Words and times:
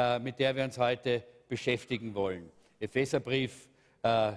äh, 0.00 0.18
mit 0.18 0.38
der 0.38 0.56
wir 0.56 0.64
uns 0.64 0.78
heute 0.78 1.22
beschäftigen 1.46 2.14
wollen. 2.14 2.48
Epheserbrief 2.78 3.68
äh, 4.02 4.32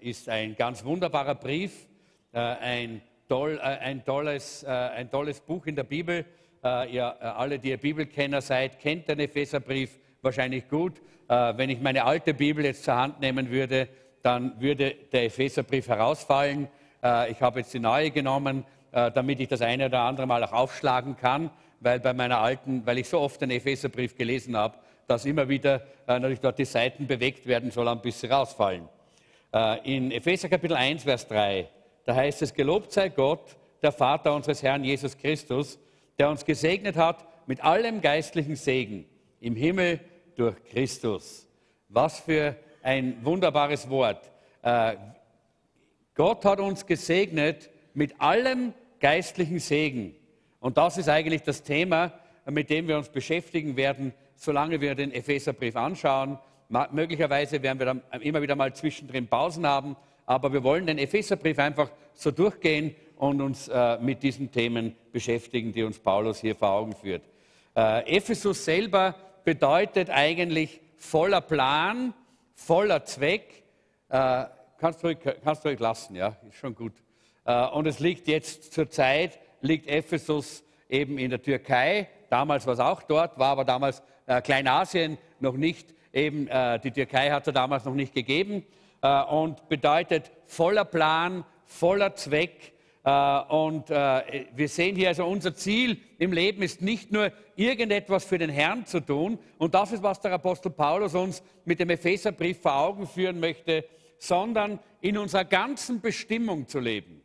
ist 0.00 0.28
ein 0.28 0.56
ganz 0.56 0.84
wunderbarer 0.84 1.36
Brief, 1.36 1.86
ein, 2.32 3.00
toll, 3.28 3.60
ein, 3.60 4.04
tolles, 4.04 4.64
ein 4.64 5.08
tolles 5.08 5.38
Buch 5.38 5.66
in 5.66 5.76
der 5.76 5.84
Bibel. 5.84 6.24
Ihr 6.64 7.22
alle, 7.22 7.60
die 7.60 7.68
ihr 7.68 7.76
Bibelkenner 7.76 8.40
seid, 8.40 8.80
kennt 8.80 9.06
den 9.06 9.20
Epheserbrief 9.20 10.00
wahrscheinlich 10.20 10.68
gut. 10.68 11.00
Wenn 11.28 11.70
ich 11.70 11.80
meine 11.80 12.04
alte 12.04 12.34
Bibel 12.34 12.64
jetzt 12.64 12.82
zur 12.82 12.96
Hand 12.96 13.20
nehmen 13.20 13.50
würde, 13.50 13.88
dann 14.22 14.60
würde 14.60 14.96
der 15.12 15.26
Epheserbrief 15.26 15.86
herausfallen. 15.86 16.66
Ich 17.30 17.40
habe 17.40 17.60
jetzt 17.60 17.72
die 17.72 17.78
neue 17.78 18.10
genommen, 18.10 18.64
damit 18.90 19.38
ich 19.38 19.46
das 19.46 19.60
eine 19.60 19.86
oder 19.86 20.00
andere 20.00 20.26
Mal 20.26 20.42
auch 20.42 20.52
aufschlagen 20.52 21.16
kann 21.16 21.50
weil 21.84 22.00
bei 22.00 22.14
meiner 22.14 22.38
alten, 22.38 22.84
weil 22.86 22.98
ich 22.98 23.08
so 23.08 23.20
oft 23.20 23.40
den 23.40 23.50
Epheserbrief 23.50 24.16
gelesen 24.16 24.56
habe, 24.56 24.78
dass 25.06 25.24
immer 25.24 25.48
wieder 25.48 25.82
äh, 26.06 26.18
natürlich 26.18 26.40
dort 26.40 26.58
die 26.58 26.64
Seiten 26.64 27.06
bewegt 27.06 27.46
werden 27.46 27.70
sollen, 27.70 28.00
bis 28.00 28.20
sie 28.20 28.26
rausfallen. 28.26 28.88
Äh, 29.52 29.96
in 29.96 30.10
Epheser 30.10 30.48
Kapitel 30.48 30.76
1, 30.76 31.04
Vers 31.04 31.28
3, 31.28 31.68
da 32.04 32.14
heißt 32.14 32.42
es, 32.42 32.54
gelobt 32.54 32.92
sei 32.92 33.08
Gott, 33.08 33.56
der 33.82 33.92
Vater 33.92 34.34
unseres 34.34 34.62
Herrn 34.62 34.84
Jesus 34.84 35.16
Christus, 35.16 35.78
der 36.18 36.30
uns 36.30 36.44
gesegnet 36.44 36.96
hat 36.96 37.26
mit 37.46 37.62
allem 37.62 38.00
geistlichen 38.00 38.56
Segen 38.56 39.04
im 39.40 39.56
Himmel 39.56 40.00
durch 40.36 40.56
Christus. 40.64 41.46
Was 41.88 42.20
für 42.20 42.56
ein 42.82 43.24
wunderbares 43.24 43.88
Wort. 43.88 44.30
Äh, 44.62 44.96
Gott 46.14 46.44
hat 46.44 46.60
uns 46.60 46.86
gesegnet 46.86 47.70
mit 47.92 48.20
allem 48.20 48.72
geistlichen 49.00 49.58
Segen. 49.58 50.14
Und 50.60 50.78
das 50.78 50.96
ist 50.96 51.08
eigentlich 51.08 51.42
das 51.42 51.62
Thema, 51.62 52.12
mit 52.46 52.70
dem 52.70 52.88
wir 52.88 52.96
uns 52.96 53.08
beschäftigen 53.08 53.76
werden, 53.76 54.12
solange 54.44 54.80
wir 54.80 54.94
den 54.94 55.12
Epheserbrief 55.12 55.76
anschauen. 55.76 56.38
Möglicherweise 56.92 57.62
werden 57.62 57.78
wir 57.78 57.86
dann 57.86 58.02
immer 58.20 58.42
wieder 58.42 58.56
mal 58.56 58.74
zwischendrin 58.74 59.26
Pausen 59.26 59.66
haben, 59.66 59.96
aber 60.26 60.52
wir 60.52 60.62
wollen 60.62 60.86
den 60.86 60.98
Epheserbrief 60.98 61.58
einfach 61.58 61.90
so 62.14 62.30
durchgehen 62.30 62.94
und 63.16 63.40
uns 63.40 63.68
äh, 63.68 63.98
mit 63.98 64.22
diesen 64.22 64.50
Themen 64.50 64.96
beschäftigen, 65.12 65.72
die 65.72 65.82
uns 65.82 65.98
Paulus 65.98 66.40
hier 66.40 66.56
vor 66.56 66.70
Augen 66.70 66.94
führt. 66.94 67.22
Äh, 67.76 68.16
Ephesus 68.16 68.64
selber 68.64 69.14
bedeutet 69.44 70.10
eigentlich 70.10 70.80
voller 70.96 71.40
Plan, 71.40 72.14
voller 72.54 73.04
Zweck. 73.04 73.62
Äh, 74.08 74.44
kannst, 74.78 75.04
du 75.04 75.14
kannst 75.16 75.64
ruhig 75.64 75.78
lassen, 75.78 76.16
ja, 76.16 76.36
ist 76.48 76.56
schon 76.56 76.74
gut. 76.74 76.94
Äh, 77.44 77.66
und 77.68 77.86
es 77.86 78.00
liegt 78.00 78.26
jetzt 78.26 78.72
zur 78.72 78.88
Zeit 78.90 79.38
liegt 79.60 79.88
Ephesus 79.88 80.62
eben 80.88 81.18
in 81.18 81.30
der 81.30 81.42
Türkei. 81.42 82.08
Damals 82.28 82.66
war 82.66 82.74
es 82.74 82.80
auch 82.80 83.02
dort, 83.02 83.38
war 83.38 83.48
aber 83.48 83.64
damals 83.64 84.02
äh, 84.26 84.40
Kleinasien 84.40 85.18
noch 85.40 85.56
nicht, 85.56 85.94
eben 86.12 86.48
äh, 86.48 86.78
die 86.80 86.90
Türkei 86.90 87.30
hat 87.30 87.46
es 87.46 87.54
damals 87.54 87.84
noch 87.84 87.94
nicht 87.94 88.14
gegeben 88.14 88.64
äh, 89.02 89.22
und 89.24 89.68
bedeutet 89.68 90.30
voller 90.46 90.84
Plan, 90.84 91.44
voller 91.64 92.14
Zweck. 92.14 92.72
Äh, 93.04 93.40
und 93.48 93.90
wir 93.90 94.68
sehen 94.68 94.96
hier 94.96 95.08
also 95.08 95.26
unser 95.26 95.54
Ziel 95.54 95.98
im 96.18 96.32
Leben 96.32 96.62
ist 96.62 96.80
nicht 96.80 97.12
nur 97.12 97.32
irgendetwas 97.56 98.24
für 98.24 98.38
den 98.38 98.50
Herrn 98.50 98.86
zu 98.86 99.00
tun. 99.00 99.38
Und 99.58 99.74
das 99.74 99.92
ist, 99.92 100.02
was 100.02 100.20
der 100.20 100.32
Apostel 100.32 100.70
Paulus 100.70 101.14
uns 101.14 101.42
mit 101.64 101.80
dem 101.80 101.90
Epheserbrief 101.90 102.60
vor 102.60 102.76
Augen 102.76 103.06
führen 103.06 103.40
möchte, 103.40 103.84
sondern 104.18 104.78
in 105.00 105.18
unserer 105.18 105.44
ganzen 105.44 106.00
Bestimmung 106.00 106.66
zu 106.66 106.80
leben 106.80 107.24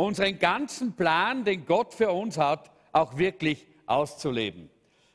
unseren 0.00 0.38
ganzen 0.38 0.94
Plan, 0.94 1.44
den 1.44 1.66
Gott 1.66 1.94
für 1.94 2.10
uns 2.10 2.38
hat, 2.38 2.70
auch 2.92 3.18
wirklich 3.18 3.66
auszuleben. 3.86 4.70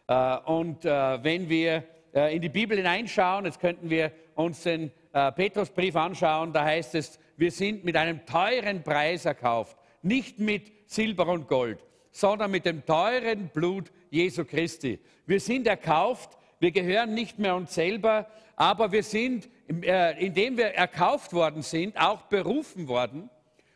Äh, 0.07 0.37
und 0.45 0.85
äh, 0.85 1.23
wenn 1.23 1.49
wir 1.49 1.83
äh, 2.13 2.35
in 2.35 2.41
die 2.41 2.49
Bibel 2.49 2.77
hineinschauen, 2.77 3.45
jetzt 3.45 3.59
könnten 3.59 3.89
wir 3.89 4.11
uns 4.35 4.63
den 4.63 4.91
Petrusbrief 5.37 5.95
anschauen, 5.95 6.51
da 6.51 6.65
heißt 6.65 6.93
es, 6.95 7.17
wir 7.37 7.49
sind 7.49 7.85
mit 7.85 7.95
einem 7.95 8.25
teuren 8.25 8.83
Preis 8.83 9.23
erkauft, 9.23 9.77
nicht 10.01 10.39
mit 10.39 10.73
Silber 10.87 11.29
und 11.29 11.47
Gold, 11.47 11.79
sondern 12.11 12.51
mit 12.51 12.65
dem 12.65 12.85
teuren 12.85 13.47
Blut 13.53 13.93
Jesu 14.09 14.43
Christi. 14.43 14.99
Wir 15.25 15.39
sind 15.39 15.67
erkauft, 15.67 16.37
wir 16.59 16.71
gehören 16.71 17.13
nicht 17.13 17.39
mehr 17.39 17.55
uns 17.55 17.73
selber, 17.73 18.27
aber 18.57 18.91
wir 18.91 19.03
sind, 19.03 19.47
indem 19.69 20.57
wir 20.57 20.73
erkauft 20.73 21.31
worden 21.31 21.61
sind, 21.61 21.95
auch 21.97 22.23
berufen 22.23 22.89
worden 22.89 23.29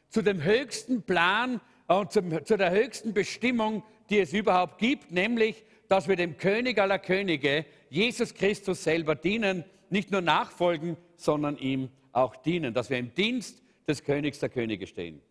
zu 0.09 0.21
dem 0.21 0.43
höchsten 0.43 1.03
Plan 1.03 1.61
und 1.87 2.11
zu 2.11 2.57
der 2.57 2.71
höchsten 2.71 3.13
Bestimmung, 3.13 3.81
die 4.09 4.19
es 4.19 4.33
überhaupt 4.33 4.77
gibt, 4.77 5.09
nämlich, 5.09 5.63
dass 5.89 6.07
wir 6.07 6.15
dem 6.15 6.37
König 6.37 6.79
aller 6.79 6.99
Könige, 6.99 7.65
Jesus 7.89 8.33
Christus 8.33 8.83
selber 8.83 9.15
dienen, 9.15 9.65
nicht 9.89 10.11
nur 10.11 10.21
nachfolgen, 10.21 10.95
sondern 11.17 11.57
ihm 11.57 11.89
auch 12.13 12.35
dienen, 12.37 12.73
dass 12.73 12.89
wir 12.89 12.97
im 12.97 13.13
Dienst 13.13 13.61
des 13.87 14.03
Königs 14.03 14.39
der 14.39 14.49
Könige 14.49 14.87
stehen. 14.87 15.21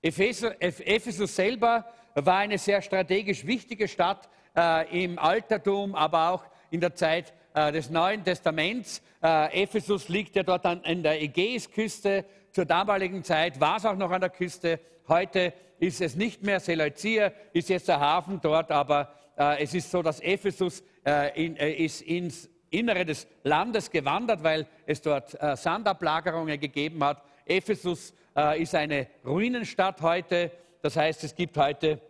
Ephesus 0.00 1.36
selber 1.36 1.84
war 2.14 2.38
eine 2.38 2.56
sehr 2.56 2.80
strategisch 2.80 3.44
wichtige 3.46 3.88
Stadt 3.88 4.28
äh, 4.56 5.04
im 5.04 5.18
Altertum, 5.18 5.94
aber 5.94 6.30
auch 6.30 6.44
in 6.70 6.80
der 6.80 6.94
Zeit 6.94 7.34
äh, 7.54 7.72
des 7.72 7.90
Neuen 7.90 8.24
Testaments. 8.24 9.02
Äh, 9.22 9.64
Ephesus 9.64 10.08
liegt 10.08 10.36
ja 10.36 10.44
dort 10.44 10.64
an, 10.64 10.80
an 10.84 11.02
der 11.02 11.20
Ägäisküste, 11.20 12.24
zur 12.56 12.64
damaligen 12.64 13.22
Zeit 13.22 13.60
war 13.60 13.76
es 13.76 13.84
auch 13.84 13.96
noch 13.96 14.10
an 14.10 14.22
der 14.22 14.30
Küste. 14.30 14.80
Heute 15.08 15.52
ist 15.78 16.00
es 16.00 16.16
nicht 16.16 16.42
mehr. 16.42 16.58
Seleucia 16.58 17.30
ist 17.52 17.68
jetzt 17.68 17.86
der 17.88 18.00
Hafen 18.00 18.40
dort, 18.40 18.70
aber 18.70 19.12
äh, 19.36 19.62
es 19.62 19.74
ist 19.74 19.90
so, 19.90 20.02
dass 20.02 20.20
Ephesus 20.20 20.82
äh, 21.04 21.44
in, 21.44 21.56
äh, 21.56 21.72
ist 21.72 22.02
ins 22.02 22.48
Innere 22.70 23.04
des 23.04 23.26
Landes 23.44 23.90
gewandert, 23.90 24.42
weil 24.42 24.66
es 24.86 25.00
dort 25.00 25.40
äh, 25.40 25.56
Sandablagerungen 25.56 26.58
gegeben 26.58 27.02
hat. 27.04 27.22
Ephesus 27.44 28.12
äh, 28.36 28.62
ist 28.62 28.74
eine 28.74 29.06
Ruinenstadt 29.24 30.00
heute. 30.02 30.50
Das 30.82 30.96
heißt, 30.96 31.24
es 31.24 31.34
gibt 31.34 31.56
heute 31.56 32.00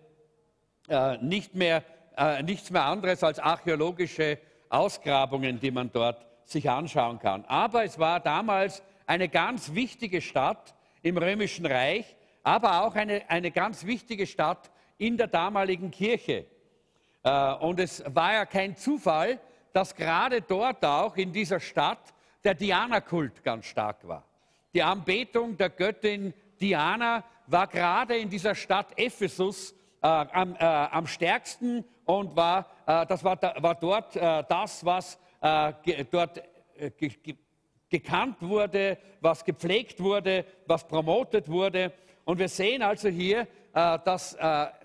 äh, 0.88 1.18
nicht 1.18 1.54
mehr, 1.54 1.82
nichts 2.44 2.70
mehr 2.70 2.86
anderes 2.86 3.22
als 3.22 3.38
archäologische 3.38 4.38
Ausgrabungen, 4.70 5.60
die 5.60 5.70
man 5.70 5.92
dort 5.92 6.24
sich 6.44 6.70
anschauen 6.70 7.18
kann. 7.18 7.44
Aber 7.44 7.84
es 7.84 7.98
war 7.98 8.20
damals 8.20 8.82
eine 9.06 9.28
ganz 9.28 9.74
wichtige 9.74 10.22
Stadt 10.22 10.74
im 11.02 11.18
Römischen 11.18 11.66
Reich, 11.66 12.16
aber 12.42 12.84
auch 12.84 12.94
eine, 12.94 13.28
eine 13.28 13.50
ganz 13.50 13.84
wichtige 13.84 14.26
Stadt 14.26 14.70
in 14.96 15.18
der 15.18 15.26
damaligen 15.26 15.90
Kirche. 15.90 16.46
Äh, 17.26 17.54
und 17.54 17.80
es 17.80 18.04
war 18.06 18.34
ja 18.34 18.46
kein 18.46 18.76
Zufall, 18.76 19.40
dass 19.72 19.94
gerade 19.94 20.40
dort 20.40 20.84
auch 20.84 21.16
in 21.16 21.32
dieser 21.32 21.58
Stadt 21.58 22.14
der 22.44 22.54
Diana-Kult 22.54 23.42
ganz 23.42 23.66
stark 23.66 24.06
war. 24.06 24.22
Die 24.72 24.82
Anbetung 24.82 25.56
der 25.56 25.70
Göttin 25.70 26.32
Diana 26.60 27.24
war 27.48 27.66
gerade 27.66 28.16
in 28.16 28.30
dieser 28.30 28.54
Stadt 28.54 28.96
Ephesus 28.96 29.72
äh, 30.02 30.06
am, 30.06 30.54
äh, 30.54 30.64
am, 30.64 31.06
stärksten 31.08 31.84
und 32.04 32.36
war, 32.36 32.66
äh, 32.86 33.04
das 33.06 33.24
war, 33.24 33.40
war 33.42 33.74
dort 33.74 34.14
äh, 34.14 34.44
das, 34.48 34.84
was 34.84 35.18
äh, 35.40 36.04
dort 36.08 36.40
gekannt 37.88 38.36
wurde, 38.40 38.98
was 39.20 39.44
gepflegt 39.44 39.98
wurde, 40.00 40.44
was 40.66 40.86
promotet 40.86 41.48
wurde. 41.48 41.92
Und 42.24 42.38
wir 42.38 42.48
sehen 42.48 42.82
also 42.82 43.08
hier, 43.08 43.46
dass 43.72 44.36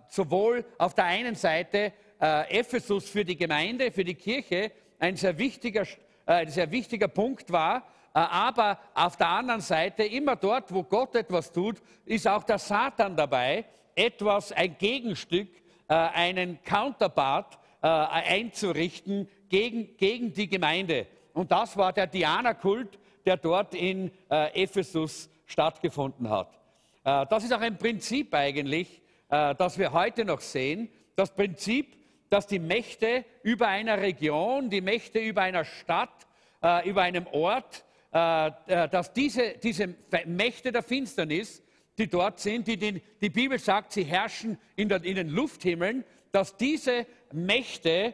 sowohl 0.08 0.64
auf 0.78 0.94
der 0.94 1.06
einen 1.06 1.36
Seite 1.36 1.92
äh, 2.22 2.60
Ephesus 2.60 3.10
für 3.10 3.26
die 3.26 3.36
Gemeinde, 3.36 3.92
für 3.92 4.04
die 4.04 4.16
Kirche 4.16 4.72
ein 5.00 5.16
sehr 5.16 5.38
wichtiger, 5.38 5.86
ein 6.26 6.50
sehr 6.50 6.72
wichtiger 6.72 7.08
Punkt 7.08 7.52
war, 7.52 7.84
aber 8.14 8.78
auf 8.94 9.18
der 9.18 9.30
anderen 9.30 9.62
Seite, 9.62 10.04
immer 10.04 10.36
dort, 10.36 10.72
wo 10.72 10.84
Gott 10.84 11.16
etwas 11.16 11.52
tut, 11.52 11.82
ist 12.06 12.28
auch 12.28 12.44
der 12.44 12.60
Satan 12.60 13.16
dabei, 13.16 13.66
etwas, 13.96 14.52
ein 14.52 14.78
Gegenstück, 14.78 15.48
einen 15.88 16.62
Counterpart 16.62 17.58
einzurichten 17.82 19.28
gegen, 19.50 19.98
gegen 19.98 20.34
die 20.34 20.48
Gemeinde. 20.48 21.08
Und 21.34 21.52
das 21.52 21.76
war 21.78 21.94
der 21.94 22.08
Diana-Kult, 22.08 23.00
der 23.26 23.38
dort 23.38 23.76
in 23.76 24.12
äh, 24.30 24.64
Ephesus 24.64 25.30
stattgefunden 25.46 26.30
hat. 26.30 26.60
Äh, 27.04 27.26
das 27.28 27.44
ist 27.44 27.54
auch 27.54 27.62
ein 27.62 27.78
Prinzip 27.78 28.34
eigentlich, 28.34 29.02
äh, 29.30 29.56
das 29.56 29.78
wir 29.78 29.92
heute 29.92 30.26
noch 30.26 30.42
sehen. 30.42 30.90
Das 31.16 31.34
Prinzip, 31.34 31.96
dass 32.32 32.48
die 32.48 32.60
Mächte 32.60 33.26
über 33.44 33.68
einer 33.68 34.00
Region, 34.02 34.70
die 34.70 34.80
Mächte 34.80 35.20
über 35.20 35.42
einer 35.42 35.66
Stadt, 35.66 36.28
äh, 36.64 36.90
über 36.90 37.02
einem 37.02 37.28
Ort, 37.28 37.84
äh, 38.14 38.48
äh, 38.68 38.88
dass 38.88 39.12
diese, 39.12 39.58
diese 39.62 39.94
Mächte 40.26 40.72
der 40.72 40.82
Finsternis, 40.82 41.62
die 41.98 42.08
dort 42.08 42.40
sind, 42.40 42.68
die, 42.68 42.78
die, 42.78 43.02
die 43.20 43.30
Bibel 43.30 43.60
sagt, 43.60 43.92
sie 43.92 44.06
herrschen 44.06 44.58
in, 44.78 44.88
der, 44.88 45.04
in 45.04 45.18
den 45.18 45.28
Lufthimmeln, 45.28 46.06
dass 46.32 46.56
diese 46.56 47.06
Mächte 47.34 48.14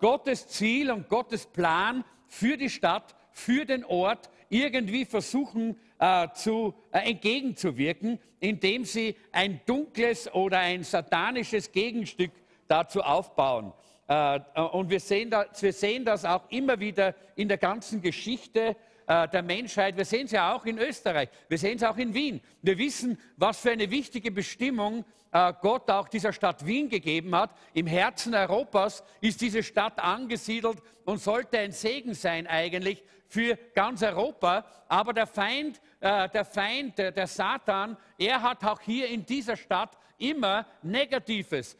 Gottes 0.00 0.46
Ziel 0.46 0.90
und 0.92 1.08
Gottes 1.08 1.44
Plan 1.44 2.04
für 2.28 2.56
die 2.56 2.70
Stadt, 2.70 3.14
für 3.32 3.66
den 3.66 3.84
Ort 3.84 4.30
irgendwie 4.48 5.04
versuchen 5.04 5.76
äh, 5.98 6.28
zu, 6.34 6.74
äh, 6.90 7.10
entgegenzuwirken, 7.10 8.18
indem 8.40 8.84
sie 8.84 9.16
ein 9.30 9.60
dunkles 9.66 10.32
oder 10.34 10.58
ein 10.58 10.82
satanisches 10.82 11.70
Gegenstück 11.70 12.32
dazu 12.72 13.02
aufbauen. 13.02 13.72
Äh, 14.08 14.40
und 14.72 14.88
wir 14.88 15.00
sehen, 15.00 15.30
das, 15.30 15.62
wir 15.62 15.72
sehen 15.72 16.04
das 16.04 16.24
auch 16.24 16.48
immer 16.48 16.80
wieder 16.80 17.14
in 17.36 17.48
der 17.48 17.58
ganzen 17.58 18.00
Geschichte 18.00 18.76
äh, 19.06 19.28
der 19.28 19.42
Menschheit. 19.42 19.96
Wir 19.96 20.06
sehen 20.06 20.24
es 20.24 20.32
ja 20.32 20.54
auch 20.54 20.64
in 20.64 20.78
Österreich. 20.78 21.28
Wir 21.48 21.58
sehen 21.58 21.76
es 21.76 21.82
auch 21.82 21.98
in 21.98 22.14
Wien. 22.14 22.40
Wir 22.62 22.78
wissen, 22.78 23.18
was 23.36 23.60
für 23.60 23.72
eine 23.72 23.90
wichtige 23.90 24.30
Bestimmung 24.30 25.04
äh, 25.32 25.52
Gott 25.60 25.90
auch 25.90 26.08
dieser 26.08 26.32
Stadt 26.32 26.64
Wien 26.66 26.88
gegeben 26.88 27.34
hat. 27.34 27.50
Im 27.74 27.86
Herzen 27.86 28.34
Europas 28.34 29.04
ist 29.20 29.40
diese 29.42 29.62
Stadt 29.62 29.98
angesiedelt 29.98 30.78
und 31.04 31.20
sollte 31.20 31.58
ein 31.58 31.72
Segen 31.72 32.14
sein 32.14 32.46
eigentlich 32.46 33.04
für 33.28 33.58
ganz 33.74 34.02
Europa. 34.02 34.64
Aber 34.88 35.12
der 35.12 35.26
Feind, 35.26 35.80
äh, 36.00 36.28
der 36.30 36.46
Feind, 36.46 36.96
der 36.98 37.26
Satan, 37.26 37.98
er 38.18 38.40
hat 38.40 38.64
auch 38.64 38.80
hier 38.80 39.08
in 39.08 39.26
dieser 39.26 39.56
Stadt 39.56 39.98
immer 40.18 40.66
Negatives 40.82 41.76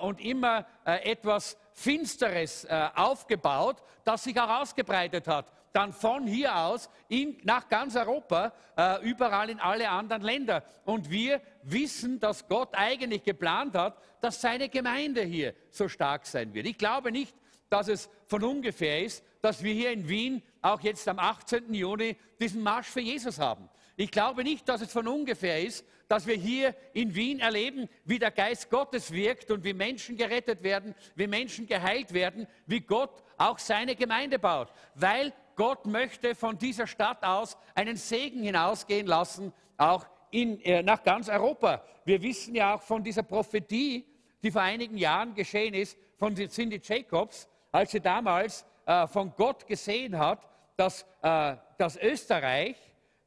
und 0.00 0.20
immer 0.24 0.66
etwas 0.84 1.56
Finsteres 1.72 2.66
aufgebaut, 2.94 3.82
das 4.04 4.24
sich 4.24 4.40
auch 4.40 4.60
ausgebreitet 4.60 5.28
hat 5.28 5.46
dann 5.76 5.92
von 5.92 6.26
hier 6.26 6.56
aus 6.56 6.88
in, 7.08 7.36
nach 7.44 7.68
ganz 7.68 7.96
Europa, 7.96 8.50
äh, 8.78 9.02
überall 9.02 9.50
in 9.50 9.60
alle 9.60 9.90
anderen 9.90 10.22
Länder. 10.22 10.64
Und 10.86 11.10
wir 11.10 11.42
wissen, 11.64 12.18
dass 12.18 12.48
Gott 12.48 12.70
eigentlich 12.72 13.22
geplant 13.22 13.74
hat, 13.74 13.98
dass 14.22 14.40
seine 14.40 14.70
Gemeinde 14.70 15.22
hier 15.22 15.54
so 15.70 15.86
stark 15.86 16.24
sein 16.24 16.54
wird. 16.54 16.66
Ich 16.66 16.78
glaube 16.78 17.12
nicht, 17.12 17.36
dass 17.68 17.88
es 17.88 18.08
von 18.26 18.42
ungefähr 18.42 19.04
ist, 19.04 19.22
dass 19.42 19.62
wir 19.62 19.74
hier 19.74 19.90
in 19.92 20.08
Wien 20.08 20.42
auch 20.62 20.80
jetzt 20.80 21.06
am 21.08 21.18
18. 21.18 21.74
Juni 21.74 22.16
diesen 22.40 22.62
Marsch 22.62 22.88
für 22.88 23.02
Jesus 23.02 23.38
haben. 23.38 23.68
Ich 23.96 24.10
glaube 24.10 24.44
nicht, 24.44 24.68
dass 24.68 24.82
es 24.82 24.92
von 24.92 25.08
ungefähr 25.08 25.62
ist, 25.62 25.84
dass 26.06 26.26
wir 26.26 26.36
hier 26.36 26.74
in 26.92 27.14
Wien 27.14 27.40
erleben, 27.40 27.88
wie 28.04 28.18
der 28.18 28.30
Geist 28.30 28.70
Gottes 28.70 29.10
wirkt 29.10 29.50
und 29.50 29.64
wie 29.64 29.72
Menschen 29.72 30.16
gerettet 30.16 30.62
werden, 30.62 30.94
wie 31.14 31.26
Menschen 31.26 31.66
geheilt 31.66 32.12
werden, 32.12 32.46
wie 32.66 32.80
Gott 32.80 33.22
auch 33.38 33.58
seine 33.58 33.96
Gemeinde 33.96 34.38
baut. 34.38 34.68
Weil 34.94 35.32
Gott 35.56 35.86
möchte 35.86 36.34
von 36.34 36.58
dieser 36.58 36.86
Stadt 36.86 37.24
aus 37.24 37.56
einen 37.74 37.96
Segen 37.96 38.42
hinausgehen 38.42 39.06
lassen, 39.06 39.52
auch 39.78 40.06
in, 40.30 40.60
äh, 40.60 40.82
nach 40.82 41.02
ganz 41.02 41.28
Europa. 41.28 41.82
Wir 42.04 42.20
wissen 42.20 42.54
ja 42.54 42.74
auch 42.74 42.82
von 42.82 43.02
dieser 43.02 43.22
Prophetie, 43.22 44.04
die 44.42 44.50
vor 44.50 44.62
einigen 44.62 44.98
Jahren 44.98 45.34
geschehen 45.34 45.74
ist, 45.74 45.96
von 46.18 46.36
Cindy 46.36 46.80
Jacobs, 46.82 47.48
als 47.72 47.92
sie 47.92 48.00
damals 48.00 48.64
äh, 48.84 49.06
von 49.06 49.32
Gott 49.34 49.66
gesehen 49.66 50.18
hat, 50.18 50.46
dass, 50.76 51.06
äh, 51.22 51.56
dass 51.78 51.96
Österreich 51.96 52.76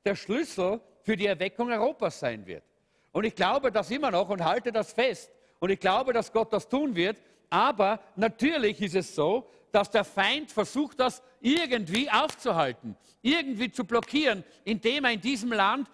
der 0.06 0.16
Schlüssel 0.16 0.80
für 1.02 1.16
die 1.16 1.26
Erweckung 1.26 1.72
Europas 1.72 2.20
sein 2.20 2.46
wird. 2.46 2.64
Und 3.12 3.24
ich 3.26 3.36
glaube 3.36 3.72
das 3.72 3.90
immer 3.92 4.12
noch 4.12 4.30
und 4.30 4.44
halte 4.44 4.72
das 4.72 4.94
fest. 4.94 5.32
Und 5.60 5.70
ich 5.70 5.80
glaube, 5.80 6.14
dass 6.14 6.32
Gott 6.32 6.54
das 6.54 6.68
tun 6.68 6.96
wird. 6.96 7.18
Aber 7.50 8.00
natürlich 8.16 8.82
ist 8.82 8.96
es 8.96 9.16
so, 9.16 9.50
dass 9.72 9.90
der 9.90 10.04
Feind 10.04 10.52
versucht, 10.52 11.00
das 11.00 11.22
irgendwie 11.42 12.10
aufzuhalten, 12.10 12.96
irgendwie 13.22 13.72
zu 13.72 13.84
blockieren, 13.84 14.44
indem 14.64 15.06
er 15.06 15.12
in 15.12 15.22
diesem 15.22 15.52
Land 15.52 15.90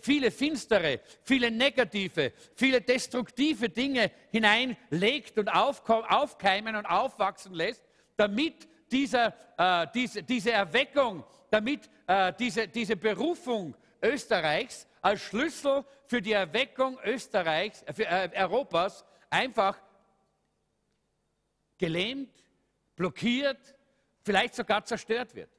viele 0.00 0.30
finstere, 0.30 1.00
viele 1.22 1.50
negative, 1.50 2.32
viele 2.54 2.80
destruktive 2.80 3.68
Dinge 3.68 4.10
hineinlegt 4.30 5.38
und 5.38 5.48
aufkeimen 5.48 6.76
und 6.76 6.86
aufwachsen 6.86 7.54
lässt, 7.54 7.82
damit 8.16 8.68
dieser, 8.90 9.34
äh, 9.58 9.86
diese, 9.92 10.22
diese 10.22 10.52
Erweckung, 10.52 11.24
damit 11.50 11.88
äh, 12.06 12.32
diese, 12.38 12.68
diese 12.68 12.96
Berufung 12.96 13.74
Österreichs 14.02 14.86
als 15.00 15.20
Schlüssel 15.20 15.84
für 16.06 16.20
die 16.20 16.32
Erweckung 16.32 16.98
Österreichs, 17.04 17.82
äh, 17.82 17.92
für, 17.92 18.06
äh, 18.06 18.30
Europas 18.36 19.04
einfach 19.30 19.78
gelähmt, 21.78 22.30
blockiert, 22.94 23.74
vielleicht 24.24 24.54
sogar 24.54 24.84
zerstört 24.84 25.34
wird. 25.34 25.50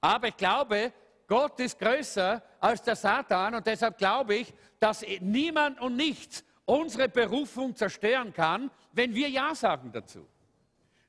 Aber 0.00 0.28
ich 0.28 0.36
glaube, 0.36 0.92
Gott 1.26 1.58
ist 1.60 1.78
größer 1.78 2.42
als 2.60 2.82
der 2.82 2.96
Satan 2.96 3.54
und 3.56 3.66
deshalb 3.66 3.98
glaube 3.98 4.36
ich, 4.36 4.54
dass 4.78 5.04
niemand 5.20 5.80
und 5.80 5.96
nichts 5.96 6.44
unsere 6.64 7.08
Berufung 7.08 7.74
zerstören 7.74 8.32
kann, 8.32 8.70
wenn 8.92 9.14
wir 9.14 9.28
Ja 9.28 9.54
sagen 9.54 9.90
dazu. 9.92 10.26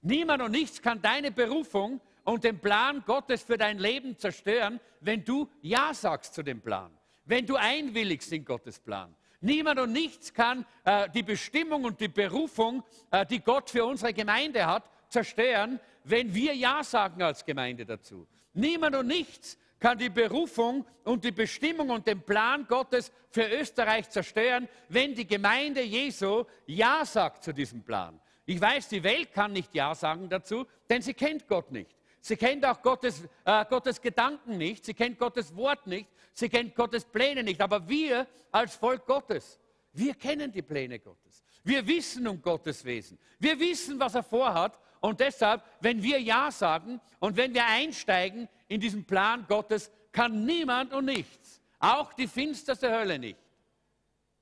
Niemand 0.01 0.41
und 0.41 0.51
nichts 0.51 0.81
kann 0.81 1.01
deine 1.01 1.31
Berufung 1.31 1.99
und 2.27 2.43
den 2.43 2.59
Plan 2.59 3.03
Gottes 3.05 3.43
für 3.43 3.57
dein 3.57 3.79
Leben 3.79 4.17
zerstören, 4.17 4.81
wenn 4.99 5.23
du 5.23 5.49
Ja 5.61 5.93
sagst 5.93 6.33
zu 6.33 6.43
dem 6.43 6.59
Plan, 6.59 6.91
wenn 7.23 7.45
du 7.45 7.55
einwilligst 7.55 8.33
in 8.33 8.43
Gottes 8.43 8.79
Plan. 8.79 9.15
Niemand 9.39 9.79
und 9.79 9.93
nichts 9.93 10.33
kann 10.33 10.65
äh, 10.83 11.09
die 11.09 11.23
Bestimmung 11.23 11.85
und 11.85 12.01
die 12.01 12.09
Berufung, 12.09 12.83
äh, 13.11 13.25
die 13.25 13.39
Gott 13.39 13.69
für 13.69 13.85
unsere 13.85 14.13
Gemeinde 14.13 14.65
hat, 14.65 14.89
zerstören, 15.07 15.79
wenn 16.03 16.33
wir 16.33 16.53
Ja 16.53 16.83
sagen 16.83 17.21
als 17.21 17.45
Gemeinde 17.45 17.85
dazu. 17.85 18.27
Niemand 18.53 18.97
und 18.97 19.07
nichts 19.07 19.57
kann 19.79 19.97
die 19.97 20.09
Berufung 20.09 20.85
und 21.05 21.23
die 21.23 21.31
Bestimmung 21.31 21.91
und 21.91 22.07
den 22.07 22.21
Plan 22.21 22.65
Gottes 22.67 23.09
für 23.29 23.47
Österreich 23.47 24.09
zerstören, 24.09 24.67
wenn 24.89 25.15
die 25.15 25.27
Gemeinde 25.27 25.81
Jesu 25.81 26.43
Ja 26.65 27.05
sagt 27.05 27.45
zu 27.45 27.53
diesem 27.53 27.83
Plan. 27.83 28.19
Ich 28.45 28.59
weiß, 28.59 28.89
die 28.89 29.03
Welt 29.03 29.31
kann 29.31 29.53
nicht 29.53 29.73
Ja 29.73 29.95
sagen 29.95 30.27
dazu, 30.27 30.65
denn 30.89 31.01
sie 31.01 31.13
kennt 31.13 31.47
Gott 31.47 31.71
nicht. 31.71 31.96
Sie 32.27 32.35
kennt 32.35 32.65
auch 32.65 32.81
Gottes, 32.81 33.23
äh, 33.45 33.63
Gottes 33.69 34.01
Gedanken 34.01 34.57
nicht, 34.57 34.83
sie 34.83 34.93
kennt 34.93 35.17
Gottes 35.17 35.55
Wort 35.55 35.87
nicht, 35.87 36.09
sie 36.33 36.49
kennt 36.49 36.75
Gottes 36.75 37.05
Pläne 37.05 37.41
nicht. 37.41 37.61
Aber 37.61 37.87
wir 37.87 38.27
als 38.51 38.75
Volk 38.75 39.05
Gottes, 39.05 39.57
wir 39.93 40.13
kennen 40.13 40.51
die 40.51 40.61
Pläne 40.61 40.99
Gottes. 40.99 41.41
Wir 41.63 41.87
wissen 41.87 42.27
um 42.27 42.41
Gottes 42.41 42.83
Wesen. 42.83 43.17
Wir 43.39 43.57
wissen, 43.57 43.97
was 43.97 44.15
er 44.15 44.23
vorhat 44.23 44.77
und 44.99 45.21
deshalb, 45.21 45.63
wenn 45.79 46.03
wir 46.03 46.19
Ja 46.19 46.51
sagen 46.51 46.99
und 47.19 47.37
wenn 47.37 47.53
wir 47.53 47.65
einsteigen 47.65 48.49
in 48.67 48.81
diesen 48.81 49.05
Plan 49.05 49.45
Gottes, 49.47 49.89
kann 50.11 50.45
niemand 50.45 50.93
und 50.93 51.05
nichts, 51.05 51.61
auch 51.79 52.11
die 52.11 52.27
finsterste 52.27 52.91
Hölle 52.91 53.19
nicht, 53.19 53.39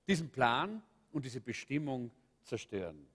diesen 0.07 0.31
Plan 0.31 0.81
und 1.11 1.23
diese 1.23 1.39
Bestimmung 1.39 2.09
zerstören. 2.41 3.05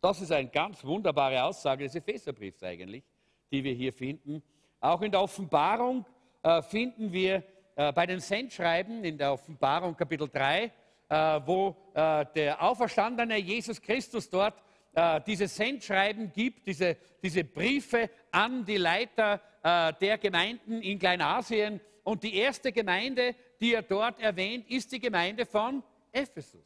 Das 0.00 0.20
ist 0.20 0.32
eine 0.32 0.48
ganz 0.48 0.82
wunderbare 0.82 1.44
Aussage 1.44 1.84
des 1.84 1.94
Epheserbriefs 1.94 2.64
eigentlich, 2.64 3.04
die 3.50 3.62
wir 3.62 3.72
hier 3.72 3.92
finden. 3.92 4.42
Auch 4.80 5.02
in 5.02 5.10
der 5.10 5.22
Offenbarung 5.22 6.04
äh, 6.42 6.62
finden 6.62 7.12
wir 7.12 7.42
äh, 7.76 7.92
bei 7.92 8.06
den 8.06 8.20
Sendschreiben 8.20 9.04
in 9.04 9.18
der 9.18 9.32
Offenbarung 9.32 9.96
Kapitel 9.96 10.28
3, 10.28 10.64
äh, 11.08 11.40
wo 11.44 11.76
äh, 11.94 12.24
der 12.34 12.62
auferstandene 12.62 13.36
Jesus 13.38 13.80
Christus 13.80 14.28
dort 14.28 14.62
äh, 14.94 15.20
diese 15.26 15.46
Sendschreiben 15.46 16.32
gibt, 16.32 16.66
diese, 16.66 16.96
diese 17.22 17.44
Briefe 17.44 18.10
an 18.30 18.64
die 18.64 18.78
Leiter 18.78 19.40
äh, 19.62 19.92
der 20.00 20.18
Gemeinden 20.18 20.80
in 20.82 20.98
Kleinasien. 20.98 21.80
Und 22.02 22.22
die 22.22 22.36
erste 22.36 22.72
Gemeinde, 22.72 23.34
die 23.60 23.74
er 23.74 23.82
dort 23.82 24.20
erwähnt, 24.20 24.70
ist 24.70 24.92
die 24.92 25.00
Gemeinde 25.00 25.44
von 25.44 25.82
Ephesus. 26.12 26.64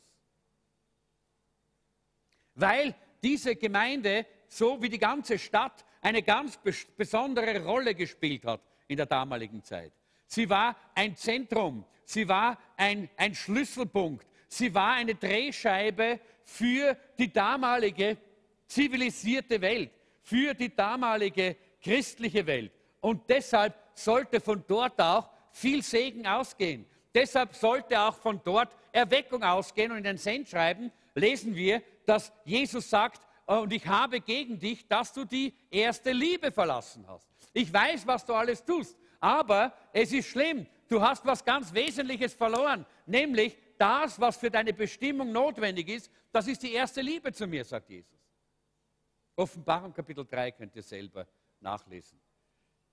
Weil 2.55 2.95
diese 3.23 3.57
Gemeinde, 3.57 4.27
so 4.49 4.83
wie 4.83 4.89
die 4.89 4.99
ganze 4.99 5.39
Stadt, 5.39 5.85
eine 6.01 6.23
ganz 6.23 6.59
besondere 6.97 7.63
Rolle 7.65 7.95
gespielt 7.95 8.45
hat 8.45 8.61
in 8.89 8.97
der 8.97 9.07
damaligen 9.07 9.63
Zeit. 9.63 9.93
Sie 10.27 10.49
war 10.49 10.77
ein 10.95 11.17
Zentrum, 11.17 11.85
sie 12.05 12.29
war 12.29 12.59
ein, 12.77 13.09
ein 13.17 13.35
Schlüsselpunkt, 13.35 14.27
sie 14.49 14.73
war 14.75 14.95
eine 14.95 15.15
Drehscheibe 15.15 16.21
für 16.45 16.97
die 17.19 17.33
damalige 17.33 18.17
zivilisierte 18.67 19.61
Welt, 19.61 19.91
für 20.23 20.55
die 20.55 20.75
damalige 20.75 21.57
christliche 21.83 22.47
Welt. 22.47 22.73
Und 23.01 23.29
deshalb 23.29 23.75
sollte 23.95 24.41
von 24.41 24.65
dort 24.67 25.01
auch 25.01 25.29
viel 25.53 25.83
Segen 25.83 26.27
ausgehen. 26.27 26.87
Deshalb 27.15 27.55
sollte 27.55 28.01
auch 28.01 28.17
von 28.17 28.41
dort 28.45 28.71
Erweckung 28.93 29.43
ausgehen. 29.43 29.91
Und 29.91 29.99
in 29.99 30.05
den 30.05 30.17
Sendschreiben 30.17 30.93
lesen 31.15 31.55
wir, 31.55 31.83
dass 32.07 32.33
Jesus 32.45 32.89
sagt, 32.89 33.27
und 33.59 33.73
ich 33.73 33.85
habe 33.87 34.21
gegen 34.21 34.59
dich, 34.59 34.87
dass 34.87 35.13
du 35.13 35.25
die 35.25 35.53
erste 35.71 36.13
Liebe 36.13 36.53
verlassen 36.53 37.05
hast. 37.09 37.29
Ich 37.53 37.73
weiß, 37.73 38.07
was 38.07 38.25
du 38.25 38.33
alles 38.33 38.65
tust, 38.65 38.97
aber 39.19 39.73
es 39.93 40.13
ist 40.13 40.29
schlimm. 40.29 40.67
Du 40.89 41.03
hast 41.03 41.25
was 41.27 41.45
ganz 41.45 41.73
Wesentliches 41.75 42.35
verloren, 42.35 42.87
nämlich 43.07 43.57
das, 43.77 44.21
was 44.21 44.37
für 44.37 44.51
deine 44.51 44.73
Bestimmung 44.73 45.33
notwendig 45.33 45.89
ist, 45.89 46.11
das 46.31 46.47
ist 46.47 46.63
die 46.63 46.73
erste 46.73 47.01
Liebe 47.01 47.33
zu 47.33 47.47
mir, 47.47 47.65
sagt 47.65 47.91
Jesus. 47.91 48.21
Offenbarung 49.35 49.93
Kapitel 49.93 50.25
3 50.25 50.53
könnt 50.53 50.77
ihr 50.77 50.83
selber 50.83 51.27
nachlesen. 51.61 52.21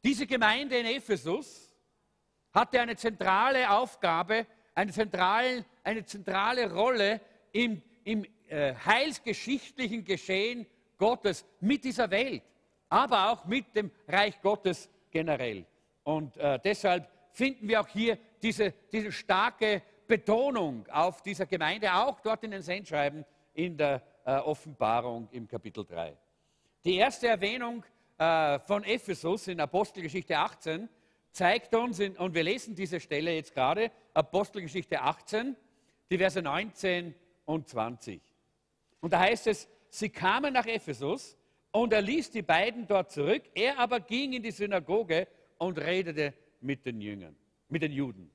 Diese 0.03 0.25
Gemeinde 0.25 0.77
in 0.77 0.85
Ephesus 0.85 1.75
hatte 2.51 2.79
eine 2.81 2.95
zentrale 2.95 3.69
Aufgabe, 3.69 4.47
eine 4.73 4.91
zentrale, 4.91 5.65
eine 5.83 6.05
zentrale 6.05 6.71
Rolle 6.71 7.21
im, 7.51 7.81
im 8.03 8.25
äh, 8.49 8.73
heilsgeschichtlichen 8.73 10.03
Geschehen 10.03 10.65
Gottes 10.97 11.45
mit 11.59 11.83
dieser 11.83 12.09
Welt, 12.09 12.43
aber 12.89 13.31
auch 13.31 13.45
mit 13.45 13.75
dem 13.75 13.91
Reich 14.07 14.41
Gottes 14.41 14.89
generell. 15.11 15.65
Und 16.03 16.37
äh, 16.37 16.59
deshalb 16.63 17.09
finden 17.31 17.67
wir 17.67 17.81
auch 17.81 17.87
hier 17.87 18.17
diese, 18.41 18.73
diese 18.91 19.11
starke 19.11 19.81
Betonung 20.07 20.87
auf 20.89 21.21
dieser 21.21 21.45
Gemeinde, 21.45 21.93
auch 21.93 22.19
dort 22.21 22.43
in 22.43 22.51
den 22.51 22.61
Sendschreiben 22.61 23.25
in 23.53 23.77
der 23.77 24.01
äh, 24.25 24.37
Offenbarung 24.37 25.27
im 25.31 25.47
Kapitel 25.47 25.85
3. 25.85 26.17
Die 26.85 26.95
erste 26.95 27.27
Erwähnung 27.27 27.83
äh, 28.17 28.59
von 28.59 28.83
Ephesus 28.83 29.47
in 29.47 29.59
Apostelgeschichte 29.59 30.37
18 30.37 30.89
zeigt 31.31 31.75
uns, 31.75 31.99
in, 31.99 32.17
und 32.17 32.33
wir 32.33 32.43
lesen 32.43 32.73
diese 32.73 32.99
Stelle 32.99 33.33
jetzt 33.33 33.53
gerade, 33.53 33.91
Apostelgeschichte 34.13 35.01
18, 35.01 35.55
die 36.09 36.17
Verse 36.17 36.41
19 36.41 37.13
und 37.45 37.67
20. 37.67 38.21
Und 39.01 39.13
da 39.13 39.19
heißt 39.19 39.47
es, 39.47 39.67
sie 39.89 40.09
kamen 40.09 40.53
nach 40.53 40.65
Ephesus 40.65 41.37
und 41.71 41.93
er 41.93 42.01
ließ 42.01 42.31
die 42.31 42.41
beiden 42.41 42.87
dort 42.87 43.11
zurück. 43.11 43.43
Er 43.53 43.77
aber 43.79 43.99
ging 43.99 44.33
in 44.33 44.43
die 44.43 44.51
Synagoge 44.51 45.27
und 45.57 45.77
redete 45.77 46.33
mit 46.61 46.85
den 46.85 47.01
Jüngern, 47.01 47.35
mit 47.69 47.83
den 47.83 47.91
Juden. 47.91 48.31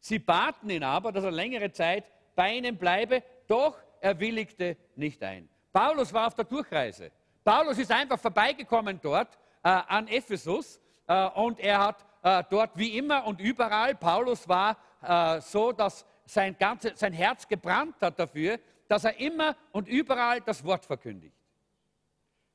Sie 0.00 0.18
baten 0.18 0.68
ihn 0.70 0.82
aber, 0.82 1.12
dass 1.12 1.24
er 1.24 1.30
längere 1.30 1.70
Zeit 1.70 2.04
bei 2.34 2.54
ihnen 2.54 2.76
bleibe, 2.76 3.22
doch 3.46 3.76
er 4.00 4.18
willigte 4.18 4.76
nicht 4.96 5.22
ein. 5.22 5.48
Paulus 5.72 6.12
war 6.12 6.26
auf 6.26 6.34
der 6.34 6.44
Durchreise. 6.44 7.12
Paulus 7.44 7.78
ist 7.78 7.90
einfach 7.90 8.18
vorbeigekommen 8.18 8.98
dort 9.00 9.38
äh, 9.62 9.68
an 9.68 10.08
Ephesus 10.08 10.80
äh, 11.06 11.28
und 11.30 11.60
er 11.60 11.78
hat 11.78 12.04
äh, 12.22 12.42
dort 12.50 12.76
wie 12.76 12.98
immer 12.98 13.26
und 13.26 13.40
überall, 13.40 13.94
Paulus 13.94 14.48
war 14.48 14.76
äh, 15.02 15.40
so, 15.40 15.72
dass 15.72 16.04
sein, 16.24 16.56
ganze, 16.58 16.92
sein 16.94 17.12
Herz 17.12 17.46
gebrannt 17.46 17.96
hat 18.00 18.18
dafür, 18.18 18.58
dass 18.92 19.04
er 19.04 19.18
immer 19.18 19.56
und 19.70 19.88
überall 19.88 20.42
das 20.42 20.62
Wort 20.64 20.84
verkündigt. 20.84 21.34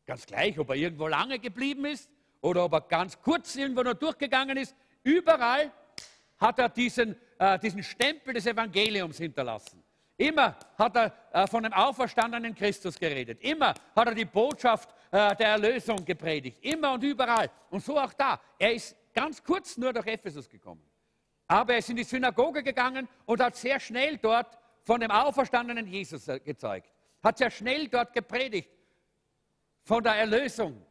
Ganz 0.06 0.24
gleich, 0.24 0.60
ob 0.60 0.70
er 0.70 0.76
irgendwo 0.76 1.08
lange 1.08 1.40
geblieben 1.40 1.86
ist 1.86 2.12
oder 2.42 2.64
ob 2.64 2.74
er 2.74 2.82
ganz 2.82 3.20
kurz 3.20 3.56
irgendwo 3.56 3.82
nur 3.82 3.96
durchgegangen 3.96 4.56
ist, 4.56 4.76
überall 5.02 5.72
hat 6.38 6.60
er 6.60 6.70
diesen, 6.70 7.16
äh, 7.40 7.58
diesen 7.58 7.82
Stempel 7.82 8.36
des 8.36 8.46
Evangeliums 8.46 9.18
hinterlassen. 9.18 9.84
Immer 10.16 10.56
hat 10.78 10.96
er 10.96 11.12
äh, 11.34 11.48
von 11.48 11.64
dem 11.64 11.74
auferstandenen 11.74 12.54
Christus 12.54 13.00
geredet. 13.00 13.42
Immer 13.42 13.74
hat 13.96 14.08
er 14.08 14.14
die 14.14 14.26
Botschaft 14.26 14.94
äh, 15.10 15.36
der 15.38 15.48
Erlösung 15.48 16.06
gepredigt. 16.06 16.64
Immer 16.64 16.92
und 16.92 17.04
überall. 17.04 17.50
Und 17.72 17.84
so 17.84 17.98
auch 17.98 18.14
da. 18.14 18.40
Er 18.60 18.76
ist 18.76 18.96
ganz 19.12 19.44
kurz 19.44 19.76
nur 19.76 19.92
durch 19.92 20.06
Ephesus 20.06 20.48
gekommen. 20.48 20.84
Aber 21.48 21.74
er 21.74 21.80
ist 21.80 21.90
in 21.90 21.96
die 21.96 22.04
Synagoge 22.04 22.62
gegangen 22.62 23.10
und 23.26 23.42
hat 23.42 23.56
sehr 23.56 23.80
schnell 23.80 24.20
dort 24.20 24.56
von 24.88 25.02
dem 25.02 25.12
auferstandenen 25.12 25.86
Jesus 25.86 26.26
gezeugt. 26.46 26.90
Hat 27.22 27.38
sehr 27.38 27.52
schnell 27.52 27.90
dort 27.90 28.14
gepredigt 28.14 28.70
von 29.84 30.02
der 30.02 30.16
Erlösung. 30.16 30.82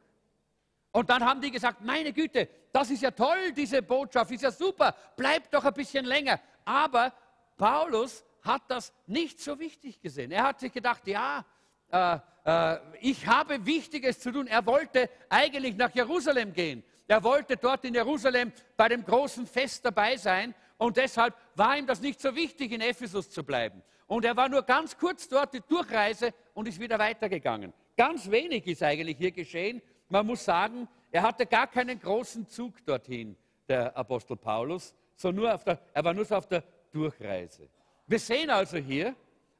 Und 0.92 1.08
dann 1.08 1.24
haben 1.24 1.40
die 1.40 1.50
gesagt, 1.50 1.80
meine 1.80 2.12
Güte, 2.12 2.46
das 2.72 2.90
ist 2.90 3.02
ja 3.02 3.10
toll, 3.10 3.52
diese 3.56 3.80
Botschaft, 3.80 4.30
ist 4.32 4.42
ja 4.42 4.50
super, 4.50 4.94
bleibt 5.16 5.54
doch 5.54 5.64
ein 5.64 5.72
bisschen 5.72 6.04
länger. 6.04 6.38
Aber 6.66 7.10
Paulus 7.56 8.22
hat 8.42 8.62
das 8.68 8.92
nicht 9.06 9.40
so 9.40 9.58
wichtig 9.58 9.98
gesehen. 9.98 10.30
Er 10.30 10.44
hat 10.44 10.60
sich 10.60 10.72
gedacht, 10.72 11.06
ja, 11.06 11.42
äh, 11.90 12.18
äh, 12.44 12.78
ich 13.00 13.26
habe 13.26 13.64
Wichtiges 13.64 14.20
zu 14.20 14.30
tun. 14.30 14.46
Er 14.46 14.66
wollte 14.66 15.08
eigentlich 15.30 15.74
nach 15.74 15.94
Jerusalem 15.94 16.52
gehen. 16.52 16.84
Er 17.08 17.24
wollte 17.24 17.56
dort 17.56 17.82
in 17.86 17.94
Jerusalem 17.94 18.52
bei 18.76 18.88
dem 18.90 19.06
großen 19.06 19.46
Fest 19.46 19.86
dabei 19.86 20.18
sein 20.18 20.54
und 20.76 20.98
deshalb 20.98 21.34
war 21.56 21.76
ihm 21.76 21.86
das 21.86 22.00
nicht 22.00 22.20
so 22.20 22.34
wichtig, 22.34 22.72
in 22.72 22.80
Ephesus 22.80 23.30
zu 23.30 23.42
bleiben. 23.42 23.82
Und 24.06 24.24
er 24.24 24.36
war 24.36 24.48
nur 24.48 24.62
ganz 24.62 24.96
kurz 24.96 25.28
dort, 25.28 25.54
die 25.54 25.60
Durchreise, 25.60 26.32
und 26.54 26.68
ist 26.68 26.80
wieder 26.80 26.98
weitergegangen. 26.98 27.72
Ganz 27.96 28.30
wenig 28.30 28.66
ist 28.66 28.82
eigentlich 28.82 29.16
hier 29.16 29.32
geschehen. 29.32 29.82
Man 30.08 30.26
muss 30.26 30.44
sagen, 30.44 30.88
er 31.10 31.22
hatte 31.22 31.46
gar 31.46 31.66
keinen 31.66 31.98
großen 32.00 32.46
Zug 32.46 32.84
dorthin, 32.84 33.36
der 33.68 33.96
Apostel 33.96 34.36
Paulus, 34.36 34.94
sondern 35.16 35.58
der, 35.64 35.80
er 35.92 36.04
war 36.04 36.14
nur 36.14 36.24
so 36.24 36.36
auf 36.36 36.46
der 36.46 36.62
Durchreise. 36.92 37.68
Wir 38.06 38.18
sehen 38.18 38.50
also 38.50 38.76
hier 38.76 39.14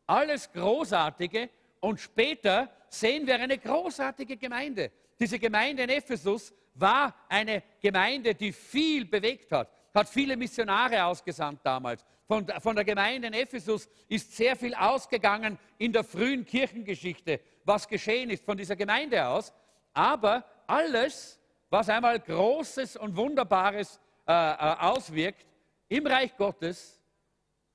alles 0.07 0.53
Großartige 0.53 1.51
und 1.81 2.01
später 2.01 2.71
sehen 2.89 3.27
wir 3.27 3.35
eine 3.35 3.59
großartige 3.59 4.37
Gemeinde. 4.37 4.93
Diese 5.19 5.39
Gemeinde 5.39 5.83
in 5.83 5.91
Ephesus 5.91 6.55
war 6.75 7.15
eine 7.29 7.63
Gemeinde, 7.81 8.35
die 8.35 8.53
viel 8.53 9.07
bewegt 9.07 9.51
hat, 9.51 9.71
hat 9.97 10.09
viele 10.09 10.37
Missionare 10.37 11.05
ausgesandt 11.05 11.61
damals. 11.65 12.05
Von, 12.27 12.47
von 12.61 12.75
der 12.75 12.85
Gemeinde 12.85 13.29
in 13.29 13.35
Ephesus 13.35 13.89
ist 14.09 14.37
sehr 14.37 14.57
viel 14.57 14.75
ausgegangen 14.75 15.59
in 15.79 15.93
der 15.93 16.05
frühen 16.05 16.45
Kirchengeschichte, 16.45 17.41
was 17.65 17.89
geschehen 17.89 18.31
ist 18.31 18.45
von 18.45 18.57
dieser 18.57 18.77
Gemeinde 18.77 19.27
aus. 19.27 19.53
Aber 19.93 20.45
alles, 20.67 21.41
was 21.71 21.89
einmal 21.89 22.21
Großes 22.21 22.97
und 22.97 23.17
Wunderbares 23.17 24.01
äh, 24.27 24.33
äh 24.33 24.77
auswirkt 24.79 25.47
im 25.89 26.07
Reich 26.07 26.37
Gottes, 26.37 27.01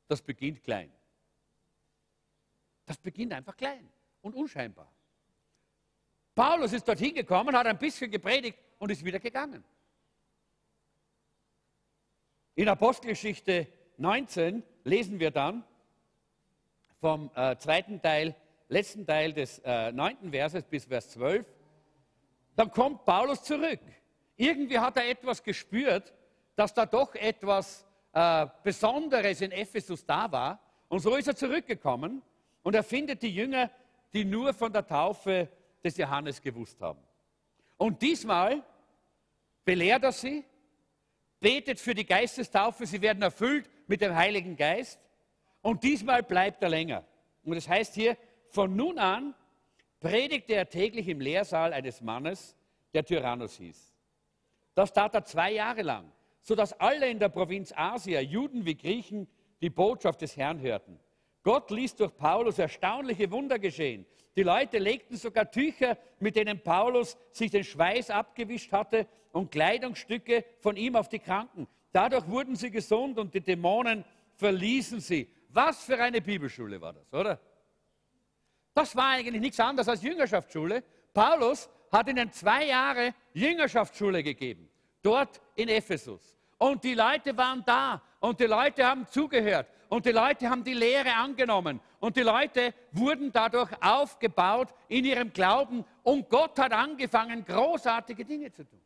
das 0.07 0.21
beginnt 0.21 0.63
klein. 0.63 0.91
Das 2.85 2.97
beginnt 2.97 3.31
einfach 3.33 3.55
klein 3.55 3.89
und 4.21 4.35
unscheinbar. 4.35 4.91
Paulus 6.35 6.73
ist 6.73 6.87
dorthin 6.87 7.13
gekommen, 7.13 7.55
hat 7.55 7.65
ein 7.67 7.77
bisschen 7.77 8.11
gepredigt 8.11 8.57
und 8.79 8.91
ist 8.91 9.03
wieder 9.03 9.19
gegangen. 9.19 9.63
In 12.55 12.67
Apostelgeschichte 12.67 13.67
19 13.97 14.63
lesen 14.83 15.19
wir 15.19 15.31
dann 15.31 15.63
vom 16.99 17.31
äh, 17.33 17.55
zweiten 17.57 18.01
Teil, 18.01 18.35
letzten 18.67 19.05
Teil 19.05 19.33
des 19.33 19.59
äh, 19.59 19.91
neunten 19.93 20.31
Verses 20.31 20.63
bis 20.65 20.85
Vers 20.85 21.11
12, 21.11 21.45
dann 22.55 22.69
kommt 22.69 23.05
Paulus 23.05 23.43
zurück. 23.43 23.79
Irgendwie 24.35 24.77
hat 24.77 24.97
er 24.97 25.09
etwas 25.09 25.41
gespürt, 25.41 26.13
dass 26.55 26.73
da 26.73 26.85
doch 26.85 27.15
etwas 27.15 27.85
äh, 28.11 28.47
Besonderes 28.63 29.39
in 29.41 29.51
Ephesus 29.51 30.05
da 30.05 30.29
war. 30.31 30.59
Und 30.89 30.99
so 30.99 31.15
ist 31.15 31.27
er 31.27 31.35
zurückgekommen 31.35 32.21
und 32.63 32.75
er 32.75 32.83
findet 32.83 33.21
die 33.23 33.33
Jünger, 33.33 33.71
die 34.13 34.25
nur 34.25 34.53
von 34.53 34.73
der 34.73 34.85
Taufe 34.85 35.47
des 35.83 35.95
Johannes 35.95 36.41
gewusst 36.41 36.81
haben. 36.81 36.99
Und 37.77 38.01
diesmal 38.01 38.61
belehrt 39.63 40.03
er 40.03 40.11
sie, 40.11 40.43
betet 41.41 41.81
für 41.81 41.93
die 41.93 42.05
Geistestaufe, 42.05 42.85
sie 42.85 43.01
werden 43.01 43.21
erfüllt 43.21 43.69
mit 43.87 43.99
dem 43.99 44.15
Heiligen 44.15 44.55
Geist. 44.55 45.01
Und 45.61 45.83
diesmal 45.83 46.23
bleibt 46.23 46.63
er 46.63 46.69
länger. 46.69 47.03
Und 47.43 47.57
es 47.57 47.65
das 47.65 47.73
heißt 47.73 47.95
hier, 47.95 48.15
von 48.47 48.73
nun 48.75 48.97
an 48.97 49.35
predigte 49.99 50.53
er 50.53 50.69
täglich 50.69 51.09
im 51.09 51.19
Lehrsaal 51.19 51.73
eines 51.73 51.99
Mannes, 51.99 52.55
der 52.93 53.03
Tyrannus 53.03 53.57
hieß. 53.57 53.93
Das 54.73 54.93
tat 54.93 55.13
er 55.13 55.25
zwei 55.25 55.51
Jahre 55.51 55.81
lang 55.81 56.09
sodass 56.41 56.73
alle 56.79 57.09
in 57.09 57.19
der 57.19 57.29
Provinz 57.29 57.73
Asia, 57.75 58.19
Juden 58.19 58.65
wie 58.65 58.75
Griechen, 58.75 59.27
die 59.61 59.69
Botschaft 59.69 60.21
des 60.21 60.35
Herrn 60.37 60.59
hörten. 60.59 60.99
Gott 61.43 61.71
ließ 61.71 61.95
durch 61.95 62.15
Paulus 62.17 62.59
erstaunliche 62.59 63.31
Wunder 63.31 63.59
geschehen. 63.59 64.05
Die 64.35 64.43
Leute 64.43 64.77
legten 64.77 65.17
sogar 65.17 65.49
Tücher, 65.51 65.97
mit 66.19 66.35
denen 66.35 66.61
Paulus 66.61 67.17
sich 67.31 67.51
den 67.51 67.63
Schweiß 67.63 68.09
abgewischt 68.09 68.71
hatte, 68.71 69.07
und 69.33 69.49
Kleidungsstücke 69.49 70.43
von 70.59 70.75
ihm 70.75 70.97
auf 70.97 71.07
die 71.07 71.19
Kranken. 71.19 71.65
Dadurch 71.93 72.27
wurden 72.27 72.57
sie 72.57 72.69
gesund 72.69 73.17
und 73.17 73.33
die 73.33 73.39
Dämonen 73.39 74.03
verließen 74.35 74.99
sie. 74.99 75.29
Was 75.47 75.85
für 75.85 75.97
eine 76.01 76.19
Bibelschule 76.19 76.81
war 76.81 76.91
das, 76.91 77.13
oder? 77.13 77.39
Das 78.73 78.93
war 78.93 79.11
eigentlich 79.11 79.41
nichts 79.41 79.59
anderes 79.59 79.87
als 79.87 80.01
Jüngerschaftsschule. 80.01 80.83
Paulus 81.13 81.69
hat 81.91 82.09
ihnen 82.09 82.29
zwei 82.33 82.65
Jahre 82.65 83.13
Jüngerschaftsschule 83.33 84.21
gegeben 84.21 84.71
dort 85.01 85.41
in 85.55 85.69
Ephesus. 85.69 86.35
Und 86.57 86.83
die 86.83 86.93
Leute 86.93 87.35
waren 87.35 87.63
da 87.65 88.01
und 88.19 88.39
die 88.39 88.45
Leute 88.45 88.85
haben 88.85 89.07
zugehört 89.07 89.67
und 89.91 90.05
die 90.05 90.11
Leute 90.11 90.49
haben 90.49 90.63
die 90.63 90.73
Lehre 90.73 91.13
angenommen 91.13 91.81
und 91.99 92.15
die 92.15 92.21
Leute 92.21 92.73
wurden 92.93 93.29
dadurch 93.29 93.69
aufgebaut 93.81 94.69
in 94.87 95.03
ihrem 95.03 95.33
Glauben 95.33 95.83
und 96.03 96.29
Gott 96.29 96.57
hat 96.59 96.71
angefangen, 96.71 97.43
großartige 97.43 98.23
Dinge 98.23 98.53
zu 98.53 98.63
tun. 98.63 98.79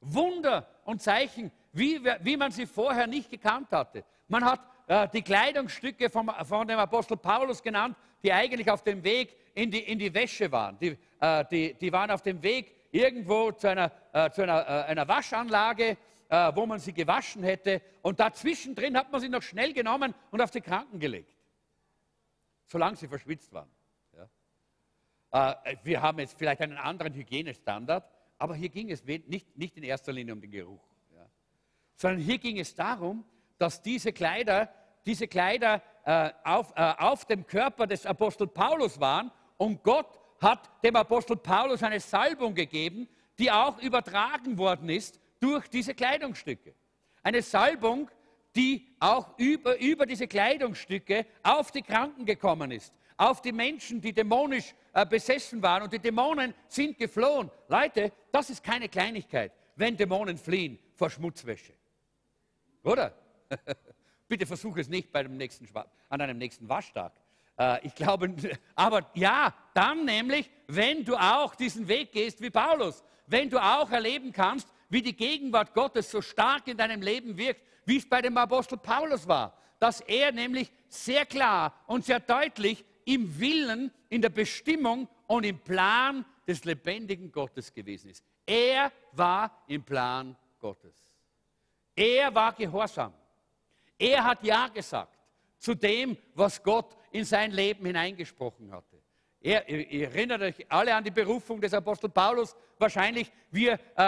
Wunder 0.00 0.66
und 0.84 1.00
Zeichen, 1.00 1.52
wie, 1.72 2.00
wie 2.22 2.36
man 2.36 2.50
sie 2.50 2.66
vorher 2.66 3.06
nicht 3.06 3.30
gekannt 3.30 3.68
hatte. 3.70 4.02
Man 4.26 4.44
hat 4.44 4.60
äh, 4.88 5.06
die 5.12 5.22
Kleidungsstücke 5.22 6.10
vom, 6.10 6.28
von 6.44 6.66
dem 6.66 6.80
Apostel 6.80 7.16
Paulus 7.16 7.62
genannt, 7.62 7.96
die 8.20 8.32
eigentlich 8.32 8.68
auf 8.68 8.82
dem 8.82 9.04
Weg 9.04 9.36
in 9.54 9.70
die, 9.70 9.78
in 9.78 10.00
die 10.00 10.12
Wäsche 10.12 10.50
waren. 10.50 10.76
Die, 10.80 10.98
äh, 11.20 11.44
die, 11.52 11.74
die 11.74 11.92
waren 11.92 12.10
auf 12.10 12.22
dem 12.22 12.42
Weg 12.42 12.74
irgendwo 12.90 13.52
zu 13.52 13.68
einer, 13.68 13.92
äh, 14.12 14.28
zu 14.30 14.42
einer, 14.42 14.66
äh, 14.66 14.90
einer 14.90 15.06
Waschanlage, 15.06 15.96
äh, 16.32 16.50
wo 16.56 16.64
man 16.64 16.78
sie 16.78 16.94
gewaschen 16.94 17.42
hätte. 17.42 17.82
Und 18.00 18.18
dazwischen 18.18 18.74
drin 18.74 18.96
hat 18.96 19.12
man 19.12 19.20
sie 19.20 19.28
noch 19.28 19.42
schnell 19.42 19.74
genommen 19.74 20.14
und 20.30 20.40
auf 20.40 20.50
die 20.50 20.62
Kranken 20.62 20.98
gelegt, 20.98 21.36
solange 22.64 22.96
sie 22.96 23.06
verschwitzt 23.06 23.52
waren. 23.52 23.68
Ja. 24.16 25.52
Äh, 25.52 25.76
wir 25.84 26.00
haben 26.00 26.18
jetzt 26.20 26.38
vielleicht 26.38 26.62
einen 26.62 26.78
anderen 26.78 27.12
Hygienestandard, 27.12 28.08
aber 28.38 28.54
hier 28.54 28.70
ging 28.70 28.90
es 28.90 29.04
nicht, 29.04 29.58
nicht 29.58 29.76
in 29.76 29.82
erster 29.82 30.10
Linie 30.10 30.32
um 30.32 30.40
den 30.40 30.50
Geruch, 30.50 30.82
ja. 31.14 31.26
sondern 31.96 32.20
hier 32.22 32.38
ging 32.38 32.58
es 32.58 32.74
darum, 32.74 33.26
dass 33.58 33.82
diese 33.82 34.10
Kleider, 34.14 34.72
diese 35.04 35.28
Kleider 35.28 35.82
äh, 36.06 36.30
auf, 36.44 36.72
äh, 36.76 36.94
auf 36.96 37.26
dem 37.26 37.46
Körper 37.46 37.86
des 37.86 38.06
Apostel 38.06 38.46
Paulus 38.46 38.98
waren 38.98 39.30
und 39.58 39.82
Gott 39.82 40.18
hat 40.40 40.82
dem 40.82 40.96
Apostel 40.96 41.36
Paulus 41.36 41.82
eine 41.82 42.00
Salbung 42.00 42.54
gegeben, 42.54 43.06
die 43.38 43.50
auch 43.50 43.78
übertragen 43.82 44.56
worden 44.56 44.88
ist 44.88 45.20
durch 45.42 45.68
diese 45.68 45.92
Kleidungsstücke. 45.94 46.74
Eine 47.22 47.42
Salbung, 47.42 48.08
die 48.54 48.86
auch 49.00 49.36
über, 49.38 49.78
über 49.80 50.06
diese 50.06 50.28
Kleidungsstücke 50.28 51.26
auf 51.42 51.72
die 51.72 51.82
Kranken 51.82 52.24
gekommen 52.24 52.70
ist, 52.70 52.94
auf 53.16 53.42
die 53.42 53.50
Menschen, 53.52 54.00
die 54.00 54.12
dämonisch 54.12 54.74
äh, 54.92 55.04
besessen 55.04 55.60
waren 55.60 55.82
und 55.82 55.92
die 55.92 55.98
Dämonen 55.98 56.54
sind 56.68 56.96
geflohen. 56.96 57.50
Leute, 57.68 58.12
das 58.30 58.50
ist 58.50 58.62
keine 58.62 58.88
Kleinigkeit, 58.88 59.52
wenn 59.74 59.96
Dämonen 59.96 60.38
fliehen 60.38 60.78
vor 60.94 61.10
Schmutzwäsche. 61.10 61.72
Oder? 62.84 63.12
Bitte 64.28 64.46
versuche 64.46 64.80
es 64.80 64.88
nicht 64.88 65.10
bei 65.10 65.24
dem 65.24 65.36
nächsten, 65.36 65.68
an 66.08 66.20
einem 66.20 66.38
nächsten 66.38 66.68
Waschtag. 66.68 67.12
Äh, 67.58 67.86
ich 67.86 67.94
glaube, 67.94 68.32
aber 68.76 69.10
ja, 69.14 69.52
dann 69.74 70.04
nämlich, 70.04 70.50
wenn 70.68 71.04
du 71.04 71.16
auch 71.16 71.56
diesen 71.56 71.88
Weg 71.88 72.12
gehst 72.12 72.40
wie 72.40 72.50
Paulus, 72.50 73.02
wenn 73.26 73.50
du 73.50 73.58
auch 73.58 73.90
erleben 73.90 74.32
kannst, 74.32 74.68
wie 74.92 75.00
die 75.00 75.16
Gegenwart 75.16 75.72
Gottes 75.72 76.10
so 76.10 76.20
stark 76.20 76.68
in 76.68 76.76
deinem 76.76 77.00
Leben 77.00 77.38
wirkt, 77.38 77.62
wie 77.86 77.96
es 77.96 78.06
bei 78.06 78.20
dem 78.20 78.36
Apostel 78.36 78.76
Paulus 78.76 79.26
war, 79.26 79.56
dass 79.78 80.02
er 80.02 80.32
nämlich 80.32 80.70
sehr 80.86 81.24
klar 81.24 81.74
und 81.86 82.04
sehr 82.04 82.20
deutlich 82.20 82.84
im 83.06 83.40
Willen, 83.40 83.90
in 84.10 84.20
der 84.20 84.28
Bestimmung 84.28 85.08
und 85.26 85.44
im 85.44 85.58
Plan 85.58 86.26
des 86.46 86.66
lebendigen 86.66 87.32
Gottes 87.32 87.72
gewesen 87.72 88.10
ist. 88.10 88.22
Er 88.44 88.92
war 89.12 89.64
im 89.66 89.82
Plan 89.82 90.36
Gottes. 90.60 90.94
Er 91.96 92.34
war 92.34 92.52
gehorsam. 92.52 93.14
Er 93.98 94.22
hat 94.22 94.44
Ja 94.44 94.68
gesagt 94.68 95.18
zu 95.58 95.74
dem, 95.74 96.18
was 96.34 96.62
Gott 96.62 96.98
in 97.12 97.24
sein 97.24 97.50
Leben 97.50 97.86
hineingesprochen 97.86 98.70
hatte. 98.70 98.91
Er, 99.44 99.68
ihr, 99.68 100.08
erinnert 100.08 100.40
euch 100.42 100.66
alle 100.68 100.94
an 100.94 101.02
die 101.02 101.10
Berufung 101.10 101.60
des 101.60 101.74
Apostel 101.74 102.08
Paulus, 102.08 102.54
wahrscheinlich, 102.78 103.30
wie 103.50 103.66
er 103.66 103.80
äh, 103.96 104.02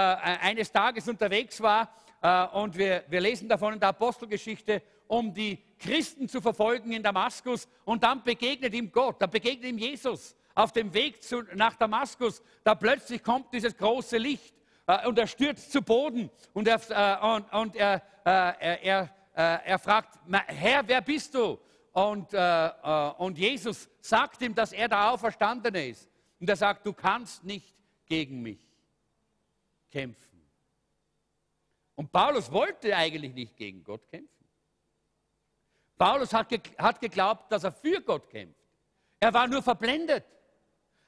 eines 0.46 0.70
Tages 0.70 1.08
unterwegs 1.08 1.60
war. 1.60 1.92
Äh, 2.22 2.46
und 2.56 2.78
wir, 2.78 3.02
wir 3.08 3.20
lesen 3.20 3.48
davon 3.48 3.74
in 3.74 3.80
der 3.80 3.88
Apostelgeschichte, 3.88 4.80
um 5.08 5.34
die 5.34 5.58
Christen 5.78 6.28
zu 6.28 6.40
verfolgen 6.40 6.92
in 6.92 7.02
Damaskus. 7.02 7.68
Und 7.84 8.04
dann 8.04 8.22
begegnet 8.22 8.74
ihm 8.74 8.92
Gott, 8.92 9.20
da 9.20 9.26
begegnet 9.26 9.70
ihm 9.70 9.78
Jesus 9.78 10.36
auf 10.54 10.70
dem 10.70 10.94
Weg 10.94 11.20
zu, 11.20 11.42
nach 11.54 11.74
Damaskus. 11.74 12.40
Da 12.62 12.76
plötzlich 12.76 13.20
kommt 13.20 13.52
dieses 13.52 13.76
große 13.76 14.16
Licht 14.18 14.54
äh, 14.86 15.04
und 15.06 15.18
er 15.18 15.26
stürzt 15.26 15.72
zu 15.72 15.82
Boden 15.82 16.30
und 16.52 16.68
er, 16.68 16.80
äh, 16.90 17.26
und, 17.26 17.52
und 17.52 17.74
er, 17.74 18.02
äh, 18.24 18.86
er, 18.86 19.10
äh, 19.34 19.70
er 19.70 19.78
fragt, 19.80 20.20
Herr, 20.46 20.86
wer 20.86 21.00
bist 21.00 21.34
du? 21.34 21.58
Und, 21.94 22.34
äh, 22.34 22.66
äh, 22.66 23.10
und 23.18 23.38
Jesus 23.38 23.88
sagt 24.00 24.42
ihm, 24.42 24.52
dass 24.52 24.72
er 24.72 24.88
der 24.88 25.12
Auferstandene 25.12 25.86
ist. 25.86 26.10
Und 26.40 26.50
er 26.50 26.56
sagt, 26.56 26.84
du 26.84 26.92
kannst 26.92 27.44
nicht 27.44 27.72
gegen 28.04 28.42
mich 28.42 28.58
kämpfen. 29.92 30.42
Und 31.94 32.10
Paulus 32.10 32.50
wollte 32.50 32.96
eigentlich 32.96 33.32
nicht 33.32 33.56
gegen 33.56 33.84
Gott 33.84 34.08
kämpfen. 34.08 34.28
Paulus 35.96 36.32
hat, 36.32 36.48
ge 36.48 36.60
hat 36.78 37.00
geglaubt, 37.00 37.52
dass 37.52 37.62
er 37.62 37.70
für 37.70 38.00
Gott 38.00 38.28
kämpft. 38.28 38.58
Er 39.20 39.32
war 39.32 39.46
nur 39.46 39.62
verblendet. 39.62 40.24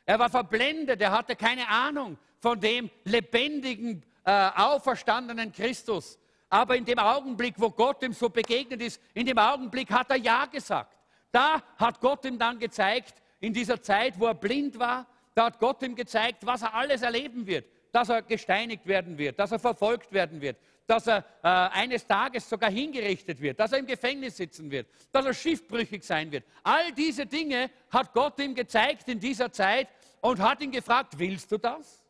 Er 0.05 0.21
war 0.21 0.31
verblendet, 0.31 1.01
er 1.01 1.11
hatte 1.11 1.35
keine 1.35 1.67
Ahnung 1.69 2.17
von 2.39 2.61
dem 2.61 2.89
lebendigen, 3.03 4.05
äh, 4.25 4.51
auferstandenen 4.55 5.51
Christus. 5.51 6.17
Aber 6.49 6.77
in 6.77 6.85
dem 6.85 6.99
Augenblick, 6.99 7.55
wo 7.59 7.71
Gott 7.71 8.03
ihm 8.03 8.13
so 8.13 8.29
begegnet 8.29 8.81
ist, 8.81 9.01
in 9.15 9.27
dem 9.27 9.39
Augenblick 9.39 9.91
hat 9.91 10.11
er 10.11 10.17
Ja 10.17 10.47
gesagt. 10.47 10.97
Da 11.33 11.63
hat 11.77 12.01
Gott 12.01 12.25
ihm 12.25 12.39
dann 12.39 12.59
gezeigt, 12.59 13.15
in 13.41 13.53
dieser 13.53 13.81
Zeit, 13.83 14.19
wo 14.19 14.27
er 14.27 14.35
blind 14.35 14.79
war, 14.79 15.07
da 15.35 15.47
hat 15.47 15.59
Gott 15.59 15.83
ihm 15.83 15.95
gezeigt, 15.95 16.47
was 16.47 16.63
er 16.63 16.73
alles 16.75 17.03
erleben 17.03 17.47
wird. 17.47 17.67
Dass 17.93 18.09
er 18.09 18.23
gesteinigt 18.23 18.87
werden 18.87 19.17
wird, 19.19 19.39
dass 19.39 19.53
er 19.53 19.59
verfolgt 19.59 20.13
werden 20.13 20.41
wird, 20.41 20.57
dass 20.87 21.07
er 21.07 21.19
äh, 21.43 21.49
eines 21.49 22.07
Tages 22.07 22.49
sogar 22.49 22.71
hingerichtet 22.71 23.41
wird, 23.41 23.59
dass 23.59 23.73
er 23.73 23.79
im 23.79 23.87
Gefängnis 23.87 24.37
sitzen 24.37 24.71
wird, 24.71 24.87
dass 25.13 25.25
er 25.25 25.35
schiffbrüchig 25.35 26.05
sein 26.05 26.31
wird. 26.31 26.45
All 26.63 26.93
diese 26.93 27.27
Dinge 27.27 27.71
hat 27.91 28.13
Gott 28.13 28.39
ihm 28.41 28.55
gezeigt 28.55 29.09
in 29.09 29.19
dieser 29.19 29.51
Zeit 29.51 29.89
und 30.21 30.41
hat 30.41 30.61
ihn 30.63 30.71
gefragt, 30.71 31.19
willst 31.19 31.51
du 31.51 31.59
das? 31.59 32.03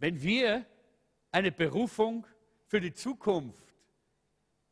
Wenn 0.00 0.22
wir 0.22 0.64
eine 1.30 1.52
Berufung 1.52 2.26
für 2.64 2.80
die 2.80 2.94
Zukunft 2.94 3.66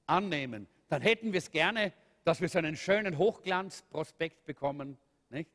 annehmen, 0.07 0.67
dann 0.89 1.03
hätten 1.03 1.33
wir 1.35 1.39
es 1.39 1.51
gerne, 1.51 1.93
dass 2.25 2.41
wir 2.41 2.49
so 2.49 2.59
einen 2.59 2.77
schönen 2.77 3.19
Hochglanzprospekt 3.19 4.47
bekommen, 4.47 4.97
nicht? 5.29 5.51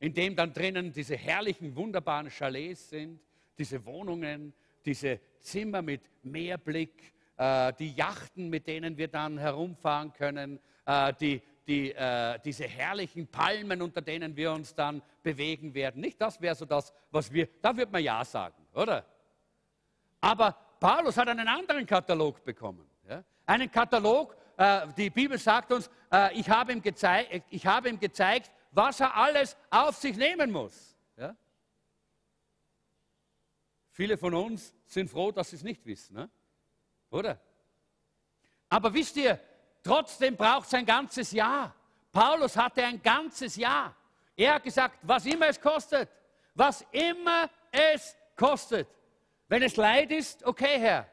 in 0.00 0.12
dem 0.12 0.36
dann 0.36 0.52
drinnen 0.52 0.92
diese 0.92 1.16
herrlichen, 1.16 1.74
wunderbaren 1.76 2.28
Chalets 2.28 2.90
sind, 2.90 3.20
diese 3.58 3.82
Wohnungen, 3.86 4.52
diese 4.84 5.18
Zimmer 5.40 5.80
mit 5.80 6.02
Meerblick, 6.22 7.14
äh, 7.38 7.72
die 7.78 7.92
Yachten, 7.94 8.50
mit 8.50 8.66
denen 8.66 8.98
wir 8.98 9.08
dann 9.08 9.38
herumfahren 9.38 10.12
können, 10.12 10.60
äh, 10.84 11.14
die, 11.18 11.40
die, 11.66 11.92
äh, 11.92 12.38
diese 12.44 12.68
herrlichen 12.68 13.28
Palmen, 13.28 13.80
unter 13.80 14.02
denen 14.02 14.36
wir 14.36 14.52
uns 14.52 14.74
dann 14.74 15.00
bewegen 15.22 15.72
werden. 15.72 16.02
Nicht 16.02 16.20
das 16.20 16.38
wäre 16.42 16.54
so 16.54 16.66
das, 16.66 16.92
was 17.10 17.32
wir, 17.32 17.48
da 17.62 17.74
würde 17.74 17.92
man 17.92 18.04
Ja 18.04 18.22
sagen 18.26 18.59
oder? 18.74 19.04
Aber 20.20 20.52
Paulus 20.78 21.16
hat 21.16 21.28
einen 21.28 21.48
anderen 21.48 21.86
Katalog 21.86 22.44
bekommen. 22.44 22.88
Ja? 23.08 23.22
Einen 23.46 23.70
Katalog, 23.70 24.36
äh, 24.56 24.86
die 24.96 25.10
Bibel 25.10 25.38
sagt 25.38 25.72
uns, 25.72 25.90
äh, 26.12 26.34
ich, 26.38 26.48
habe 26.48 26.72
ihm 26.72 26.82
gezeigt, 26.82 27.44
ich 27.50 27.64
ihm 27.64 27.98
gezeigt, 27.98 28.50
was 28.72 29.00
er 29.00 29.14
alles 29.14 29.56
auf 29.70 29.96
sich 29.96 30.16
nehmen 30.16 30.50
muss. 30.50 30.96
Ja? 31.16 31.34
Viele 33.90 34.16
von 34.16 34.34
uns 34.34 34.74
sind 34.86 35.10
froh, 35.10 35.32
dass 35.32 35.50
sie 35.50 35.56
es 35.56 35.62
nicht 35.62 35.84
wissen, 35.84 36.14
ne? 36.14 36.30
oder? 37.10 37.38
Aber 38.68 38.94
wisst 38.94 39.16
ihr, 39.16 39.38
trotzdem 39.82 40.36
braucht 40.36 40.66
es 40.66 40.74
ein 40.74 40.86
ganzes 40.86 41.32
Jahr. 41.32 41.74
Paulus 42.12 42.56
hatte 42.56 42.84
ein 42.84 43.02
ganzes 43.02 43.56
Jahr. 43.56 43.94
Er 44.36 44.54
hat 44.54 44.64
gesagt, 44.64 44.98
was 45.02 45.26
immer 45.26 45.48
es 45.48 45.60
kostet, 45.60 46.08
was 46.54 46.84
immer 46.92 47.50
es 47.70 48.16
kostet. 48.40 48.88
Wenn 49.48 49.62
es 49.62 49.76
Leid 49.76 50.10
ist, 50.10 50.44
okay, 50.44 50.78
Herr. 50.78 51.06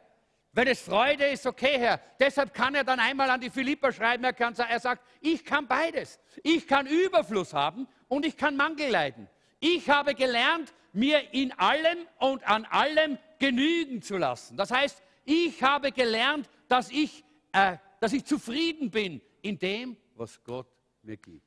Wenn 0.54 0.68
es 0.68 0.80
Freude 0.80 1.26
ist, 1.26 1.46
okay, 1.46 1.78
Herr. 1.78 2.00
Deshalb 2.20 2.54
kann 2.54 2.74
er 2.74 2.84
dann 2.84 3.00
einmal 3.00 3.30
an 3.30 3.42
die 3.42 3.50
Philipper 3.50 3.92
schreiben, 3.92 4.24
er, 4.24 4.34
kann, 4.34 4.56
er 4.56 4.80
sagt, 4.80 5.04
ich 5.20 5.44
kann 5.44 5.68
beides. 5.68 6.20
Ich 6.42 6.66
kann 6.66 6.88
Überfluss 6.88 7.54
haben 7.54 7.88
und 8.08 8.26
ich 8.26 8.38
kann 8.38 8.56
Mangel 8.56 8.90
leiden. 8.90 9.28
Ich 9.60 9.90
habe 9.90 10.16
gelernt, 10.16 10.74
mir 10.94 11.34
in 11.34 11.52
allem 11.60 12.00
und 12.20 12.48
an 12.48 12.66
allem 12.66 13.18
genügen 13.40 14.02
zu 14.02 14.18
lassen. 14.18 14.56
Das 14.56 14.72
heißt, 14.72 15.04
ich 15.26 15.62
habe 15.62 15.92
gelernt, 15.92 16.50
dass 16.70 16.90
ich, 16.90 17.24
äh, 17.52 17.78
dass 18.00 18.14
ich 18.14 18.24
zufrieden 18.26 18.90
bin 18.90 19.22
in 19.42 19.60
dem, 19.60 19.98
was 20.16 20.42
Gott 20.44 20.68
mir 21.04 21.18
gibt. 21.18 21.46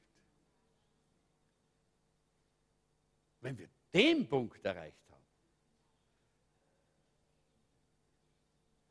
Wenn 3.41 3.57
wir 3.57 3.69
den 3.95 4.29
Punkt 4.29 4.65
erreicht 4.65 5.00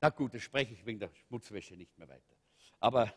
Na 0.02 0.10
gut, 0.10 0.34
das 0.34 0.42
spreche 0.42 0.74
ich 0.74 0.86
wegen 0.86 1.00
der 1.00 1.10
Schmutzwäsche 1.28 1.76
nicht 1.76 1.98
mehr 1.98 2.08
weiter. 2.08 2.36
Aber 2.80 3.14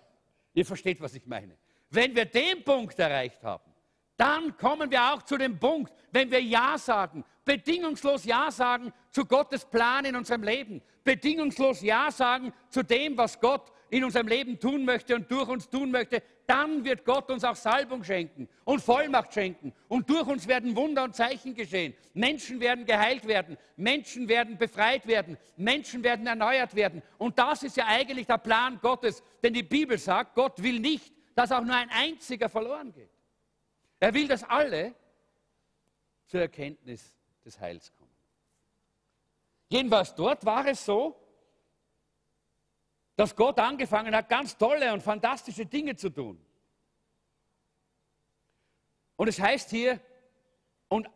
ihr 0.53 0.67
versteht, 0.67 1.01
was 1.01 1.15
ich 1.15 1.27
meine. 1.27 1.57
Wenn 1.91 2.15
wir 2.15 2.25
den 2.25 2.65
Punkt 2.65 2.99
erreicht 2.99 3.43
haben, 3.45 3.73
dann 4.17 4.57
kommen 4.57 4.91
wir 4.91 5.13
auch 5.13 5.23
zu 5.23 5.37
dem 5.37 5.59
Punkt, 5.59 5.93
wenn 6.11 6.31
wir 6.31 6.41
Ja 6.43 6.77
sagen, 6.79 7.25
bedingungslos 7.45 8.25
Ja 8.25 8.51
sagen 8.51 8.93
zu 9.11 9.25
Gottes 9.25 9.65
Plan 9.65 10.05
in 10.05 10.17
unserem 10.17 10.43
Leben, 10.43 10.83
bedingungslos 11.05 11.83
Ja 11.83 12.11
sagen 12.11 12.53
zu 12.69 12.83
dem, 12.83 13.17
was 13.17 13.39
Gott 13.41 13.73
in 13.93 14.05
unserem 14.05 14.27
Leben 14.27 14.59
tun 14.59 14.87
möchte 14.87 15.15
und 15.15 15.31
durch 15.31 15.47
uns 15.49 15.69
tun 15.69 15.91
möchte, 15.91 16.23
dann 16.47 16.83
wird 16.83 17.05
Gott 17.05 17.31
uns 17.31 17.45
auch 17.45 17.55
Salbung 17.55 18.03
schenken 18.03 18.49
und 18.65 18.81
Vollmacht 18.81 19.35
schenken. 19.35 19.75
Und 19.87 20.09
durch 20.09 20.27
uns 20.27 20.49
werden 20.49 20.75
Wunder 20.75 21.05
und 21.05 21.15
Zeichen 21.15 21.55
geschehen. 21.55 21.93
Menschen 22.15 22.59
werden 22.59 22.87
geheilt 22.87 23.27
werden, 23.29 23.59
Menschen 23.77 24.29
werden 24.31 24.57
befreit 24.57 25.07
werden, 25.07 25.37
Menschen 25.59 26.03
werden 26.03 26.27
erneuert 26.27 26.75
werden. 26.75 27.03
Und 27.19 27.39
das 27.39 27.65
ist 27.65 27.77
ja 27.77 27.85
eigentlich 27.87 28.27
der 28.27 28.39
Plan 28.39 28.79
Gottes. 28.81 29.23
Denn 29.43 29.53
die 29.53 29.63
Bibel 29.63 29.99
sagt, 29.99 30.35
Gott 30.37 30.63
will 30.63 30.81
nicht, 30.81 31.13
dass 31.35 31.53
auch 31.53 31.63
nur 31.63 31.77
ein 31.77 31.91
einziger 31.91 32.49
verloren 32.49 32.95
geht. 32.95 33.11
Er 34.01 34.15
will, 34.15 34.27
dass 34.27 34.43
alle 34.43 34.95
zur 36.29 36.41
Erkenntnis 36.41 37.15
des 37.45 37.61
Heils 37.61 37.93
kommen. 37.93 38.09
Jedenfalls 39.69 40.15
dort 40.15 40.47
war 40.47 40.67
es 40.67 40.83
so, 40.83 41.22
dass 43.23 43.37
Gott 43.37 43.61
angefangen 43.61 44.17
hat, 44.17 44.29
ganz 44.29 44.59
tolle 44.59 44.93
und 44.93 45.01
fantastische 45.01 45.65
Dinge 45.65 45.95
zu 45.95 46.11
tun. 46.11 46.45
Und 49.15 49.29
es 49.29 49.39
heißt 49.39 49.71
hier, 49.71 50.01
und 50.89 51.09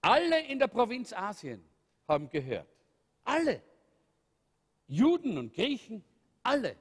alle 0.00 0.46
in 0.46 0.58
der 0.58 0.68
Provinz 0.68 1.12
Asien 1.12 1.62
haben 2.08 2.30
gehört. 2.30 2.66
Alle. 3.22 3.62
Juden 4.86 5.36
und 5.36 5.52
Griechen, 5.52 6.02
alle 6.42 6.74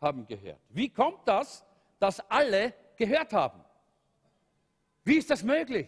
haben 0.00 0.26
gehört. 0.26 0.58
Wie 0.70 0.88
kommt 0.88 1.28
das, 1.28 1.64
dass 2.00 2.18
alle 2.28 2.74
gehört 2.96 3.32
haben? 3.32 3.64
Wie 5.04 5.18
ist 5.18 5.30
das 5.30 5.44
möglich? 5.44 5.86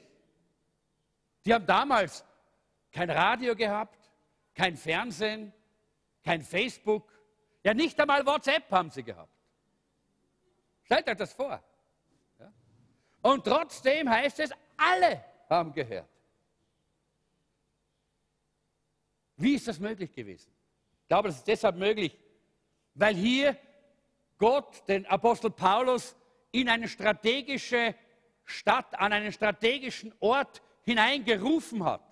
Die 1.44 1.52
haben 1.52 1.66
damals 1.66 2.24
kein 2.92 3.10
Radio 3.10 3.56
gehabt, 3.56 3.98
kein 4.54 4.76
Fernsehen, 4.76 5.52
kein 6.22 6.42
Facebook, 6.42 7.11
ja, 7.64 7.74
nicht 7.74 7.98
einmal 8.00 8.24
WhatsApp 8.26 8.70
haben 8.70 8.90
sie 8.90 9.02
gehabt. 9.02 9.32
Stellt 10.84 11.08
euch 11.08 11.16
das 11.16 11.32
vor. 11.32 11.62
Und 13.22 13.44
trotzdem 13.44 14.08
heißt 14.10 14.40
es, 14.40 14.50
alle 14.76 15.24
haben 15.48 15.72
gehört. 15.72 16.08
Wie 19.36 19.54
ist 19.54 19.68
das 19.68 19.78
möglich 19.78 20.12
gewesen? 20.12 20.52
Ich 21.02 21.08
glaube, 21.08 21.28
das 21.28 21.38
ist 21.38 21.46
deshalb 21.46 21.76
möglich, 21.76 22.16
weil 22.94 23.14
hier 23.14 23.56
Gott 24.38 24.86
den 24.88 25.06
Apostel 25.06 25.50
Paulus 25.50 26.16
in 26.50 26.68
eine 26.68 26.88
strategische 26.88 27.94
Stadt, 28.44 28.98
an 28.98 29.12
einen 29.12 29.32
strategischen 29.32 30.12
Ort 30.20 30.62
hineingerufen 30.82 31.84
hat. 31.84 32.02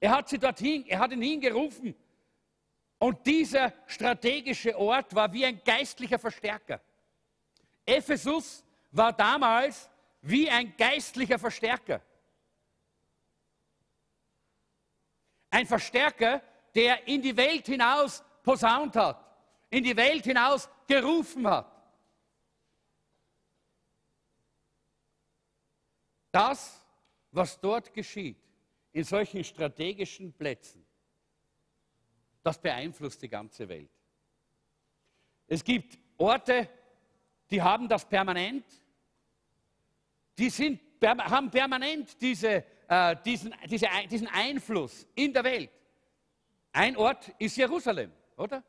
Er 0.00 0.10
hat 0.10 0.28
sie 0.28 0.38
dorthin, 0.38 0.86
er 0.86 0.98
hat 0.98 1.12
ihn 1.12 1.22
hingerufen. 1.22 1.94
Und 2.98 3.26
dieser 3.26 3.72
strategische 3.86 4.76
Ort 4.78 5.14
war 5.14 5.32
wie 5.32 5.44
ein 5.44 5.62
geistlicher 5.64 6.18
Verstärker. 6.18 6.80
Ephesus 7.84 8.64
war 8.90 9.12
damals 9.12 9.90
wie 10.22 10.48
ein 10.48 10.74
geistlicher 10.76 11.38
Verstärker. 11.38 12.00
Ein 15.50 15.66
Verstärker, 15.66 16.42
der 16.74 17.06
in 17.06 17.22
die 17.22 17.36
Welt 17.36 17.66
hinaus 17.66 18.22
posaunt 18.42 18.96
hat, 18.96 19.24
in 19.70 19.84
die 19.84 19.96
Welt 19.96 20.24
hinaus 20.24 20.68
gerufen 20.86 21.46
hat. 21.46 21.72
Das, 26.30 26.84
was 27.30 27.58
dort 27.60 27.92
geschieht, 27.92 28.38
in 28.92 29.04
solchen 29.04 29.42
strategischen 29.42 30.32
Plätzen, 30.32 30.85
das 32.46 32.58
beeinflusst 32.58 33.20
die 33.20 33.28
ganze 33.28 33.68
Welt. 33.68 33.90
Es 35.48 35.64
gibt 35.64 35.98
Orte, 36.16 36.68
die 37.50 37.60
haben 37.60 37.88
das 37.88 38.08
permanent, 38.08 38.64
die 40.38 40.48
sind, 40.50 40.80
haben 41.02 41.50
permanent 41.50 42.20
diese, 42.20 42.64
äh, 42.86 43.16
diesen, 43.24 43.52
diese, 43.68 43.88
diesen 44.08 44.28
Einfluss 44.28 45.08
in 45.16 45.32
der 45.32 45.42
Welt. 45.42 45.70
Ein 46.70 46.96
Ort 46.96 47.32
ist 47.36 47.56
Jerusalem, 47.56 48.12
oder? 48.36 48.62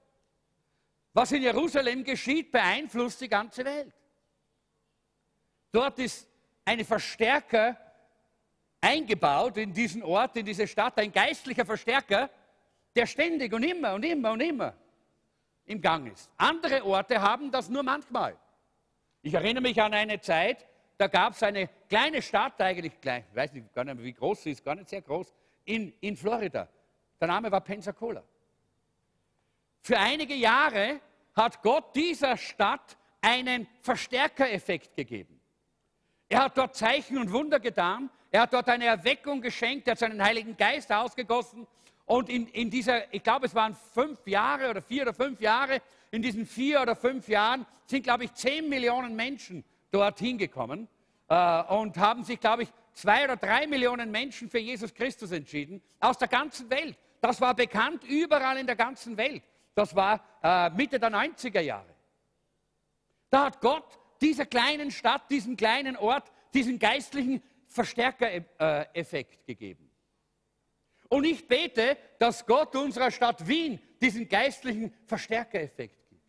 Was 1.13 1.31
in 1.31 1.43
Jerusalem 1.43 2.03
geschieht, 2.03 2.51
beeinflusst 2.51 3.21
die 3.21 3.29
ganze 3.29 3.63
Welt. 3.63 3.93
Dort 5.71 5.99
ist 5.99 6.27
ein 6.65 6.83
Verstärker 6.83 7.77
eingebaut 8.81 9.57
in 9.57 9.71
diesen 9.71 10.01
Ort, 10.01 10.35
in 10.35 10.47
diese 10.47 10.65
Stadt, 10.65 10.97
ein 10.97 11.11
geistlicher 11.11 11.65
Verstärker, 11.65 12.31
der 12.97 13.05
ständig 13.05 13.53
und 13.53 13.63
immer 13.63 13.93
und 13.93 14.03
immer 14.03 14.31
und 14.31 14.41
immer 14.41 14.73
im 15.65 15.79
Gang 15.79 16.11
ist. 16.11 16.31
Andere 16.37 16.83
Orte 16.83 17.21
haben 17.21 17.51
das 17.51 17.69
nur 17.69 17.83
manchmal. 17.83 18.35
Ich 19.21 19.33
erinnere 19.33 19.61
mich 19.61 19.79
an 19.79 19.93
eine 19.93 20.19
Zeit, 20.19 20.65
da 20.97 21.07
gab 21.07 21.33
es 21.33 21.43
eine 21.43 21.69
kleine 21.87 22.21
Stadt, 22.21 22.59
eigentlich 22.59 22.99
klein, 22.99 23.23
ich 23.29 23.35
weiß 23.35 23.53
nicht 23.53 23.71
gar 23.73 23.83
nicht, 23.83 24.01
wie 24.01 24.13
groß 24.13 24.43
sie 24.43 24.51
ist, 24.51 24.65
gar 24.65 24.73
nicht 24.73 24.89
sehr 24.89 25.01
groß, 25.01 25.31
in, 25.65 25.93
in 26.01 26.17
Florida. 26.17 26.67
Der 27.21 27.27
Name 27.27 27.51
war 27.51 27.61
Pensacola. 27.61 28.23
Für 29.81 29.99
einige 29.99 30.33
Jahre 30.33 30.99
hat 31.35 31.61
Gott 31.61 31.95
dieser 31.95 32.35
Stadt 32.35 32.97
einen 33.21 33.67
Verstärkereffekt 33.81 34.95
gegeben. 34.95 35.39
Er 36.29 36.45
hat 36.45 36.57
dort 36.57 36.75
Zeichen 36.75 37.17
und 37.19 37.31
Wunder 37.31 37.59
getan, 37.59 38.09
er 38.31 38.41
hat 38.41 38.53
dort 38.53 38.67
eine 38.69 38.85
Erweckung 38.85 39.41
geschenkt, 39.41 39.87
er 39.87 39.91
hat 39.91 39.99
seinen 39.99 40.23
Heiligen 40.23 40.57
Geist 40.57 40.91
ausgegossen 40.91 41.67
und 42.07 42.29
in, 42.29 42.47
in 42.47 42.69
dieser, 42.69 43.13
ich 43.13 43.21
glaube, 43.21 43.45
es 43.45 43.53
waren 43.53 43.75
fünf 43.93 44.25
Jahre 44.25 44.69
oder 44.69 44.81
vier 44.81 45.03
oder 45.03 45.13
fünf 45.13 45.41
Jahre, 45.41 45.81
in 46.09 46.21
diesen 46.21 46.45
vier 46.45 46.81
oder 46.81 46.95
fünf 46.95 47.27
Jahren 47.27 47.65
sind, 47.85 48.03
glaube 48.03 48.23
ich, 48.23 48.33
zehn 48.33 48.69
Millionen 48.69 49.13
Menschen 49.13 49.65
dorthin 49.91 50.37
gekommen 50.37 50.87
äh, 51.27 51.63
und 51.63 51.97
haben 51.97 52.23
sich, 52.23 52.39
glaube 52.39 52.63
ich, 52.63 52.69
zwei 52.93 53.25
oder 53.25 53.35
drei 53.35 53.67
Millionen 53.67 54.09
Menschen 54.09 54.49
für 54.49 54.57
Jesus 54.57 54.93
Christus 54.93 55.33
entschieden, 55.33 55.81
aus 55.99 56.17
der 56.17 56.29
ganzen 56.29 56.69
Welt. 56.69 56.97
Das 57.19 57.41
war 57.41 57.53
bekannt 57.53 58.05
überall 58.05 58.57
in 58.57 58.67
der 58.67 58.77
ganzen 58.77 59.17
Welt. 59.17 59.43
Das 59.75 59.93
war 59.93 60.23
äh, 60.41 60.69
Mitte 60.69 60.99
der 60.99 61.11
90er 61.11 61.59
Jahre. 61.59 61.93
Da 63.29 63.47
hat 63.47 63.59
Gott 63.59 63.99
dieser 64.21 64.45
kleinen 64.45 64.91
Stadt, 64.91 65.29
diesem 65.29 65.57
kleinen 65.57 65.97
Ort, 65.97 66.31
diesen 66.53 66.79
geistlichen 66.79 67.43
Verstärkereffekt 67.67 69.45
gegeben. 69.45 69.86
Und 71.09 71.23
ich 71.23 71.47
bete, 71.47 71.97
dass 72.19 72.45
Gott 72.45 72.75
unserer 72.75 73.11
Stadt 73.11 73.47
Wien 73.47 73.79
diesen 74.01 74.27
geistlichen 74.27 74.93
Verstärkereffekt 75.05 76.09
gibt. 76.09 76.21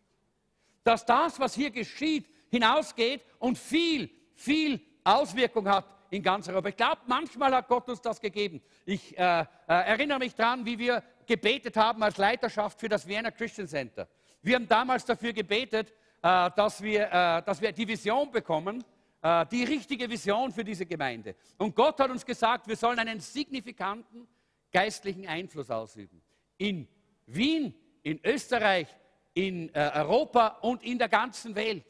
Dass 0.83 1.05
das, 1.05 1.39
was 1.39 1.53
hier 1.53 1.71
geschieht, 1.71 2.27
hinausgeht 2.49 3.21
und 3.39 3.57
viel, 3.57 4.09
viel 4.35 4.81
Auswirkung 5.03 5.67
hat 5.67 5.85
in 6.09 6.23
ganz 6.23 6.47
Europa. 6.47 6.69
Ich 6.69 6.77
glaube, 6.77 7.01
manchmal 7.07 7.53
hat 7.53 7.67
Gott 7.67 7.87
uns 7.89 8.01
das 8.01 8.19
gegeben. 8.19 8.61
Ich 8.85 9.17
äh, 9.17 9.41
äh, 9.41 9.45
erinnere 9.67 10.19
mich 10.19 10.33
daran, 10.33 10.65
wie 10.65 10.77
wir 10.77 11.03
gebetet 11.25 11.77
haben 11.77 12.01
als 12.01 12.17
Leiterschaft 12.17 12.79
für 12.79 12.89
das 12.89 13.07
Vienna 13.07 13.31
Christian 13.31 13.67
Center. 13.67 14.07
Wir 14.41 14.55
haben 14.55 14.67
damals 14.67 15.05
dafür 15.05 15.33
gebetet, 15.33 15.93
äh, 16.21 16.49
dass, 16.55 16.81
wir, 16.81 17.03
äh, 17.05 17.43
dass 17.43 17.61
wir 17.61 17.71
die 17.71 17.87
Vision 17.87 18.31
bekommen, 18.31 18.83
äh, 19.21 19.45
die 19.47 19.63
richtige 19.63 20.09
Vision 20.09 20.51
für 20.51 20.63
diese 20.63 20.85
Gemeinde. 20.85 21.35
Und 21.57 21.75
Gott 21.75 21.99
hat 21.99 22.09
uns 22.09 22.25
gesagt, 22.25 22.67
wir 22.67 22.75
sollen 22.75 22.99
einen 22.99 23.19
signifikanten 23.19 24.27
geistlichen 24.71 25.27
Einfluss 25.27 25.69
ausüben. 25.69 26.21
In 26.57 26.87
Wien, 27.25 27.73
in 28.03 28.19
Österreich, 28.23 28.87
in 29.33 29.73
äh, 29.73 29.91
Europa 29.95 30.59
und 30.61 30.83
in 30.83 30.97
der 30.97 31.09
ganzen 31.09 31.55
Welt. 31.55 31.85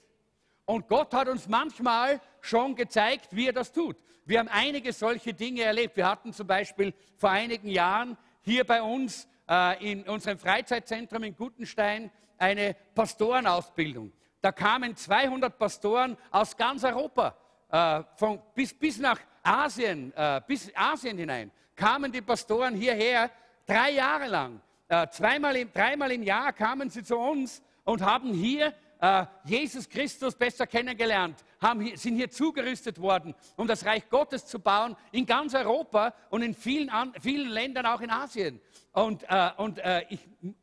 Und 0.65 0.87
Gott 0.87 1.13
hat 1.13 1.27
uns 1.27 1.47
manchmal 1.47 2.21
schon 2.41 2.75
gezeigt, 2.75 3.35
wie 3.35 3.47
er 3.47 3.53
das 3.53 3.71
tut. 3.71 3.97
Wir 4.25 4.39
haben 4.39 4.49
einige 4.49 4.93
solche 4.93 5.33
Dinge 5.33 5.63
erlebt. 5.63 5.97
Wir 5.97 6.07
hatten 6.07 6.33
zum 6.33 6.45
Beispiel 6.45 6.93
vor 7.15 7.31
einigen 7.31 7.69
Jahren 7.69 8.17
hier 8.41 8.63
bei 8.63 8.81
uns 8.81 9.27
äh, 9.49 9.91
in 9.91 10.03
unserem 10.03 10.37
Freizeitzentrum 10.37 11.23
in 11.23 11.35
Gutenstein 11.35 12.11
eine 12.37 12.75
Pastorenausbildung. 12.93 14.11
Da 14.41 14.51
kamen 14.51 14.95
200 14.95 15.57
Pastoren 15.57 16.15
aus 16.31 16.55
ganz 16.55 16.83
Europa, 16.83 17.35
äh, 17.71 18.03
von, 18.15 18.41
bis, 18.53 18.73
bis 18.73 18.99
nach 18.99 19.19
Asien, 19.43 20.13
äh, 20.15 20.41
bis 20.47 20.71
Asien 20.75 21.17
hinein, 21.17 21.51
kamen 21.79 22.11
die 22.11 22.21
Pastoren 22.21 22.75
hierher 22.75 23.31
drei 23.65 23.91
Jahre 23.91 24.27
lang. 24.27 24.61
Äh, 24.89 25.07
zweimal 25.07 25.55
im, 25.55 25.71
dreimal 25.71 26.11
im 26.11 26.23
Jahr 26.23 26.51
kamen 26.51 26.89
sie 26.89 27.03
zu 27.03 27.15
uns 27.17 27.61
und 27.85 28.01
haben 28.01 28.33
hier 28.33 28.73
äh, 28.99 29.25
Jesus 29.45 29.87
Christus 29.87 30.35
besser 30.35 30.67
kennengelernt, 30.67 31.37
haben, 31.61 31.95
sind 31.95 32.17
hier 32.17 32.29
zugerüstet 32.29 32.99
worden, 32.99 33.33
um 33.55 33.65
das 33.65 33.85
Reich 33.85 34.09
Gottes 34.09 34.45
zu 34.45 34.59
bauen 34.59 34.97
in 35.13 35.25
ganz 35.25 35.53
Europa 35.53 36.13
und 36.29 36.41
in 36.41 36.53
vielen, 36.53 36.89
an, 36.89 37.13
vielen 37.21 37.49
Ländern, 37.49 37.85
auch 37.85 38.01
in 38.01 38.09
Asien. 38.09 38.59
Und, 38.91 39.23
äh, 39.29 39.51
und 39.55 39.79
äh, 39.79 40.03
ich 40.09 40.19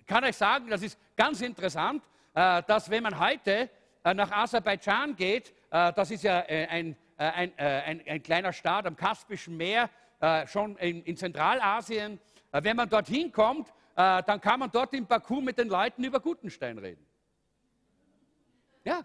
kann 0.07 0.22
euch 0.22 0.37
sagen, 0.37 0.68
das 0.68 0.83
ist 0.83 0.98
ganz 1.16 1.40
interessant, 1.40 2.02
äh, 2.35 2.62
dass 2.64 2.90
wenn 2.90 3.02
man 3.02 3.18
heute 3.18 3.70
äh, 4.05 4.12
nach 4.12 4.31
Aserbaidschan 4.31 5.16
geht, 5.16 5.55
das 5.68 6.12
ist 6.12 6.22
ja 6.22 6.44
ein, 6.46 6.96
ein, 7.18 7.52
ein, 7.59 8.00
ein, 8.07 8.22
kleiner 8.22 8.52
Staat 8.52 8.87
am 8.87 8.96
Kaspischen 8.96 9.57
Meer, 9.57 9.90
schon 10.47 10.77
in, 10.79 11.03
in 11.03 11.17
Zentralasien, 11.17 12.19
wenn 12.53 12.77
man 12.77 12.89
dorthin 12.89 13.33
kommt, 13.33 13.73
dann 13.95 14.41
kann 14.41 14.61
man 14.61 14.71
dort 14.71 14.93
in 14.95 15.07
Baku 15.07 15.41
mit 15.41 15.59
den 15.59 15.69
Leuten 15.69 16.05
über 16.05 16.21
Gutenstein 16.21 16.79
reden. 16.79 17.05
Ja, 18.85 19.05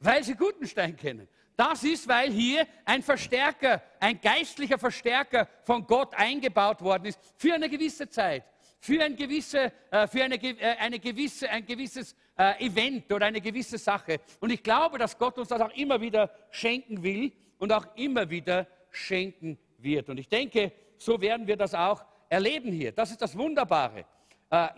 weil 0.00 0.24
sie 0.24 0.34
Gutenstein 0.34 0.96
kennen. 0.96 1.28
Das 1.56 1.84
ist, 1.84 2.08
weil 2.08 2.30
hier 2.30 2.66
ein 2.86 3.02
Verstärker, 3.02 3.82
ein 4.00 4.18
geistlicher 4.18 4.78
Verstärker 4.78 5.46
von 5.62 5.86
Gott 5.86 6.14
eingebaut 6.14 6.80
worden 6.80 7.04
ist 7.04 7.20
für 7.36 7.52
eine 7.52 7.68
gewisse 7.68 8.08
Zeit, 8.08 8.44
für, 8.80 9.04
ein 9.04 9.14
gewisse, 9.14 9.70
äh, 9.90 10.06
für 10.06 10.24
eine, 10.24 10.36
äh, 10.36 10.76
eine 10.78 10.98
gewisse, 10.98 11.50
ein 11.50 11.66
gewisses 11.66 12.16
äh, 12.38 12.64
Event 12.64 13.12
oder 13.12 13.26
eine 13.26 13.42
gewisse 13.42 13.76
Sache. 13.76 14.20
Und 14.40 14.50
ich 14.50 14.62
glaube, 14.62 14.96
dass 14.96 15.18
Gott 15.18 15.36
uns 15.36 15.48
das 15.48 15.60
auch 15.60 15.74
immer 15.74 16.00
wieder 16.00 16.30
schenken 16.50 17.02
will 17.02 17.30
und 17.58 17.72
auch 17.72 17.94
immer 17.94 18.30
wieder 18.30 18.66
schenken 18.90 19.58
wird. 19.82 20.08
Und 20.08 20.18
ich 20.18 20.28
denke, 20.28 20.72
so 20.96 21.20
werden 21.20 21.46
wir 21.46 21.56
das 21.56 21.74
auch 21.74 22.04
erleben 22.28 22.72
hier. 22.72 22.92
Das 22.92 23.10
ist 23.10 23.20
das 23.20 23.36
Wunderbare. 23.36 24.04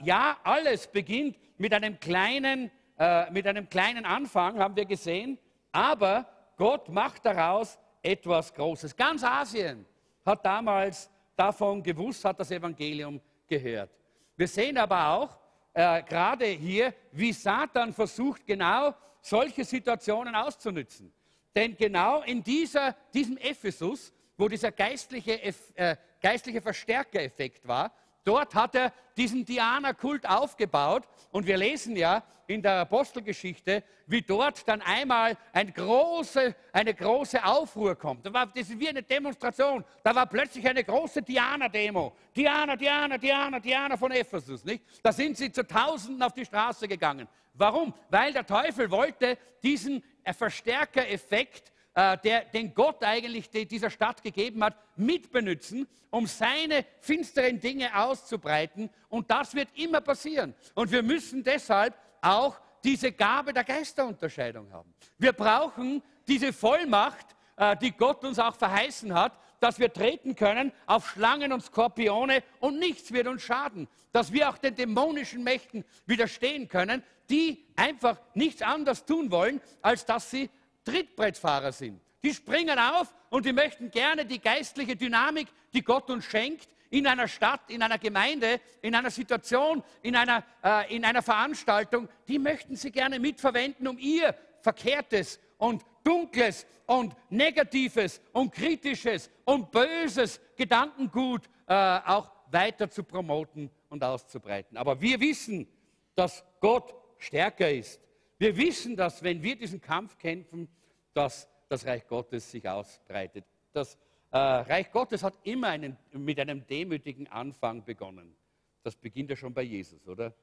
Ja, 0.03 0.37
alles 0.43 0.87
beginnt 0.87 1.39
mit 1.59 1.73
einem 1.73 1.99
kleinen 1.99 2.71
äh, 3.03 3.31
mit 3.33 3.47
einem 3.49 3.69
kleinen 3.69 4.05
Anfang, 4.05 4.61
haben 4.61 4.77
wir 4.77 4.85
gesehen, 4.85 5.37
aber 5.73 6.25
Gott 6.57 6.89
macht 6.89 7.25
daraus 7.25 7.77
etwas 8.01 8.55
Großes. 8.55 8.95
Ganz 8.95 9.25
Asien 9.25 9.85
hat 10.25 10.45
damals 10.45 11.11
davon 11.35 11.83
gewusst, 11.83 12.25
hat 12.25 12.39
das 12.39 12.53
Evangelium 12.53 13.21
gehört. 13.49 13.91
Wir 14.37 14.47
sehen 14.47 14.79
aber 14.79 15.09
auch 15.09 15.37
äh, 15.73 16.03
gerade 16.05 16.45
hier, 16.45 16.95
wie 17.11 17.33
Satan 17.33 17.93
versucht, 17.93 18.47
genau 18.47 18.95
solche 19.21 19.65
Situationen 19.65 20.37
auszunützen. 20.37 21.13
Denn 21.55 21.77
genau 21.77 22.23
in 22.23 22.41
dieser, 22.41 22.95
diesem 23.13 23.37
Ephesus, 23.39 24.13
wo 24.37 24.49
dieser 24.49 24.73
geistliche, 24.73 25.41
äh, 25.75 25.97
geistliche 26.21 26.61
Verstärkereffekt 26.61 27.67
war, 27.67 27.93
Dort 28.25 28.55
hat 28.55 28.75
er 28.75 28.93
diesen 29.17 29.45
Diana-Kult 29.45 30.29
aufgebaut 30.29 31.03
und 31.33 31.47
wir 31.47 31.57
lesen 31.57 31.97
ja 31.97 32.23
in 32.47 32.63
der 32.63 32.81
Apostelgeschichte, 32.81 33.83
wie 34.07 34.23
dort 34.23 34.67
dann 34.69 34.81
einmal 34.83 35.37
ein 35.53 35.73
große, 35.73 36.55
eine 36.73 36.95
große 36.95 37.45
Aufruhr 37.45 37.97
kommt. 37.97 38.25
Das, 38.25 38.33
war, 38.33 38.47
das 38.47 38.69
ist 38.69 38.79
wie 38.79 38.89
eine 38.89 39.03
Demonstration. 39.03 39.85
Da 40.05 40.15
war 40.15 40.27
plötzlich 40.27 40.67
eine 40.67 40.85
große 40.85 41.23
Diana-Demo. 41.23 42.13
Diana, 42.35 42.77
Diana, 42.77 43.19
Diana, 43.19 43.59
Diana 43.59 43.97
von 43.97 44.13
Ephesus. 44.13 44.65
Nicht? 44.65 44.85
Da 45.03 45.13
sind 45.13 45.37
sie 45.37 45.51
zu 45.51 45.67
Tausenden 45.67 46.23
auf 46.23 46.33
die 46.33 46.45
Straße 46.45 46.87
gegangen. 46.87 47.27
Warum? 47.55 47.93
Weil 48.09 48.33
der 48.33 48.47
Teufel 48.47 48.91
wollte 48.91 49.37
diesen 49.63 50.03
Verstärkereffekt 50.25 51.72
äh, 51.95 52.17
der, 52.19 52.45
den 52.47 52.75
Gott 52.75 53.03
eigentlich 53.05 53.51
dieser 53.51 53.91
Stadt 53.91 54.23
gegeben 54.23 54.65
hat, 54.65 54.77
mitbenützen, 54.97 55.87
um 56.11 56.27
seine 56.27 56.85
finsteren 57.01 57.61
Dinge 57.61 57.95
auszubreiten. 57.95 58.91
Und 59.09 59.31
das 59.31 59.55
wird 59.55 59.69
immer 59.75 60.01
passieren. 60.01 60.55
Und 60.75 60.91
wir 60.91 61.03
müssen 61.03 61.43
deshalb 61.43 61.95
auch 62.23 62.59
diese 62.83 63.13
Gabe 63.13 63.53
der 63.53 63.65
Geisterunterscheidung 63.65 64.73
haben. 64.73 64.93
Wir 65.19 65.33
brauchen 65.33 66.03
diese 66.27 66.53
Vollmacht, 66.53 67.27
äh, 67.57 67.77
die 67.77 67.93
Gott 67.93 68.25
uns 68.25 68.39
auch 68.39 68.57
verheißen 68.57 69.13
hat, 69.15 69.39
dass 69.61 69.79
wir 69.79 69.93
treten 69.93 70.35
können 70.35 70.73
auf 70.87 71.11
Schlangen 71.11 71.53
und 71.53 71.63
Skorpione 71.63 72.43
und 72.59 72.79
nichts 72.79 73.13
wird 73.13 73.29
uns 73.29 73.43
schaden. 73.43 73.87
Dass 74.13 74.33
wir 74.33 74.51
auch 74.51 74.59
den 74.59 74.75
dämonischen 74.75 75.45
Mächten 75.45 75.85
widerstehen 76.07 76.69
können, 76.69 77.03
die 77.31 77.65
einfach 77.77 78.21
nichts 78.35 78.63
anderes 78.63 79.05
tun 79.05 79.31
wollen, 79.31 79.61
als 79.81 80.05
dass 80.05 80.31
sie 80.31 80.51
Trittbrettfahrer 80.85 81.73
sind. 81.73 82.01
Die 82.23 82.33
springen 82.33 82.79
auf 82.79 83.13
und 83.31 83.47
die 83.47 83.53
möchten 83.53 83.91
gerne 83.91 84.25
die 84.25 84.39
geistliche 84.39 84.97
Dynamik, 84.97 85.49
die 85.73 85.83
Gott 85.83 86.09
uns 86.11 86.25
schenkt, 86.25 86.69
in 86.91 87.07
einer 87.07 87.27
Stadt, 87.27 87.71
in 87.71 87.83
einer 87.83 87.99
Gemeinde, 87.99 88.61
in 88.83 88.95
einer 88.95 89.11
Situation, 89.11 89.83
in 90.03 90.15
einer, 90.15 90.45
äh, 90.63 90.95
in 90.95 91.05
einer 91.05 91.23
Veranstaltung, 91.23 92.09
die 92.29 92.39
möchten 92.39 92.77
sie 92.77 92.91
gerne 92.91 93.19
mitverwenden, 93.19 93.89
um 93.89 93.99
ihr 93.99 94.35
Verkehrtes 94.61 95.41
und 95.57 95.83
Dunkles 96.05 96.67
und 96.87 97.15
Negatives 97.31 98.21
und 98.33 98.53
Kritisches 98.53 99.31
und 99.45 99.71
Böses 99.71 100.41
Gedankengut 100.55 101.49
äh, 101.67 101.75
auch 101.75 102.31
weiter 102.51 102.91
zu 102.91 103.03
promoten 103.03 103.71
und 103.89 104.05
auszubreiten. 104.05 104.77
Aber 104.77 105.01
wir 105.01 105.19
wissen, 105.19 105.67
dass 106.15 106.45
Gott 106.61 106.95
stärker 107.19 107.71
ist 107.71 108.01
wir 108.43 108.57
wissen, 108.57 108.97
dass 108.97 109.23
wenn 109.23 109.41
wir 109.41 109.55
diesen 109.55 109.81
Kampf 109.81 110.19
kämpfen, 110.19 110.69
dass 111.15 111.49
das 111.69 111.87
Reich 111.87 112.05
Gottes 112.09 112.51
sich 112.51 112.69
ausbreitet. 112.69 113.45
Das 113.73 113.97
äh, 114.33 114.37
Reich 114.37 114.91
Gottes 114.91 115.23
hat 115.23 115.39
immer 115.45 115.69
einen, 115.69 115.97
mit 116.11 116.41
einem 116.41 116.67
demütigen 116.67 117.29
Anfang 117.29 117.85
begonnen. 117.85 118.35
Das 118.83 118.97
beginnt 118.97 119.31
ja 119.31 119.37
schon 119.37 119.55
bei 119.55 119.63
Jesus, 119.63 120.09
oder? 120.09 120.35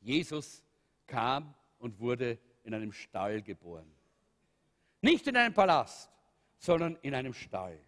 Jesus 0.00 0.64
kam 1.06 1.54
und 1.78 2.00
wurde 2.00 2.38
in 2.64 2.72
einem 2.72 2.92
Stall 2.92 3.42
geboren. 3.42 3.92
Nicht 5.02 5.26
in 5.26 5.36
einem 5.36 5.52
Palast, 5.52 6.10
sondern 6.56 6.96
in 7.02 7.14
einem 7.14 7.34
Stall. 7.34 7.78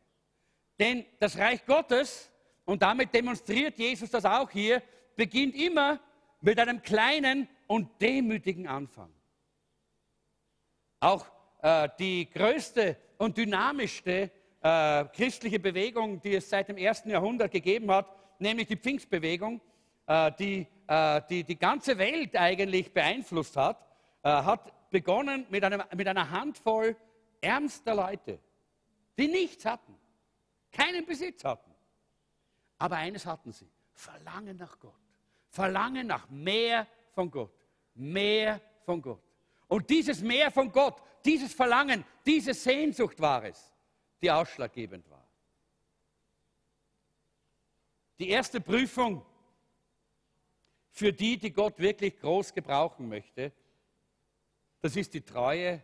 Denn 0.79 1.07
das 1.19 1.39
Reich 1.39 1.65
Gottes, 1.65 2.31
und 2.67 2.83
damit 2.83 3.15
demonstriert 3.15 3.79
Jesus 3.79 4.11
das 4.11 4.27
auch 4.27 4.51
hier, 4.51 4.83
beginnt 5.17 5.55
immer 5.55 5.99
mit 6.43 6.59
einem 6.59 6.83
kleinen 6.83 7.49
und 7.71 7.89
demütigen 8.03 8.67
Anfang. 8.67 9.13
Auch 10.99 11.25
äh, 11.63 11.89
die 12.01 12.29
größte 12.29 12.97
und 13.17 13.37
dynamischste 13.37 14.33
äh, 14.61 15.05
christliche 15.05 15.61
Bewegung, 15.61 16.21
die 16.21 16.35
es 16.35 16.51
seit 16.51 16.69
dem 16.69 16.77
ersten 16.77 17.11
Jahrhundert 17.11 17.53
gegeben 17.53 17.89
hat, 17.93 18.13
nämlich 18.41 18.67
die 18.67 18.77
Pfingstbewegung, 18.77 19.61
äh, 20.09 20.33
die, 20.37 20.67
äh, 20.89 21.23
die 21.31 21.45
die 21.45 21.57
ganze 21.57 21.97
Welt 21.97 22.35
eigentlich 22.35 22.93
beeinflusst 22.93 23.57
hat, 23.57 23.87
äh, 24.25 24.31
hat 24.31 24.91
begonnen 24.91 25.47
mit, 25.49 25.63
einem, 25.63 25.81
mit 25.95 26.09
einer 26.09 26.29
Handvoll 26.29 26.97
ärmster 27.41 27.95
Leute, 27.95 28.41
die 29.17 29.29
nichts 29.29 29.65
hatten, 29.65 29.95
keinen 30.73 31.07
Besitz 31.07 31.45
hatten. 31.45 31.71
Aber 32.79 32.97
eines 32.97 33.25
hatten 33.27 33.53
sie, 33.53 33.71
Verlangen 33.93 34.57
nach 34.57 34.77
Gott, 34.81 34.99
Verlangen 35.51 36.09
nach 36.09 36.29
mehr 36.31 36.89
von 37.13 37.31
Gott 37.31 37.60
mehr 38.01 38.61
von 38.85 39.01
Gott. 39.03 39.23
Und 39.69 39.89
dieses 39.89 40.21
Mehr 40.21 40.51
von 40.51 40.73
Gott, 40.73 41.01
dieses 41.25 41.53
Verlangen, 41.53 42.05
diese 42.27 42.55
Sehnsucht 42.55 43.21
war 43.21 43.45
es, 43.45 43.73
die 44.21 44.31
ausschlaggebend 44.31 45.09
war. 45.11 45.27
Die 48.19 48.29
erste 48.29 48.61
Prüfung 48.61 49.25
für 50.91 51.13
die, 51.13 51.39
die 51.39 51.53
Gott 51.53 51.79
wirklich 51.79 52.19
groß 52.19 52.53
gebrauchen 52.53 53.09
möchte, 53.09 53.53
das 54.81 54.97
ist 54.97 55.15
die 55.15 55.21
Treue 55.21 55.83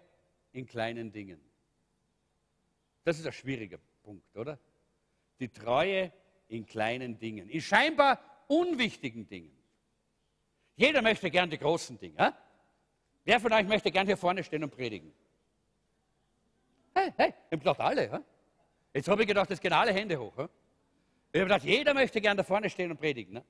in 0.53 0.67
kleinen 0.67 1.13
Dingen. 1.13 1.41
Das 3.05 3.19
ist 3.19 3.27
ein 3.27 3.33
schwieriger 3.33 3.79
Punkt, 4.03 4.37
oder? 4.37 4.59
Die 5.39 5.49
Treue 5.49 6.13
in 6.49 6.67
kleinen 6.67 7.19
Dingen, 7.19 7.49
in 7.49 7.61
scheinbar 7.61 8.21
unwichtigen 8.49 9.29
Dingen. 9.29 9.56
Jeder 10.77 11.03
möchte 11.03 11.31
gern 11.31 11.49
die 11.49 11.59
großen 11.59 11.99
Dinge. 11.99 12.35
Wer 13.25 13.41
von 13.41 13.53
euch 13.53 13.67
möchte 13.67 13.91
gern 13.91 14.07
hier 14.07 14.17
vorne 14.17 14.45
stehen 14.45 14.63
und 14.63 14.71
predigen? 14.71 15.13
Hey, 16.95 17.13
hey, 17.17 17.35
habe 17.51 17.59
gedacht, 17.59 17.81
alle. 17.81 18.05
Äh? 18.05 18.21
Jetzt 18.95 19.09
habe 19.09 19.23
ich 19.23 19.29
gedacht, 19.29 19.51
es 19.51 19.61
gehen 19.61 19.73
alle 19.73 19.93
Hände 19.93 20.19
hoch. 20.19 20.37
Äh? 20.39 20.49
Ich 21.33 21.41
habe 21.41 21.49
gedacht, 21.49 21.65
jeder 21.65 21.93
möchte 21.93 22.21
gern 22.21 22.37
da 22.37 22.43
vorne 22.43 22.71
stehen 22.71 22.91
und 22.91 22.99
predigen. 22.99 23.35
Ne? 23.35 23.45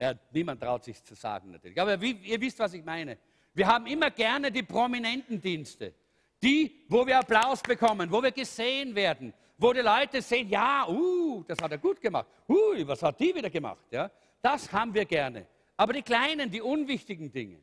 Ja, 0.00 0.14
niemand 0.32 0.60
traut 0.60 0.84
sich 0.84 1.02
zu 1.04 1.14
sagen 1.14 1.50
natürlich. 1.50 1.80
Aber 1.80 2.00
wie, 2.00 2.12
ihr 2.12 2.40
wisst, 2.40 2.58
was 2.58 2.74
ich 2.74 2.84
meine. 2.84 3.18
Wir 3.52 3.66
haben 3.66 3.86
immer 3.86 4.10
gerne 4.10 4.50
die 4.50 4.62
prominenten 4.62 5.40
Dienste. 5.40 5.94
Die, 6.42 6.84
wo 6.88 7.06
wir 7.06 7.18
Applaus 7.18 7.62
bekommen, 7.62 8.10
wo 8.10 8.22
wir 8.22 8.32
gesehen 8.32 8.94
werden, 8.94 9.32
wo 9.56 9.72
die 9.72 9.80
Leute 9.80 10.20
sehen, 10.20 10.48
ja, 10.48 10.86
uh, 10.88 11.44
das 11.44 11.58
hat 11.62 11.70
er 11.70 11.78
gut 11.78 12.00
gemacht. 12.00 12.26
Uh, 12.48 12.86
was 12.86 13.02
hat 13.02 13.18
die 13.20 13.34
wieder 13.34 13.48
gemacht? 13.48 13.86
Ja? 13.90 14.10
Das 14.42 14.70
haben 14.72 14.92
wir 14.92 15.04
gerne. 15.04 15.46
Aber 15.76 15.92
die 15.92 16.02
kleinen, 16.02 16.50
die 16.50 16.60
unwichtigen 16.60 17.32
Dinge, 17.32 17.60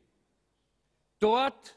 dort 1.18 1.76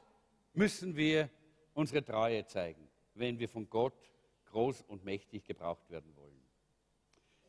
müssen 0.53 0.95
wir 0.95 1.29
unsere 1.73 2.03
Treue 2.03 2.45
zeigen, 2.45 2.87
wenn 3.13 3.39
wir 3.39 3.49
von 3.49 3.69
Gott 3.69 3.97
groß 4.45 4.81
und 4.81 5.03
mächtig 5.03 5.45
gebraucht 5.45 5.89
werden 5.89 6.15
wollen. 6.15 6.41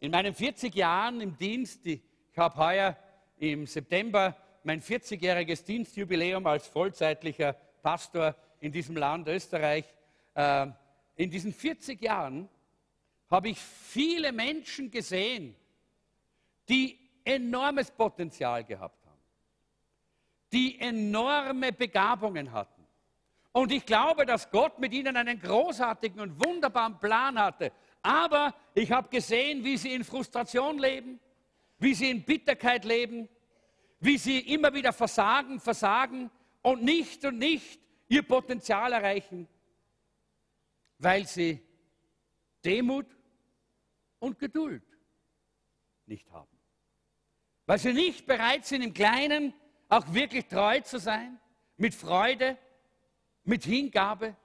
In 0.01 0.11
meinen 0.11 0.35
40 0.35 0.75
Jahren 0.75 1.20
im 1.20 1.37
Dienst, 1.37 1.87
ich 1.87 2.03
habe 2.37 2.57
heuer 2.57 2.96
im 3.38 3.66
September 3.66 4.37
mein 4.62 4.83
40-jähriges 4.83 5.64
Dienstjubiläum 5.64 6.46
als 6.46 6.66
vollzeitlicher 6.66 7.55
Pastor 7.83 8.35
in 8.61 8.72
diesem 8.72 8.96
Land 8.96 9.29
Österreich. 9.29 9.85
Äh, 10.35 10.66
in 11.14 11.31
diesen 11.31 11.53
40 11.53 12.03
Jahren 12.03 12.49
habe 13.31 13.49
ich 13.49 13.59
viele 13.59 14.33
Menschen 14.33 14.90
gesehen, 14.90 15.55
die 16.68 16.99
enormes 17.27 17.91
Potenzial 17.91 18.65
gehabt 18.65 19.05
haben, 19.05 19.21
die 20.53 20.79
enorme 20.79 21.73
Begabungen 21.73 22.53
hatten. 22.53 22.87
Und 23.53 23.73
ich 23.73 23.87
glaube, 23.87 24.27
dass 24.27 24.51
Gott 24.51 24.79
mit 24.79 24.93
ihnen 24.93 25.17
einen 25.17 25.41
großartigen 25.41 26.21
und 26.21 26.45
wunderbaren 26.45 26.99
Plan 26.99 27.39
hatte. 27.39 27.73
Aber 28.03 28.55
ich 28.75 28.93
habe 28.93 29.09
gesehen, 29.09 29.65
wie 29.65 29.77
sie 29.77 29.95
in 29.95 30.05
Frustration 30.05 30.79
leben, 30.79 31.19
wie 31.79 31.95
sie 31.95 32.11
in 32.11 32.23
Bitterkeit 32.23 32.85
leben, 32.85 33.29
wie 33.99 34.19
sie 34.19 34.39
immer 34.41 34.73
wieder 34.75 34.93
versagen, 34.93 35.59
versagen 35.59 36.31
und 36.62 36.83
nicht 36.83 37.25
und 37.25 37.39
nicht 37.39 37.81
ihr 38.09 38.23
Potenzial 38.23 38.93
erreichen, 38.93 39.49
weil 40.99 41.27
sie 41.27 41.61
Demut 42.65 43.07
und 44.19 44.39
Geduld 44.39 44.85
nicht 46.07 46.31
haben. 46.31 46.56
Weil 47.67 47.79
sie 47.79 47.93
nicht 47.93 48.27
bereit 48.27 48.65
sind, 48.65 48.83
im 48.83 48.95
Kleinen 48.95 49.53
auch 49.89 50.13
wirklich 50.13 50.47
treu 50.47 50.81
zu 50.81 50.99
sein, 50.99 51.39
mit 51.77 51.95
Freude, 51.95 52.57
mit 53.45 53.65
Hingabe. 53.65 54.37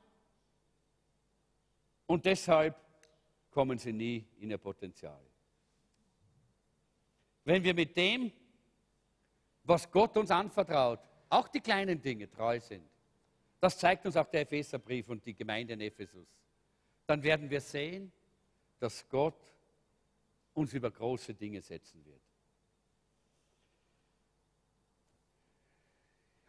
Und 2.08 2.26
deshalb 2.26 2.76
kommen 3.52 3.78
sie 3.78 3.94
nie 3.94 4.26
in 4.40 4.50
ihr 4.50 4.58
Potenzial. 4.58 5.22
Wenn 7.44 7.64
wir 7.64 7.74
mit 7.74 7.96
dem, 7.96 8.32
was 9.64 9.90
Gott 9.90 10.18
uns 10.18 10.32
anvertraut, 10.32 11.00
auch 11.30 11.48
die 11.48 11.62
kleinen 11.62 12.02
Dinge 12.02 12.30
treu 12.30 12.60
sind, 12.60 12.88
das 13.60 13.78
zeigt 13.78 14.06
uns 14.06 14.18
auch 14.18 14.28
der 14.28 14.42
Epheserbrief 14.42 15.10
und 15.10 15.26
die 15.26 15.36
Gemeinde 15.36 15.74
in 15.74 15.82
Ephesus, 15.82 16.28
dann 17.06 17.22
werden 17.22 17.50
wir 17.50 17.62
sehen, 17.62 18.12
dass 18.80 19.08
Gott 19.08 19.40
uns 20.54 20.74
über 20.74 20.90
große 20.90 21.34
Dinge 21.34 21.62
setzen 21.62 22.04
wird. 22.06 22.22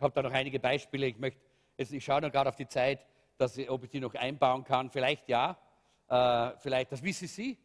Habe 0.03 0.15
da 0.15 0.23
noch 0.23 0.33
einige 0.33 0.59
Beispiele. 0.59 1.07
Ich, 1.07 1.19
möchte, 1.19 1.41
jetzt, 1.77 1.93
ich 1.93 2.05
schaue 2.05 2.21
noch 2.21 2.33
gerade 2.33 2.49
auf 2.49 2.57
die 2.57 2.69
Zeit, 2.69 3.07
dass 3.39 3.57
ich, 3.57 3.69
ob 3.71 3.85
ich 3.85 3.91
die 3.91 4.01
noch 4.01 4.15
einbauen 4.15 4.65
kann. 4.65 4.91
Vielleicht 4.91 5.29
ja, 5.29 5.57
äh, 6.09 6.51
vielleicht, 6.59 6.93
das 6.93 7.01
Sie. 7.01 7.59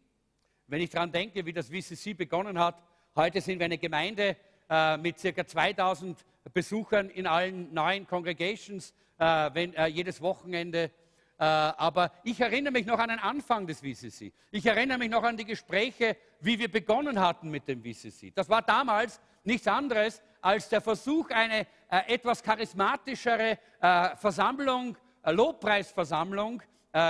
Wenn 0.68 0.82
ich 0.82 0.90
daran 0.90 1.12
denke, 1.12 1.46
wie 1.46 1.54
das 1.54 1.70
VCC 1.70 2.14
begonnen 2.14 2.60
hat, 2.60 2.82
heute 3.16 3.42
sind 3.42 3.60
wir 3.60 3.66
eine 3.66 3.78
Gemeinde 3.78 4.36
äh, 4.70 4.98
mit 4.98 5.20
circa 5.20 5.46
2000 5.46 6.18
Besuchern 6.54 7.10
in 7.10 7.28
allen 7.28 7.74
neuen 7.74 8.06
Congregations, 8.06 8.94
äh, 9.18 9.50
wenn, 9.54 9.74
äh, 9.74 9.88
jedes 9.88 10.22
Wochenende. 10.22 10.92
Äh, 11.40 11.44
aber 11.44 12.12
ich 12.24 12.40
erinnere 12.40 12.74
mich 12.74 12.86
noch 12.86 13.00
an 13.00 13.10
den 13.10 13.20
Anfang 13.20 13.68
des 13.68 13.80
VCC. 13.82 14.34
Ich 14.52 14.66
erinnere 14.66 14.98
mich 14.98 15.10
noch 15.10 15.24
an 15.24 15.38
die 15.38 15.46
Gespräche, 15.46 16.18
wie 16.42 16.58
wir 16.58 16.72
begonnen 16.72 17.20
hatten 17.20 17.50
mit 17.50 17.68
dem 17.68 17.82
VCC. 17.82 18.32
Das 18.34 18.50
war 18.50 18.62
damals 18.62 19.22
nichts 19.44 19.68
anderes 19.68 20.22
als 20.42 20.70
der 20.70 20.82
Versuch, 20.82 21.30
eine 21.30 21.68
äh, 21.90 22.14
etwas 22.14 22.44
charismatischere 22.44 23.58
äh, 23.82 24.16
Versammlung, 24.16 24.98
Lobpreisversammlung 25.24 26.62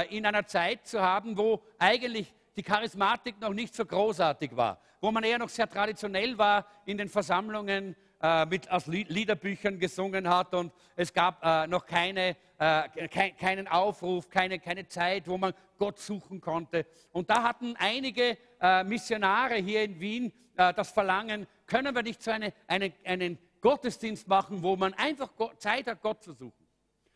in 0.10 0.26
einer 0.26 0.46
Zeit 0.46 0.88
zu 0.88 1.00
haben, 1.00 1.38
wo 1.38 1.62
eigentlich 1.78 2.34
die 2.58 2.64
Charismatik 2.64 3.40
noch 3.40 3.54
nicht 3.54 3.76
so 3.76 3.86
großartig 3.86 4.58
war, 4.58 4.82
wo 5.00 5.12
man 5.12 5.24
eher 5.24 5.38
noch 5.38 5.50
sehr 5.50 5.70
traditionell 5.70 6.36
war 6.38 6.66
in 6.86 6.98
den 6.98 7.08
Versammlungen, 7.08 7.96
äh, 8.22 8.46
mit, 8.48 8.70
aus 8.72 8.88
Liederbüchern 8.88 9.78
gesungen 9.78 10.28
hat 10.28 10.56
und 10.56 10.74
es 10.96 11.14
gab 11.14 11.44
äh, 11.46 11.68
noch 11.68 11.86
keine, 11.86 12.36
äh, 12.58 13.08
ke 13.08 13.34
keinen 13.40 13.68
Aufruf, 13.68 14.28
keine, 14.28 14.58
keine 14.58 14.88
Zeit, 14.88 15.28
wo 15.28 15.38
man 15.38 15.54
Gott 15.78 16.00
suchen 16.00 16.42
konnte. 16.42 16.88
Und 17.12 17.30
da 17.30 17.44
hatten 17.44 17.76
einige 17.78 18.38
äh, 18.60 18.84
Missionare 18.84 19.58
hier 19.58 19.84
in 19.84 20.00
Wien 20.00 20.34
äh, 20.56 20.74
das 20.74 20.90
Verlangen, 20.90 21.46
können 21.68 21.94
wir 21.94 22.02
nicht 22.02 22.24
so 22.24 22.32
eine, 22.32 22.54
eine, 22.66 22.92
einen 23.06 23.38
Gottesdienst 23.62 24.28
machen, 24.28 24.62
wo 24.64 24.76
man 24.76 24.94
einfach 24.94 25.30
Zeit 25.58 25.88
hat, 25.88 26.02
Gott 26.02 26.24
zu 26.24 26.34
suchen. 26.34 26.68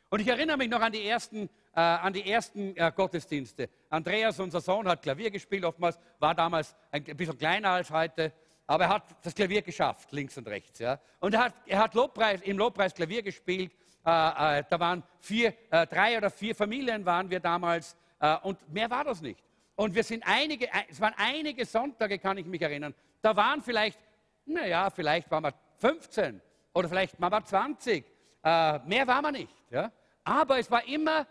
Und 0.09 0.19
ich 0.19 0.27
erinnere 0.27 0.57
mich 0.57 0.69
noch 0.69 0.81
an 0.81 0.91
die 0.91 1.05
ersten, 1.05 1.49
äh, 1.73 1.79
an 1.79 2.11
die 2.11 2.29
ersten 2.29 2.75
Gottesdienste. 2.95 3.69
Andreas, 3.89 4.39
unser 4.39 4.59
Sohn, 4.59 4.87
hat 4.87 5.01
Klavier 5.01 5.31
gespielt, 5.31 5.63
oftmals 5.63 5.97
war 6.19 6.35
damals 6.35 6.75
ein 6.91 7.03
bisschen 7.03 7.37
kleiner 7.37 7.69
als 7.69 7.89
heute. 7.89 8.33
Aber 8.67 8.85
er 8.85 8.89
hat 8.89 9.03
das 9.21 9.35
Klavier 9.35 9.61
geschafft, 9.61 10.13
links 10.13 10.37
und 10.37 10.47
rechts. 10.47 10.79
Ja. 10.79 10.97
Und 11.19 11.33
er 11.33 11.45
hat, 11.45 11.53
er 11.65 11.79
hat 11.79 11.93
Lobpreis, 11.93 12.41
im 12.41 12.57
Lobpreis 12.57 12.93
Klavier 12.93 13.21
gespielt. 13.21 13.73
Äh, 14.05 14.59
äh, 14.59 14.63
da 14.69 14.79
waren 14.79 15.03
vier, 15.19 15.53
äh, 15.69 15.85
drei 15.85 16.17
oder 16.17 16.29
vier 16.29 16.55
Familien 16.55 17.05
waren 17.05 17.29
wir 17.29 17.41
damals 17.41 17.97
äh, 18.19 18.37
und 18.43 18.71
mehr 18.71 18.89
war 18.89 19.03
das 19.03 19.21
nicht. 19.21 19.43
Und 19.75 19.93
wir 19.93 20.03
sind 20.03 20.23
einige, 20.25 20.69
es 20.89 21.01
waren 21.01 21.13
einige 21.17 21.65
Sonntage, 21.65 22.17
kann 22.17 22.37
ich 22.37 22.45
mich 22.45 22.61
erinnern. 22.61 22.95
Da 23.21 23.35
waren 23.35 23.61
vielleicht, 23.61 23.99
naja, 24.45 24.89
vielleicht 24.89 25.29
waren 25.29 25.43
wir 25.43 25.53
15 25.81 26.39
oder 26.73 26.87
vielleicht 26.87 27.19
waren 27.19 27.33
wir 27.33 27.43
20. 27.43 28.05
Äh, 28.43 28.79
mehr 28.79 29.07
war 29.07 29.21
man 29.21 29.33
nicht. 29.33 29.53
Ja. 29.69 29.91
Aber 30.23 30.59
es 30.59 30.69
war 30.69 30.87
immer 30.87 31.27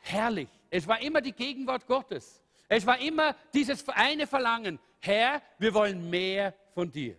herrlich. 0.00 0.48
Es 0.70 0.86
war 0.86 1.02
immer 1.02 1.20
die 1.20 1.32
Gegenwart 1.32 1.86
Gottes. 1.86 2.42
Es 2.68 2.86
war 2.86 2.98
immer 3.00 3.34
dieses 3.52 3.86
eine 3.88 4.26
Verlangen, 4.28 4.78
Herr, 5.00 5.42
wir 5.58 5.74
wollen 5.74 6.08
mehr 6.08 6.54
von 6.72 6.90
dir. 6.90 7.16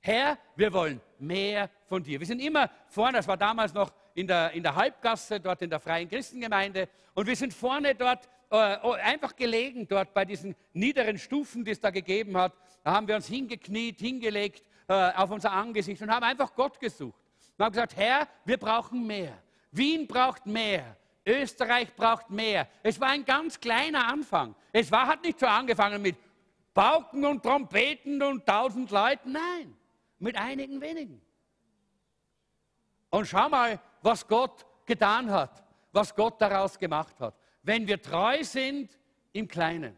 Herr, 0.00 0.38
wir 0.56 0.72
wollen 0.72 1.00
mehr 1.18 1.68
von 1.86 2.02
dir. 2.02 2.18
Wir 2.18 2.26
sind 2.26 2.40
immer 2.40 2.70
vorne, 2.88 3.18
das 3.18 3.28
war 3.28 3.36
damals 3.36 3.74
noch 3.74 3.92
in 4.14 4.26
der, 4.26 4.52
in 4.52 4.62
der 4.62 4.74
Halbgasse, 4.74 5.40
dort 5.40 5.60
in 5.60 5.68
der 5.68 5.80
Freien 5.80 6.08
Christengemeinde, 6.08 6.88
und 7.14 7.26
wir 7.26 7.36
sind 7.36 7.52
vorne 7.52 7.94
dort 7.94 8.28
äh, 8.50 8.76
oh, 8.82 8.92
einfach 8.92 9.36
gelegen, 9.36 9.86
dort 9.86 10.14
bei 10.14 10.24
diesen 10.24 10.54
niederen 10.72 11.18
Stufen, 11.18 11.64
die 11.64 11.72
es 11.72 11.80
da 11.80 11.90
gegeben 11.90 12.36
hat. 12.36 12.52
Da 12.84 12.92
haben 12.92 13.08
wir 13.08 13.16
uns 13.16 13.26
hingekniet, 13.26 13.98
hingelegt 13.98 14.64
äh, 14.88 15.12
auf 15.12 15.30
unser 15.30 15.52
Angesicht 15.52 16.00
und 16.02 16.10
haben 16.10 16.24
einfach 16.24 16.54
Gott 16.54 16.80
gesucht. 16.80 17.20
Wir 17.56 17.66
haben 17.66 17.72
gesagt, 17.72 17.96
Herr, 17.96 18.26
wir 18.44 18.56
brauchen 18.56 19.06
mehr. 19.06 19.36
Wien 19.70 20.06
braucht 20.06 20.46
mehr. 20.46 20.96
Österreich 21.26 21.94
braucht 21.94 22.30
mehr. 22.30 22.66
Es 22.82 22.98
war 22.98 23.08
ein 23.08 23.24
ganz 23.24 23.60
kleiner 23.60 24.06
Anfang. 24.06 24.54
Es 24.72 24.90
war, 24.90 25.06
hat 25.06 25.22
nicht 25.22 25.38
so 25.38 25.46
angefangen 25.46 26.00
mit 26.00 26.16
Pauken 26.72 27.24
und 27.26 27.42
Trompeten 27.42 28.22
und 28.22 28.46
tausend 28.46 28.90
Leuten. 28.90 29.32
Nein, 29.32 29.76
mit 30.18 30.36
einigen 30.36 30.80
wenigen. 30.80 31.20
Und 33.10 33.26
schau 33.26 33.48
mal, 33.48 33.78
was 34.00 34.26
Gott 34.26 34.64
getan 34.86 35.30
hat, 35.30 35.62
was 35.92 36.14
Gott 36.14 36.40
daraus 36.40 36.78
gemacht 36.78 37.20
hat. 37.20 37.34
Wenn 37.62 37.86
wir 37.86 38.00
treu 38.00 38.42
sind 38.42 38.98
im 39.32 39.48
Kleinen. 39.48 39.96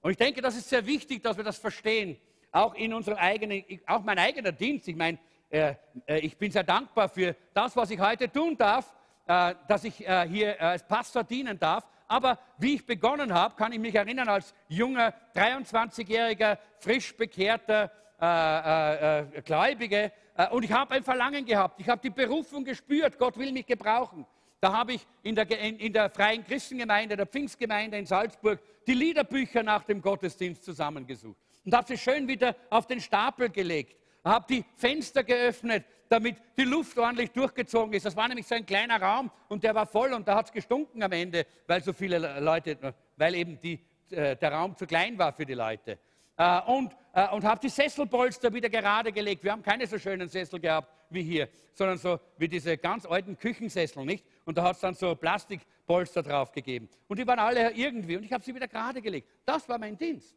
Und 0.00 0.12
ich 0.12 0.16
denke, 0.16 0.40
das 0.40 0.56
ist 0.56 0.68
sehr 0.68 0.86
wichtig, 0.86 1.22
dass 1.22 1.36
wir 1.36 1.44
das 1.44 1.58
verstehen. 1.58 2.18
Auch 2.52 2.74
in 2.74 2.92
unserem 2.92 3.16
eigenen, 3.16 3.64
auch 3.86 4.02
mein 4.02 4.18
eigener 4.18 4.52
Dienst. 4.52 4.86
Ich 4.86 4.96
meine, 4.96 5.18
äh, 5.48 5.74
äh, 6.06 6.18
ich 6.18 6.36
bin 6.36 6.50
sehr 6.50 6.64
dankbar 6.64 7.08
für 7.08 7.34
das, 7.54 7.74
was 7.76 7.90
ich 7.90 7.98
heute 7.98 8.30
tun 8.30 8.56
darf, 8.56 8.94
äh, 9.26 9.54
dass 9.68 9.84
ich 9.84 10.06
äh, 10.06 10.28
hier 10.28 10.60
äh, 10.60 10.64
als 10.64 10.86
Pastor 10.86 11.24
dienen 11.24 11.58
darf. 11.58 11.86
Aber 12.08 12.38
wie 12.58 12.74
ich 12.74 12.86
begonnen 12.86 13.32
habe, 13.32 13.54
kann 13.56 13.72
ich 13.72 13.78
mich 13.78 13.94
erinnern, 13.94 14.28
als 14.28 14.54
junger 14.68 15.14
23-jähriger, 15.34 16.58
frisch 16.78 17.16
bekehrter 17.16 17.90
äh, 18.20 19.40
Gläubige. 19.42 20.12
Und 20.50 20.62
ich 20.64 20.72
habe 20.72 20.94
ein 20.94 21.02
Verlangen 21.02 21.44
gehabt. 21.44 21.80
Ich 21.80 21.88
habe 21.88 22.02
die 22.02 22.10
Berufung 22.10 22.64
gespürt. 22.64 23.18
Gott 23.18 23.38
will 23.38 23.50
mich 23.50 23.66
gebrauchen. 23.66 24.26
Da 24.60 24.72
habe 24.72 24.92
ich 24.92 25.06
in 25.22 25.34
der, 25.34 25.50
in, 25.58 25.78
in 25.78 25.92
der 25.92 26.10
Freien 26.10 26.44
Christengemeinde, 26.44 27.16
der 27.16 27.26
Pfingstgemeinde 27.26 27.96
in 27.96 28.06
Salzburg, 28.06 28.60
die 28.86 28.94
Liederbücher 28.94 29.62
nach 29.62 29.84
dem 29.84 30.02
Gottesdienst 30.02 30.64
zusammengesucht 30.64 31.38
und 31.64 31.74
habe 31.74 31.86
sie 31.86 31.98
schön 31.98 32.28
wieder 32.28 32.56
auf 32.70 32.86
den 32.86 33.00
Stapel 33.00 33.48
gelegt 33.48 33.96
habe 34.24 34.46
die 34.48 34.64
Fenster 34.76 35.24
geöffnet, 35.24 35.84
damit 36.08 36.36
die 36.56 36.64
Luft 36.64 36.98
ordentlich 36.98 37.30
durchgezogen 37.30 37.92
ist. 37.94 38.06
Das 38.06 38.16
war 38.16 38.28
nämlich 38.28 38.46
so 38.46 38.54
ein 38.54 38.66
kleiner 38.66 39.00
Raum 39.00 39.30
und 39.48 39.64
der 39.64 39.74
war 39.74 39.86
voll 39.86 40.12
und 40.12 40.28
da 40.28 40.36
hat 40.36 40.46
es 40.46 40.52
gestunken 40.52 41.02
am 41.02 41.12
Ende, 41.12 41.46
weil 41.66 41.82
so 41.82 41.92
viele 41.92 42.40
Leute, 42.40 42.94
weil 43.16 43.34
eben 43.34 43.60
die, 43.60 43.80
äh, 44.10 44.36
der 44.36 44.52
Raum 44.52 44.76
zu 44.76 44.86
klein 44.86 45.18
war 45.18 45.32
für 45.32 45.46
die 45.46 45.54
Leute. 45.54 45.98
Äh, 46.36 46.60
und, 46.62 46.94
äh, 47.12 47.28
und 47.28 47.44
habe 47.44 47.60
die 47.60 47.68
Sesselpolster 47.68 48.52
wieder 48.52 48.68
gerade 48.68 49.12
gelegt. 49.12 49.42
Wir 49.42 49.52
haben 49.52 49.62
keine 49.62 49.86
so 49.86 49.98
schönen 49.98 50.28
Sessel 50.28 50.60
gehabt 50.60 50.92
wie 51.10 51.22
hier, 51.22 51.48
sondern 51.74 51.98
so 51.98 52.20
wie 52.38 52.48
diese 52.48 52.76
ganz 52.78 53.04
alten 53.06 53.36
Küchensessel, 53.36 54.04
nicht? 54.04 54.24
Und 54.44 54.56
da 54.56 54.62
hat 54.62 54.76
es 54.76 54.80
dann 54.80 54.94
so 54.94 55.14
Plastikpolster 55.14 56.22
drauf 56.22 56.52
gegeben. 56.52 56.88
Und 57.08 57.18
die 57.18 57.26
waren 57.26 57.38
alle 57.38 57.72
irgendwie 57.72 58.16
und 58.16 58.24
ich 58.24 58.32
habe 58.32 58.44
sie 58.44 58.54
wieder 58.54 58.68
gerade 58.68 59.02
gelegt. 59.02 59.28
Das 59.44 59.68
war 59.68 59.78
mein 59.78 59.96
Dienst. 59.96 60.36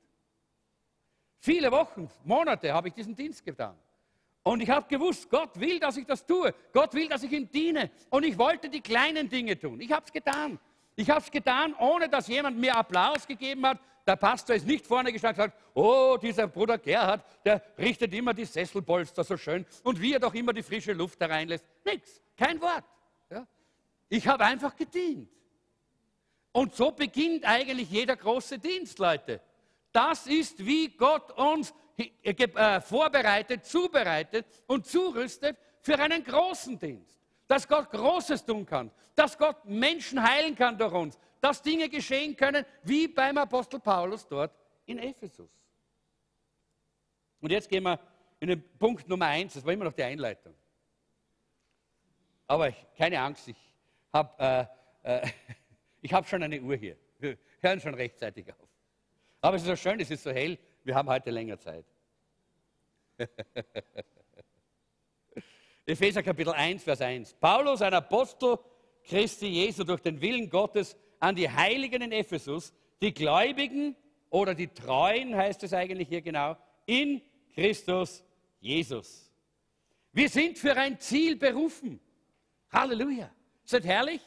Viele 1.46 1.72
Wochen, 1.72 2.10
Monate 2.24 2.74
habe 2.74 2.88
ich 2.88 2.96
diesen 2.96 3.16
Dienst 3.16 3.46
getan. 3.46 3.76
Und 4.42 4.62
ich 4.62 4.70
habe 4.72 4.88
gewusst, 4.88 5.30
Gott 5.30 5.60
will, 5.60 5.80
dass 5.80 5.96
ich 5.96 6.04
das 6.08 6.26
tue. 6.26 6.52
Gott 6.74 6.92
will, 6.96 7.08
dass 7.08 7.22
ich 7.22 7.32
ihm 7.32 7.48
diene. 7.52 7.92
Und 8.10 8.24
ich 8.24 8.36
wollte 8.36 8.68
die 8.68 8.82
kleinen 8.82 9.30
Dinge 9.30 9.56
tun. 9.60 9.80
Ich 9.80 9.92
habe 9.92 10.04
es 10.04 10.12
getan. 10.12 10.58
Ich 10.96 11.08
habe 11.08 11.20
es 11.20 11.30
getan, 11.30 11.76
ohne 11.76 12.10
dass 12.10 12.28
jemand 12.28 12.58
mir 12.58 12.76
Applaus 12.76 13.28
gegeben 13.28 13.64
hat. 13.64 13.80
Der 14.08 14.16
Pastor 14.16 14.56
ist 14.56 14.66
nicht 14.66 14.88
vorne 14.88 15.14
gestanden 15.14 15.44
und 15.44 15.52
gesagt, 15.52 15.64
oh, 15.76 16.18
dieser 16.20 16.48
Bruder 16.48 16.80
Gerhard, 16.80 17.24
der 17.46 17.62
richtet 17.78 18.12
immer 18.16 18.34
die 18.34 18.46
Sesselpolster 18.46 19.24
so 19.24 19.38
schön 19.38 19.68
und 19.84 20.02
wie 20.02 20.14
er 20.14 20.20
doch 20.20 20.34
immer 20.34 20.52
die 20.52 20.64
frische 20.64 20.94
Luft 20.94 21.22
da 21.22 21.28
reinlässt. 21.28 21.66
Nichts, 21.84 22.24
kein 22.36 22.60
Wort. 22.60 22.86
Ja? 23.30 23.46
Ich 24.10 24.28
habe 24.28 24.46
einfach 24.46 24.76
gedient. 24.76 25.30
Und 26.52 26.74
so 26.74 26.90
beginnt 26.90 27.46
eigentlich 27.46 27.92
jeder 27.92 28.16
große 28.16 28.58
Dienst, 28.58 28.98
Leute. 28.98 29.42
Das 29.96 30.28
ist, 30.28 30.66
wie 30.66 30.90
Gott 30.90 31.32
uns 31.38 31.74
äh, 31.96 32.32
äh, 32.32 32.82
vorbereitet, 32.82 33.64
zubereitet 33.64 34.46
und 34.68 34.86
zurüstet 34.86 35.58
für 35.80 35.98
einen 35.98 36.22
großen 36.22 36.78
Dienst. 36.78 37.18
Dass 37.48 37.66
Gott 37.66 37.90
Großes 37.92 38.44
tun 38.44 38.66
kann, 38.66 38.92
dass 39.16 39.38
Gott 39.38 39.64
Menschen 39.64 40.22
heilen 40.22 40.54
kann 40.54 40.78
durch 40.78 40.92
uns, 40.92 41.18
dass 41.40 41.62
Dinge 41.62 41.88
geschehen 41.88 42.36
können, 42.36 42.66
wie 42.84 43.08
beim 43.08 43.38
Apostel 43.38 43.80
Paulus 43.80 44.28
dort 44.28 44.52
in 44.86 45.00
Ephesus. 45.00 45.50
Und 47.40 47.52
jetzt 47.54 47.70
gehen 47.70 47.84
wir 47.84 47.98
in 48.42 48.50
den 48.50 48.78
Punkt 48.78 49.08
Nummer 49.08 49.28
eins, 49.28 49.54
das 49.54 49.64
war 49.64 49.72
immer 49.72 49.86
noch 49.86 49.94
die 49.94 50.04
Einleitung. 50.04 50.54
Aber 52.48 52.70
keine 52.98 53.22
Angst, 53.22 53.48
ich 53.48 53.72
habe 54.12 54.70
äh, 55.04 55.24
äh, 55.24 55.30
hab 56.12 56.28
schon 56.28 56.44
eine 56.44 56.60
Uhr 56.60 56.76
hier. 56.76 56.98
Wir 57.18 57.38
hören 57.62 57.80
schon 57.80 57.94
rechtzeitig 57.94 58.52
auf. 58.52 58.65
Aber 59.46 59.58
es 59.58 59.62
ist 59.62 59.68
so 59.68 59.76
schön, 59.76 60.00
es 60.00 60.10
ist 60.10 60.24
so 60.24 60.32
hell, 60.32 60.58
wir 60.84 60.96
haben 60.96 61.08
heute 61.08 61.30
länger 61.30 61.60
Zeit. 61.60 61.86
Epheser 65.86 66.24
Kapitel 66.24 66.52
1, 66.52 66.84
Vers 66.84 67.00
1. 67.00 67.36
Paulus, 67.36 67.84
ein 67.84 67.94
Apostel 67.94 68.58
Christi 69.04 69.46
Jesu 69.46 69.84
durch 69.84 70.02
den 70.02 70.20
Willen 70.20 70.50
Gottes 70.50 70.98
an 71.20 71.36
die 71.36 71.48
Heiligen 71.48 72.02
in 72.02 72.12
Ephesus, 72.12 72.74
die 73.00 73.14
Gläubigen 73.14 73.96
oder 74.32 74.56
die 74.56 74.66
Treuen, 74.66 75.36
heißt 75.36 75.62
es 75.62 75.74
eigentlich 75.74 76.08
hier 76.08 76.24
genau, 76.24 76.58
in 76.88 77.22
Christus 77.54 78.24
Jesus. 78.60 79.32
Wir 80.12 80.30
sind 80.30 80.58
für 80.58 80.76
ein 80.76 81.00
Ziel 81.00 81.36
berufen. 81.36 82.00
Halleluja. 82.72 83.30
Das 83.70 83.84
herrlich? 83.84 84.22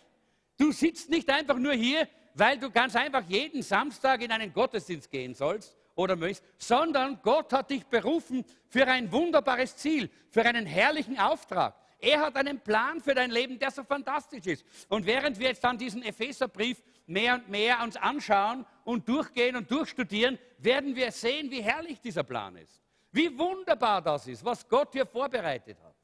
Du 0.56 0.70
sitzt 0.70 1.10
nicht 1.10 1.28
einfach 1.28 1.58
nur 1.58 1.72
hier 1.72 2.06
weil 2.34 2.58
du 2.58 2.70
ganz 2.70 2.94
einfach 2.96 3.24
jeden 3.28 3.62
Samstag 3.62 4.22
in 4.22 4.30
einen 4.32 4.52
Gottesdienst 4.52 5.10
gehen 5.10 5.34
sollst 5.34 5.76
oder 5.94 6.16
möchtest, 6.16 6.44
sondern 6.58 7.20
Gott 7.22 7.52
hat 7.52 7.70
dich 7.70 7.84
berufen 7.86 8.44
für 8.68 8.86
ein 8.86 9.10
wunderbares 9.10 9.76
Ziel, 9.76 10.10
für 10.30 10.44
einen 10.44 10.66
herrlichen 10.66 11.18
Auftrag. 11.18 11.74
Er 12.00 12.20
hat 12.20 12.36
einen 12.36 12.60
Plan 12.60 13.00
für 13.00 13.14
dein 13.14 13.30
Leben, 13.30 13.58
der 13.58 13.72
so 13.72 13.82
fantastisch 13.82 14.46
ist. 14.46 14.64
Und 14.88 15.04
während 15.04 15.38
wir 15.38 15.48
jetzt 15.48 15.64
dann 15.64 15.76
diesen 15.76 16.02
Epheserbrief 16.02 16.80
mehr 17.06 17.34
und 17.34 17.48
mehr 17.48 17.82
uns 17.82 17.96
anschauen 17.96 18.64
und 18.84 19.08
durchgehen 19.08 19.56
und 19.56 19.68
durchstudieren, 19.70 20.38
werden 20.58 20.94
wir 20.94 21.10
sehen, 21.10 21.50
wie 21.50 21.60
herrlich 21.60 22.00
dieser 22.00 22.22
Plan 22.22 22.56
ist. 22.56 22.80
Wie 23.10 23.36
wunderbar 23.36 24.00
das 24.00 24.28
ist, 24.28 24.44
was 24.44 24.68
Gott 24.68 24.92
hier 24.92 25.06
vorbereitet 25.06 25.78
hat. 25.82 25.94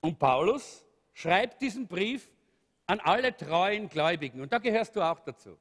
Und 0.00 0.18
Paulus 0.18 0.84
schreibt 1.12 1.62
diesen 1.62 1.86
Brief 1.86 2.28
an 2.86 3.00
alle 3.00 3.36
treuen 3.36 3.88
Gläubigen. 3.88 4.40
Und 4.40 4.52
da 4.52 4.58
gehörst 4.58 4.94
du 4.96 5.02
auch 5.02 5.20
dazu. 5.20 5.58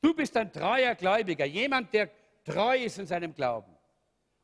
Du 0.00 0.14
bist 0.14 0.36
ein 0.36 0.52
treuer 0.52 0.94
Gläubiger, 0.94 1.44
jemand, 1.44 1.92
der 1.92 2.10
treu 2.44 2.76
ist 2.76 2.98
in 2.98 3.06
seinem 3.06 3.34
Glauben. 3.34 3.74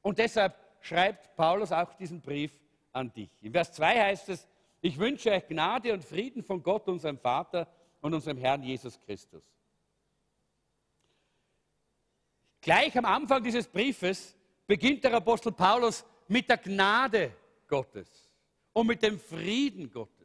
Und 0.03 0.19
deshalb 0.19 0.57
schreibt 0.81 1.37
Paulus 1.37 1.71
auch 1.71 1.93
diesen 1.95 2.21
Brief 2.21 2.53
an 2.93 3.13
dich. 3.13 3.31
In 3.43 3.53
Vers 3.53 3.73
2 3.73 4.01
heißt 4.01 4.29
es, 4.31 4.49
ich 4.81 4.99
wünsche 4.99 5.31
euch 5.31 5.47
Gnade 5.47 5.93
und 5.93 6.03
Frieden 6.03 6.43
von 6.43 6.63
Gott, 6.63 6.89
unserem 6.89 7.19
Vater 7.19 7.69
und 8.01 8.15
unserem 8.15 8.39
Herrn 8.39 8.63
Jesus 8.63 8.99
Christus. 9.01 9.45
Gleich 12.63 12.97
am 12.97 13.05
Anfang 13.05 13.43
dieses 13.43 13.67
Briefes 13.67 14.37
beginnt 14.67 15.05
der 15.05 15.15
Apostel 15.15 15.53
Paulus 15.53 16.05
mit 16.29 16.49
der 16.49 16.59
Gnade 16.59 17.35
Gottes 17.67 18.35
und 18.73 18.87
mit 18.87 19.03
dem 19.03 19.19
Frieden 19.19 19.91
Gottes. 19.91 20.20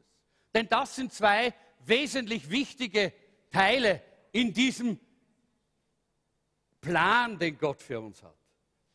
Denn 0.55 0.69
das 0.69 0.95
sind 0.95 1.11
zwei 1.11 1.53
wesentlich 1.85 2.49
wichtige 2.49 3.11
Teile 3.51 4.01
in 4.31 4.53
diesem 4.53 4.97
Plan, 6.79 7.37
den 7.37 7.57
Gott 7.57 7.81
für 7.81 7.99
uns 7.99 8.23
hat. 8.23 8.37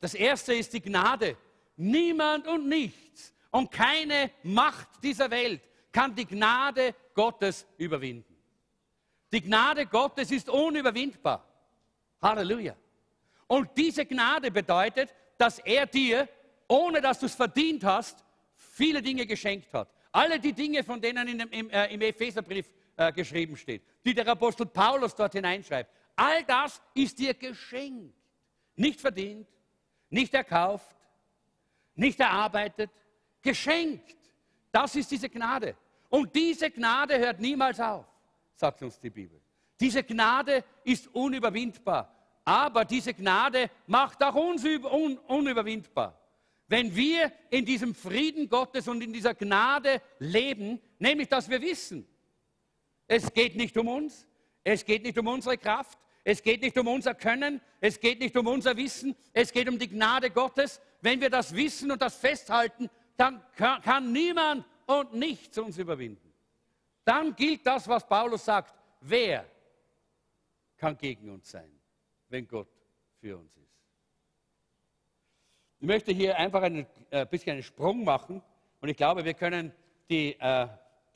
Das 0.01 0.15
erste 0.15 0.55
ist 0.55 0.73
die 0.73 0.81
Gnade. 0.81 1.37
Niemand 1.77 2.49
und 2.49 2.67
nichts 2.67 3.35
und 3.51 3.71
keine 3.71 4.31
Macht 4.43 4.89
dieser 5.03 5.31
Welt 5.31 5.61
kann 5.93 6.15
die 6.15 6.25
Gnade 6.25 6.95
Gottes 7.13 7.67
überwinden. 7.77 8.37
Die 9.31 9.43
Gnade 9.43 9.85
Gottes 9.85 10.31
ist 10.31 10.49
unüberwindbar. 10.49 11.47
Halleluja. 12.23 12.75
Und 13.47 13.69
diese 13.77 14.07
Gnade 14.07 14.51
bedeutet, 14.51 15.15
dass 15.37 15.59
er 15.59 15.85
dir, 15.85 16.27
ohne 16.69 17.03
dass 17.03 17.19
du 17.19 17.27
es 17.27 17.35
verdient 17.35 17.85
hast, 17.85 18.25
viele 18.57 19.03
Dinge 19.03 19.27
geschenkt 19.27 19.75
hat. 19.75 19.89
Alle 20.13 20.41
die 20.41 20.53
Dinge, 20.53 20.83
von 20.83 21.01
denen 21.01 21.29
in 21.29 21.39
dem, 21.39 21.49
im, 21.51 21.71
äh, 21.71 21.93
im 21.93 22.01
Epheserbrief 22.01 22.71
äh, 22.97 23.13
geschrieben 23.13 23.57
steht, 23.57 23.83
die 24.05 24.15
der 24.15 24.27
Apostel 24.27 24.67
Paulus 24.67 25.15
dort 25.15 25.33
hineinschreibt, 25.33 25.91
all 26.17 26.45
das 26.45 26.81
ist 26.95 27.19
dir 27.19 27.35
geschenkt. 27.35 28.15
Nicht 28.77 29.01
verdient, 29.01 29.47
nicht 30.09 30.35
erkauft, 30.35 30.97
nicht 31.95 32.19
erarbeitet, 32.19 32.91
geschenkt. 33.43 34.17
Das 34.73 34.95
ist 34.97 35.11
diese 35.11 35.29
Gnade. 35.29 35.77
Und 36.09 36.35
diese 36.35 36.71
Gnade 36.71 37.19
hört 37.19 37.41
niemals 37.41 37.79
auf, 37.79 38.07
sagt 38.55 38.83
uns 38.83 38.99
die 38.99 39.11
Bibel. 39.11 39.41
Diese 39.79 40.03
Gnade 40.03 40.65
ist 40.85 41.07
unüberwindbar. 41.15 42.15
Aber 42.45 42.85
diese 42.85 43.15
Gnade 43.15 43.71
macht 43.87 44.23
auch 44.23 44.35
uns 44.35 44.65
un 44.65 45.19
unüberwindbar. 45.19 46.20
Wenn 46.71 46.95
wir 46.95 47.33
in 47.51 47.65
diesem 47.65 47.97
Frieden 47.97 48.49
Gottes 48.49 48.87
und 48.87 49.03
in 49.03 49.13
dieser 49.13 49.35
Gnade 49.35 50.01
leben, 50.21 50.81
nämlich 51.01 51.27
dass 51.27 51.51
wir 51.51 51.61
wissen, 51.61 52.07
es 53.09 53.33
geht 53.33 53.57
nicht 53.57 53.77
um 53.77 53.89
uns, 53.89 54.29
es 54.63 54.85
geht 54.85 55.03
nicht 55.03 55.19
um 55.19 55.27
unsere 55.27 55.59
Kraft, 55.59 55.99
es 56.23 56.41
geht 56.41 56.63
nicht 56.63 56.79
um 56.79 56.87
unser 56.87 57.17
Können, 57.17 57.61
es 57.81 57.99
geht 57.99 58.21
nicht 58.21 58.37
um 58.37 58.47
unser 58.47 58.77
Wissen, 58.77 59.17
es 59.33 59.51
geht 59.51 59.69
um 59.69 59.81
die 59.81 59.89
Gnade 59.89 60.31
Gottes. 60.31 60.81
Wenn 61.01 61.21
wir 61.21 61.29
das 61.29 61.57
wissen 61.57 61.91
und 61.91 62.01
das 62.01 62.15
festhalten, 62.15 62.89
dann 63.17 63.43
kann 63.57 64.13
niemand 64.13 64.65
und 64.87 65.13
nichts 65.13 65.59
uns 65.59 65.77
überwinden. 65.77 66.33
Dann 67.05 67.35
gilt 67.35 67.67
das, 67.67 67.89
was 67.89 68.07
Paulus 68.07 68.45
sagt. 68.45 68.73
Wer 69.01 69.45
kann 70.77 70.97
gegen 70.97 71.31
uns 71.31 71.51
sein, 71.51 71.81
wenn 72.29 72.47
Gott 72.47 72.69
für 73.21 73.37
uns 73.37 73.57
ist? 73.57 73.70
Ich 75.83 75.87
möchte 75.87 76.13
hier 76.13 76.37
einfach 76.37 76.61
ein 76.61 76.87
äh, 77.09 77.25
bisschen 77.25 77.53
einen 77.53 77.63
Sprung 77.63 78.05
machen 78.05 78.43
und 78.83 78.91
ich 78.91 78.97
glaube, 78.99 79.25
wir 79.25 79.33
können 79.33 79.73
die, 80.11 80.39
äh, 80.39 80.67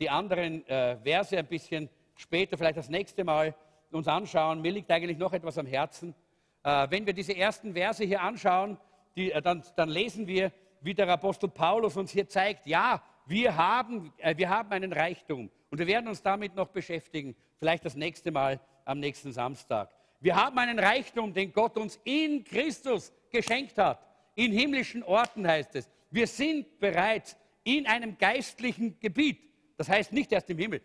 die 0.00 0.08
anderen 0.08 0.66
äh, 0.66 0.96
Verse 0.96 1.36
ein 1.36 1.46
bisschen 1.46 1.90
später, 2.16 2.56
vielleicht 2.56 2.78
das 2.78 2.88
nächste 2.88 3.24
Mal, 3.24 3.54
uns 3.90 4.08
anschauen. 4.08 4.62
Mir 4.62 4.72
liegt 4.72 4.90
eigentlich 4.90 5.18
noch 5.18 5.34
etwas 5.34 5.58
am 5.58 5.66
Herzen. 5.66 6.14
Äh, 6.62 6.86
wenn 6.88 7.04
wir 7.04 7.12
diese 7.12 7.36
ersten 7.36 7.74
Verse 7.74 8.02
hier 8.02 8.22
anschauen, 8.22 8.78
die, 9.16 9.32
äh, 9.32 9.42
dann, 9.42 9.62
dann 9.76 9.90
lesen 9.90 10.26
wir, 10.26 10.50
wie 10.80 10.94
der 10.94 11.10
Apostel 11.10 11.50
Paulus 11.50 11.98
uns 11.98 12.10
hier 12.10 12.26
zeigt, 12.26 12.66
ja, 12.66 13.02
wir 13.26 13.54
haben, 13.54 14.14
äh, 14.16 14.34
wir 14.34 14.48
haben 14.48 14.72
einen 14.72 14.94
Reichtum. 14.94 15.50
Und 15.68 15.78
wir 15.78 15.86
werden 15.86 16.08
uns 16.08 16.22
damit 16.22 16.54
noch 16.54 16.68
beschäftigen, 16.68 17.36
vielleicht 17.58 17.84
das 17.84 17.96
nächste 17.96 18.30
Mal 18.30 18.58
am 18.86 18.98
nächsten 18.98 19.30
Samstag. 19.30 19.90
Wir 20.20 20.36
haben 20.36 20.56
einen 20.56 20.78
Reichtum, 20.78 21.34
den 21.34 21.52
Gott 21.52 21.76
uns 21.76 22.00
in 22.04 22.44
Christus 22.44 23.12
geschenkt 23.30 23.76
hat. 23.76 24.00
In 24.34 24.52
himmlischen 24.52 25.02
Orten 25.02 25.46
heißt 25.46 25.76
es. 25.76 25.88
Wir 26.10 26.26
sind 26.26 26.78
bereits 26.78 27.36
in 27.62 27.86
einem 27.86 28.18
geistlichen 28.18 28.98
Gebiet. 29.00 29.38
Das 29.76 29.88
heißt 29.88 30.12
nicht 30.12 30.32
erst 30.32 30.50
im 30.50 30.58
Himmel. 30.58 30.80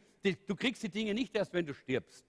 Du 0.47 0.55
kriegst 0.55 0.83
die 0.83 0.89
Dinge 0.89 1.13
nicht 1.13 1.35
erst, 1.35 1.53
wenn 1.53 1.65
du 1.65 1.73
stirbst. 1.73 2.25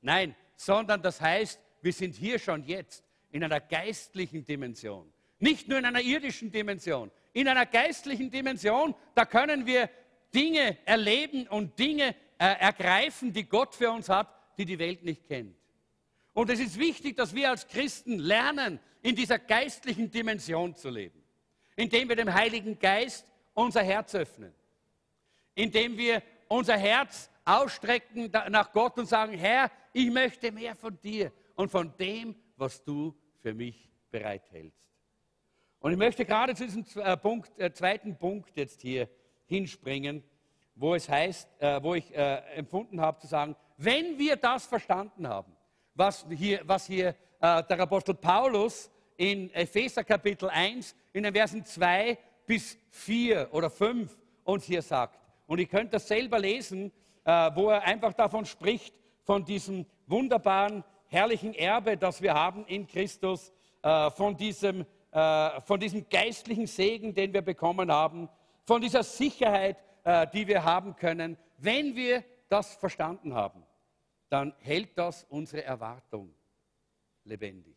Nein, 0.00 0.34
sondern 0.56 1.02
das 1.02 1.20
heißt, 1.20 1.60
wir 1.82 1.92
sind 1.92 2.14
hier 2.14 2.38
schon 2.38 2.64
jetzt 2.64 3.04
in 3.30 3.44
einer 3.44 3.60
geistlichen 3.60 4.44
Dimension. 4.44 5.12
Nicht 5.38 5.68
nur 5.68 5.78
in 5.78 5.84
einer 5.84 6.00
irdischen 6.00 6.50
Dimension, 6.50 7.10
in 7.32 7.48
einer 7.48 7.66
geistlichen 7.66 8.30
Dimension, 8.30 8.94
da 9.14 9.26
können 9.26 9.66
wir 9.66 9.90
Dinge 10.34 10.78
erleben 10.86 11.46
und 11.48 11.78
Dinge 11.78 12.14
äh, 12.38 12.58
ergreifen, 12.60 13.32
die 13.32 13.44
Gott 13.44 13.74
für 13.74 13.90
uns 13.90 14.08
hat, 14.08 14.28
die 14.58 14.64
die 14.64 14.78
Welt 14.78 15.02
nicht 15.04 15.26
kennt. 15.26 15.56
Und 16.36 16.50
es 16.50 16.60
ist 16.60 16.78
wichtig, 16.78 17.16
dass 17.16 17.34
wir 17.34 17.48
als 17.48 17.66
Christen 17.66 18.18
lernen, 18.18 18.78
in 19.00 19.16
dieser 19.16 19.38
geistlichen 19.38 20.10
Dimension 20.10 20.74
zu 20.74 20.90
leben, 20.90 21.22
indem 21.76 22.10
wir 22.10 22.16
dem 22.16 22.30
Heiligen 22.30 22.78
Geist 22.78 23.26
unser 23.54 23.82
Herz 23.82 24.14
öffnen, 24.14 24.52
indem 25.54 25.96
wir 25.96 26.22
unser 26.48 26.76
Herz 26.76 27.30
ausstrecken 27.42 28.30
nach 28.50 28.70
Gott 28.70 28.98
und 28.98 29.06
sagen, 29.06 29.32
Herr, 29.32 29.70
ich 29.94 30.10
möchte 30.10 30.52
mehr 30.52 30.74
von 30.74 31.00
dir 31.00 31.32
und 31.54 31.70
von 31.70 31.96
dem, 31.96 32.36
was 32.58 32.84
du 32.84 33.16
für 33.40 33.54
mich 33.54 33.90
bereithältst. 34.10 34.90
Und 35.78 35.92
ich 35.92 35.98
möchte 35.98 36.26
gerade 36.26 36.54
zu 36.54 36.66
diesem 36.66 36.84
äh, 36.96 37.16
Punkt, 37.16 37.58
äh, 37.58 37.72
zweiten 37.72 38.14
Punkt 38.18 38.54
jetzt 38.58 38.82
hier 38.82 39.08
hinspringen, 39.46 40.22
wo 40.74 40.94
es 40.94 41.08
heißt, 41.08 41.48
äh, 41.62 41.82
wo 41.82 41.94
ich 41.94 42.14
empfunden 42.14 43.00
habe 43.00 43.20
zu 43.20 43.26
sagen, 43.26 43.56
wenn 43.78 44.18
wir 44.18 44.36
das 44.36 44.66
verstanden 44.66 45.26
haben, 45.26 45.55
was 45.96 46.24
hier, 46.30 46.60
was 46.64 46.86
hier 46.86 47.08
äh, 47.40 47.62
der 47.64 47.80
Apostel 47.80 48.14
Paulus 48.14 48.90
in 49.16 49.52
Epheser 49.52 50.04
Kapitel 50.04 50.48
1 50.48 50.94
in 51.12 51.24
den 51.24 51.34
Versen 51.34 51.64
2 51.64 52.16
bis 52.46 52.78
4 52.90 53.48
oder 53.52 53.70
5 53.70 54.16
uns 54.44 54.64
hier 54.64 54.82
sagt. 54.82 55.18
Und 55.46 55.58
ihr 55.58 55.66
könnt 55.66 55.92
das 55.92 56.06
selber 56.06 56.38
lesen, 56.38 56.92
äh, 57.24 57.50
wo 57.54 57.70
er 57.70 57.82
einfach 57.82 58.12
davon 58.12 58.44
spricht, 58.44 58.94
von 59.24 59.44
diesem 59.44 59.84
wunderbaren, 60.06 60.84
herrlichen 61.08 61.52
Erbe, 61.52 61.96
das 61.96 62.22
wir 62.22 62.34
haben 62.34 62.64
in 62.66 62.86
Christus, 62.86 63.52
von 64.14 64.36
diesem 64.36 64.84
äh, 65.16 65.62
von 65.62 65.80
diesem 65.80 66.06
geistlichen 66.10 66.66
Segen, 66.66 67.14
den 67.14 67.32
wir 67.32 67.40
bekommen 67.40 67.90
haben, 67.90 68.28
von 68.66 68.82
dieser 68.82 69.02
Sicherheit, 69.02 69.78
äh, 70.04 70.26
die 70.30 70.46
wir 70.46 70.62
haben 70.62 70.94
können. 70.94 71.38
Wenn 71.56 71.96
wir 71.96 72.22
das 72.50 72.74
verstanden 72.74 73.32
haben, 73.32 73.62
dann 74.28 74.54
hält 74.58 74.96
das 74.98 75.24
unsere 75.24 75.62
Erwartung 75.64 76.34
lebendig. 77.24 77.76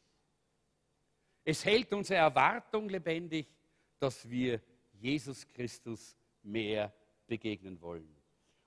Es 1.43 1.63
hält 1.65 1.91
unsere 1.93 2.19
Erwartung 2.19 2.89
lebendig, 2.89 3.47
dass 3.99 4.29
wir 4.29 4.61
Jesus 4.93 5.47
Christus 5.47 6.15
mehr 6.43 6.93
begegnen 7.27 7.79
wollen. 7.81 8.15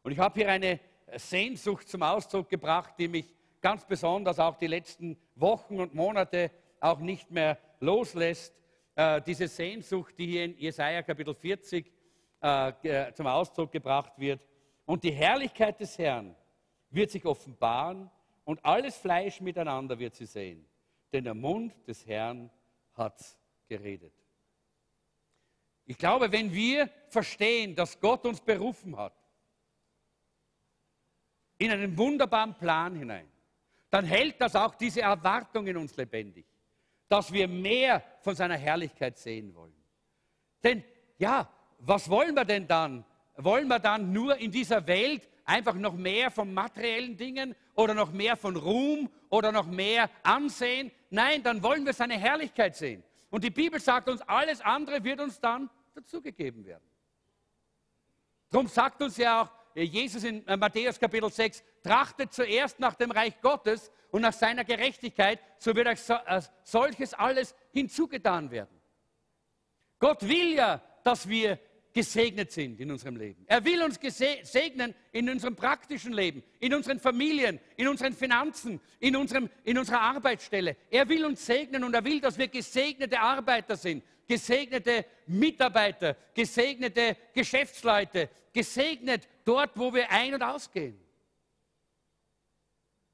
Und 0.02 0.12
ich 0.12 0.18
habe 0.18 0.40
hier 0.40 0.50
eine 0.50 0.80
Sehnsucht 1.16 1.88
zum 1.88 2.02
Ausdruck 2.02 2.48
gebracht, 2.48 2.94
die 2.98 3.08
mich 3.08 3.32
ganz 3.60 3.84
besonders 3.84 4.38
auch 4.38 4.56
die 4.56 4.66
letzten 4.66 5.16
Wochen 5.36 5.78
und 5.80 5.94
Monate 5.94 6.50
auch 6.80 6.98
nicht 6.98 7.30
mehr 7.30 7.58
loslässt 7.80 8.52
äh, 8.94 9.22
diese 9.22 9.48
Sehnsucht, 9.48 10.14
die 10.18 10.26
hier 10.26 10.44
in 10.44 10.58
Jesaja 10.58 11.02
Kapitel 11.02 11.34
40 11.34 11.90
äh, 12.40 13.12
zum 13.12 13.26
Ausdruck 13.26 13.70
gebracht 13.70 14.12
wird. 14.16 14.46
Und 14.84 15.04
die 15.04 15.12
Herrlichkeit 15.12 15.78
des 15.80 15.96
Herrn 15.98 16.34
wird 16.92 17.10
sich 17.10 17.24
offenbaren 17.24 18.10
und 18.44 18.64
alles 18.64 18.96
Fleisch 18.96 19.40
miteinander 19.40 19.98
wird 19.98 20.14
sie 20.14 20.26
sehen. 20.26 20.64
Denn 21.12 21.24
der 21.24 21.34
Mund 21.34 21.74
des 21.86 22.06
Herrn 22.06 22.50
hat 22.94 23.20
geredet. 23.68 24.14
Ich 25.84 25.98
glaube, 25.98 26.30
wenn 26.30 26.52
wir 26.52 26.88
verstehen, 27.08 27.74
dass 27.74 27.98
Gott 27.98 28.24
uns 28.24 28.40
berufen 28.40 28.96
hat, 28.96 29.14
in 31.58 31.70
einen 31.70 31.96
wunderbaren 31.98 32.54
Plan 32.54 32.94
hinein, 32.94 33.28
dann 33.90 34.04
hält 34.04 34.40
das 34.40 34.56
auch 34.56 34.74
diese 34.74 35.02
Erwartung 35.02 35.66
in 35.66 35.76
uns 35.76 35.96
lebendig 35.96 36.46
dass 37.12 37.30
wir 37.30 37.46
mehr 37.46 38.02
von 38.22 38.34
seiner 38.34 38.56
Herrlichkeit 38.56 39.18
sehen 39.18 39.54
wollen. 39.54 39.76
Denn 40.64 40.82
ja, 41.18 41.46
was 41.78 42.08
wollen 42.08 42.34
wir 42.34 42.46
denn 42.46 42.66
dann? 42.66 43.04
Wollen 43.36 43.68
wir 43.68 43.80
dann 43.80 44.12
nur 44.12 44.38
in 44.38 44.50
dieser 44.50 44.86
Welt 44.86 45.28
einfach 45.44 45.74
noch 45.74 45.94
mehr 45.94 46.30
von 46.30 46.52
materiellen 46.52 47.16
Dingen 47.16 47.54
oder 47.74 47.94
noch 47.94 48.12
mehr 48.12 48.36
von 48.36 48.56
Ruhm 48.56 49.10
oder 49.30 49.52
noch 49.52 49.66
mehr 49.66 50.10
Ansehen. 50.22 50.90
Nein, 51.10 51.42
dann 51.42 51.62
wollen 51.62 51.84
wir 51.84 51.92
seine 51.92 52.18
Herrlichkeit 52.18 52.76
sehen. 52.76 53.02
Und 53.30 53.44
die 53.44 53.50
Bibel 53.50 53.80
sagt 53.80 54.08
uns, 54.08 54.20
alles 54.22 54.60
andere 54.60 55.02
wird 55.04 55.20
uns 55.20 55.40
dann 55.40 55.70
dazugegeben 55.94 56.64
werden. 56.64 56.84
Darum 58.50 58.66
sagt 58.66 59.00
uns 59.02 59.16
ja 59.16 59.42
auch 59.42 59.50
Jesus 59.74 60.24
in 60.24 60.46
äh, 60.46 60.56
Matthäus 60.56 60.98
Kapitel 61.00 61.30
6, 61.30 61.64
trachtet 61.82 62.32
zuerst 62.32 62.78
nach 62.78 62.94
dem 62.94 63.10
Reich 63.10 63.40
Gottes 63.40 63.90
und 64.10 64.20
nach 64.20 64.34
seiner 64.34 64.64
Gerechtigkeit, 64.64 65.40
so 65.58 65.74
wird 65.74 65.88
euch 65.88 66.00
äh, 66.08 66.42
solches 66.62 67.14
alles 67.14 67.54
hinzugetan 67.72 68.50
werden. 68.50 68.80
Gott 69.98 70.22
will 70.28 70.54
ja, 70.54 70.82
dass 71.02 71.26
wir 71.28 71.58
gesegnet 71.92 72.50
sind 72.50 72.80
in 72.80 72.90
unserem 72.90 73.16
Leben. 73.16 73.44
Er 73.46 73.64
will 73.64 73.82
uns 73.82 73.98
segnen 74.42 74.94
in 75.12 75.28
unserem 75.28 75.54
praktischen 75.54 76.12
Leben, 76.12 76.42
in 76.58 76.74
unseren 76.74 76.98
Familien, 76.98 77.60
in 77.76 77.88
unseren 77.88 78.14
Finanzen, 78.14 78.80
in, 78.98 79.16
unserem, 79.16 79.48
in 79.64 79.78
unserer 79.78 80.00
Arbeitsstelle. 80.00 80.76
Er 80.90 81.08
will 81.08 81.24
uns 81.24 81.44
segnen 81.44 81.84
und 81.84 81.94
er 81.94 82.04
will, 82.04 82.20
dass 82.20 82.38
wir 82.38 82.48
gesegnete 82.48 83.20
Arbeiter 83.20 83.76
sind, 83.76 84.02
gesegnete 84.26 85.04
Mitarbeiter, 85.26 86.16
gesegnete 86.34 87.16
Geschäftsleute, 87.34 88.30
gesegnet 88.52 89.28
dort, 89.44 89.72
wo 89.76 89.92
wir 89.92 90.10
ein- 90.10 90.34
und 90.34 90.42
ausgehen. 90.42 90.98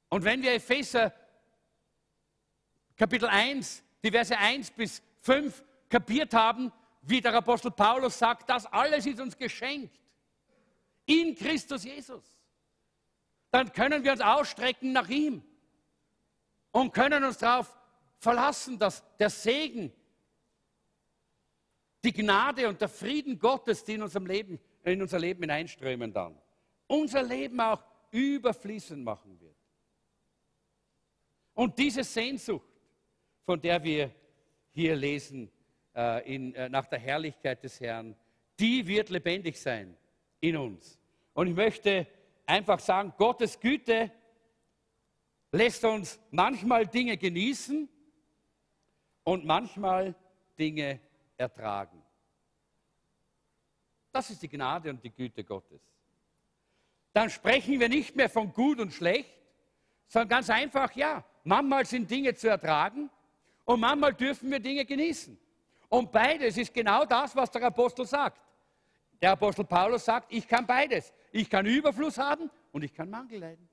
Und 0.09 0.23
wenn 0.23 0.41
wir 0.41 0.53
Epheser 0.53 1.13
Kapitel 2.97 3.29
1, 3.29 3.83
die 4.03 4.11
Verse 4.11 4.37
1 4.37 4.71
bis 4.71 5.01
5 5.21 5.63
kapiert 5.89 6.33
haben, 6.33 6.71
wie 7.09 7.21
der 7.21 7.33
Apostel 7.33 7.71
Paulus 7.71 8.19
sagt, 8.19 8.49
das 8.49 8.65
alles 8.67 9.05
ist 9.05 9.19
uns 9.19 9.35
geschenkt 9.35 9.99
in 11.05 11.35
Christus 11.35 11.83
Jesus. 11.83 12.23
Dann 13.51 13.71
können 13.73 14.03
wir 14.03 14.11
uns 14.11 14.21
ausstrecken 14.21 14.91
nach 14.91 15.09
ihm 15.09 15.43
und 16.71 16.93
können 16.93 17.23
uns 17.23 17.39
darauf 17.39 17.75
verlassen, 18.19 18.77
dass 18.77 19.03
der 19.17 19.29
Segen, 19.29 19.91
die 22.03 22.13
Gnade 22.13 22.69
und 22.69 22.79
der 22.79 22.89
Frieden 22.89 23.39
Gottes, 23.39 23.83
die 23.83 23.93
in, 23.95 24.03
unserem 24.03 24.27
Leben, 24.27 24.59
in 24.83 25.01
unser 25.01 25.19
Leben 25.19 25.41
hineinströmen 25.41 26.13
dann, 26.13 26.39
unser 26.87 27.23
Leben 27.23 27.59
auch 27.59 27.83
überfließend 28.11 29.03
machen 29.03 29.39
wird. 29.41 29.55
Und 31.55 31.77
diese 31.77 32.03
Sehnsucht, 32.03 32.69
von 33.45 33.59
der 33.59 33.83
wir 33.83 34.13
hier 34.71 34.95
lesen, 34.95 35.51
äh, 35.95 36.35
in, 36.35 36.53
äh, 36.55 36.69
nach 36.69 36.85
der 36.87 36.99
Herrlichkeit 36.99 37.63
des 37.63 37.79
Herrn, 37.79 38.15
die 38.59 38.85
wird 38.85 39.09
lebendig 39.09 39.59
sein 39.59 39.95
in 40.39 40.57
uns. 40.57 40.99
Und 41.33 41.47
ich 41.47 41.55
möchte 41.55 42.07
einfach 42.45 42.79
sagen, 42.79 43.13
Gottes 43.17 43.59
Güte 43.59 44.11
lässt 45.51 45.83
uns 45.83 46.19
manchmal 46.31 46.87
Dinge 46.87 47.17
genießen 47.17 47.87
und 49.23 49.45
manchmal 49.45 50.15
Dinge 50.57 50.99
ertragen. 51.37 52.01
Das 54.11 54.29
ist 54.29 54.41
die 54.41 54.49
Gnade 54.49 54.89
und 54.89 55.03
die 55.03 55.11
Güte 55.11 55.43
Gottes. 55.43 55.81
Dann 57.13 57.29
sprechen 57.29 57.79
wir 57.79 57.89
nicht 57.89 58.15
mehr 58.15 58.29
von 58.29 58.51
gut 58.51 58.79
und 58.79 58.93
schlecht, 58.93 59.33
sondern 60.07 60.29
ganz 60.29 60.49
einfach, 60.49 60.95
ja, 60.95 61.23
manchmal 61.43 61.85
sind 61.85 62.09
Dinge 62.09 62.33
zu 62.33 62.49
ertragen 62.49 63.09
und 63.65 63.79
manchmal 63.79 64.13
dürfen 64.13 64.51
wir 64.51 64.59
Dinge 64.59 64.85
genießen. 64.85 65.39
Und 65.89 66.11
beides 66.11 66.57
ist 66.57 66.73
genau 66.73 67.03
das, 67.03 67.35
was 67.35 67.49
der 67.49 67.63
Apostel 67.63 68.05
sagt. 68.05 68.39
Der 69.21 69.31
Apostel 69.31 69.65
Paulus 69.65 70.05
sagt, 70.05 70.31
ich 70.31 70.47
kann 70.47 70.65
beides. 70.65 71.11
Ich 71.31 71.49
kann 71.49 71.65
Überfluss 71.65 72.17
haben 72.17 72.49
und 72.71 72.83
ich 72.83 72.93
kann 72.93 73.09
Mangel 73.09 73.39
leiden. 73.39 73.67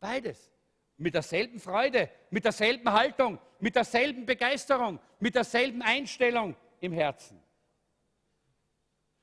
Beides. 0.00 0.52
Mit 0.96 1.14
derselben 1.14 1.60
Freude, 1.60 2.10
mit 2.30 2.44
derselben 2.44 2.90
Haltung, 2.90 3.38
mit 3.60 3.76
derselben 3.76 4.24
Begeisterung, 4.24 4.98
mit 5.20 5.34
derselben 5.34 5.82
Einstellung 5.82 6.56
im 6.80 6.92
Herzen. 6.92 7.40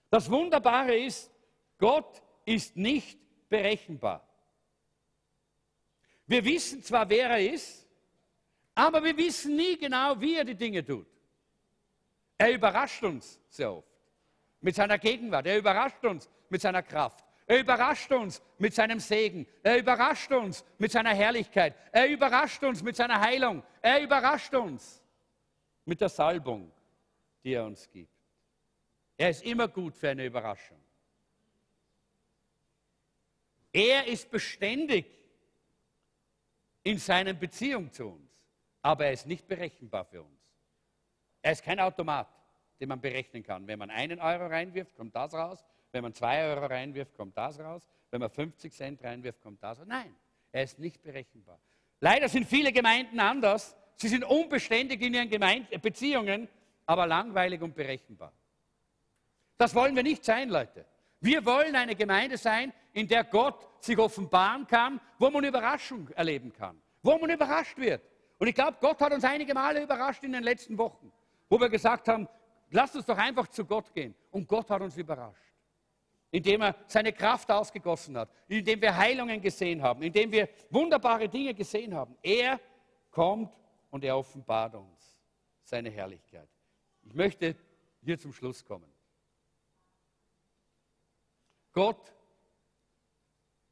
Das 0.09 0.29
Wunderbare 0.29 0.95
ist, 0.97 1.31
Gott 1.77 2.21
ist 2.45 2.77
nicht 2.77 3.19
berechenbar. 3.49 4.25
Wir 6.27 6.43
wissen 6.45 6.81
zwar, 6.81 7.09
wer 7.09 7.29
er 7.31 7.53
ist, 7.53 7.85
aber 8.73 9.03
wir 9.03 9.15
wissen 9.17 9.55
nie 9.55 9.77
genau, 9.77 10.19
wie 10.19 10.35
er 10.35 10.45
die 10.45 10.55
Dinge 10.55 10.85
tut. 10.85 11.07
Er 12.37 12.53
überrascht 12.53 13.03
uns 13.03 13.39
sehr 13.49 13.71
oft 13.71 13.87
mit 14.61 14.75
seiner 14.75 14.97
Gegenwart. 14.97 15.45
Er 15.47 15.57
überrascht 15.57 16.03
uns 16.03 16.29
mit 16.49 16.61
seiner 16.61 16.83
Kraft. 16.83 17.23
Er 17.47 17.59
überrascht 17.59 18.11
uns 18.11 18.41
mit 18.57 18.73
seinem 18.73 18.99
Segen. 18.99 19.45
Er 19.61 19.77
überrascht 19.77 20.31
uns 20.31 20.65
mit 20.77 20.91
seiner 20.91 21.13
Herrlichkeit. 21.13 21.75
Er 21.91 22.09
überrascht 22.09 22.63
uns 22.63 22.81
mit 22.81 22.95
seiner 22.95 23.21
Heilung. 23.21 23.63
Er 23.81 24.01
überrascht 24.01 24.53
uns 24.55 25.01
mit 25.85 26.01
der 26.01 26.09
Salbung, 26.09 26.71
die 27.43 27.53
er 27.53 27.65
uns 27.65 27.89
gibt. 27.89 28.11
Er 29.17 29.29
ist 29.29 29.43
immer 29.43 29.67
gut 29.67 29.95
für 29.95 30.09
eine 30.09 30.25
Überraschung. 30.25 30.79
Er 33.71 34.07
ist 34.07 34.29
beständig 34.31 35.05
in 36.83 36.97
seiner 36.97 37.33
Beziehung 37.33 37.91
zu 37.91 38.07
uns, 38.07 38.43
aber 38.81 39.05
er 39.05 39.13
ist 39.13 39.25
nicht 39.27 39.47
berechenbar 39.47 40.05
für 40.05 40.23
uns. 40.23 40.34
Er 41.45 41.51
ist 41.51 41.63
kein 41.63 41.79
Automat, 41.79 42.27
den 42.79 42.89
man 42.89 42.99
berechnen 42.99 43.43
kann. 43.43 43.67
Wenn 43.67 43.77
man 43.77 43.91
einen 43.91 44.19
Euro 44.19 44.47
reinwirft, 44.47 44.95
kommt 44.95 45.15
das 45.15 45.31
raus. 45.31 45.63
Wenn 45.91 46.01
man 46.01 46.11
zwei 46.11 46.43
Euro 46.43 46.65
reinwirft, 46.65 47.15
kommt 47.15 47.37
das 47.37 47.59
raus. 47.59 47.87
Wenn 48.09 48.21
man 48.21 48.31
50 48.31 48.73
Cent 48.73 49.03
reinwirft, 49.03 49.43
kommt 49.43 49.61
das 49.61 49.77
raus. 49.79 49.85
Nein, 49.87 50.15
er 50.51 50.63
ist 50.63 50.79
nicht 50.79 51.03
berechenbar. 51.03 51.59
Leider 51.99 52.29
sind 52.29 52.47
viele 52.47 52.71
Gemeinden 52.71 53.19
anders. 53.19 53.75
Sie 53.93 54.07
sind 54.07 54.23
unbeständig 54.23 54.99
in 55.03 55.13
ihren 55.13 55.29
Gemeinde 55.29 55.77
Beziehungen, 55.77 56.49
aber 56.87 57.05
langweilig 57.05 57.61
und 57.61 57.75
berechenbar. 57.75 58.33
Das 59.55 59.75
wollen 59.75 59.95
wir 59.95 60.01
nicht 60.01 60.25
sein, 60.25 60.49
Leute. 60.49 60.83
Wir 61.21 61.45
wollen 61.45 61.75
eine 61.75 61.95
Gemeinde 61.95 62.39
sein, 62.39 62.73
in 62.91 63.07
der 63.07 63.23
Gott 63.23 63.69
sich 63.85 63.99
offenbaren 63.99 64.65
kann, 64.65 64.99
wo 65.19 65.29
man 65.29 65.43
Überraschung 65.43 66.09
erleben 66.15 66.51
kann, 66.51 66.81
wo 67.03 67.15
man 67.19 67.29
überrascht 67.29 67.77
wird. 67.77 68.01
Und 68.39 68.47
ich 68.47 68.55
glaube, 68.55 68.77
Gott 68.81 68.99
hat 68.99 69.13
uns 69.13 69.23
einige 69.23 69.53
Male 69.53 69.83
überrascht 69.83 70.23
in 70.23 70.31
den 70.31 70.41
letzten 70.41 70.75
Wochen 70.79 71.11
wo 71.55 71.61
wir 71.61 71.69
gesagt 71.69 72.09
haben, 72.09 72.27
lasst 72.69 72.97
uns 72.97 73.05
doch 73.05 73.17
einfach 73.17 73.47
zu 73.47 73.63
Gott 73.63 73.93
gehen. 73.93 74.13
Und 74.31 74.45
Gott 74.45 74.69
hat 74.69 74.81
uns 74.81 74.97
überrascht, 74.97 75.53
indem 76.31 76.61
er 76.63 76.75
seine 76.85 77.13
Kraft 77.13 77.49
ausgegossen 77.49 78.17
hat, 78.17 78.29
indem 78.49 78.81
wir 78.81 78.95
Heilungen 78.95 79.39
gesehen 79.39 79.81
haben, 79.81 80.01
indem 80.01 80.29
wir 80.33 80.49
wunderbare 80.69 81.29
Dinge 81.29 81.53
gesehen 81.53 81.95
haben. 81.95 82.17
Er 82.21 82.59
kommt 83.09 83.57
und 83.89 84.03
er 84.03 84.17
offenbart 84.17 84.75
uns 84.75 85.21
seine 85.63 85.89
Herrlichkeit. 85.89 86.49
Ich 87.03 87.13
möchte 87.13 87.55
hier 88.01 88.19
zum 88.19 88.33
Schluss 88.33 88.63
kommen. 88.65 88.91
Gott 91.71 92.13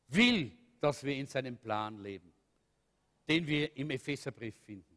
will, 0.07 0.57
dass 0.79 1.03
wir 1.03 1.15
in 1.15 1.27
seinem 1.27 1.57
Plan 1.57 1.97
leben, 1.97 2.33
den 3.27 3.45
wir 3.45 3.75
im 3.75 3.89
Epheserbrief 3.89 4.55
finden. 4.55 4.92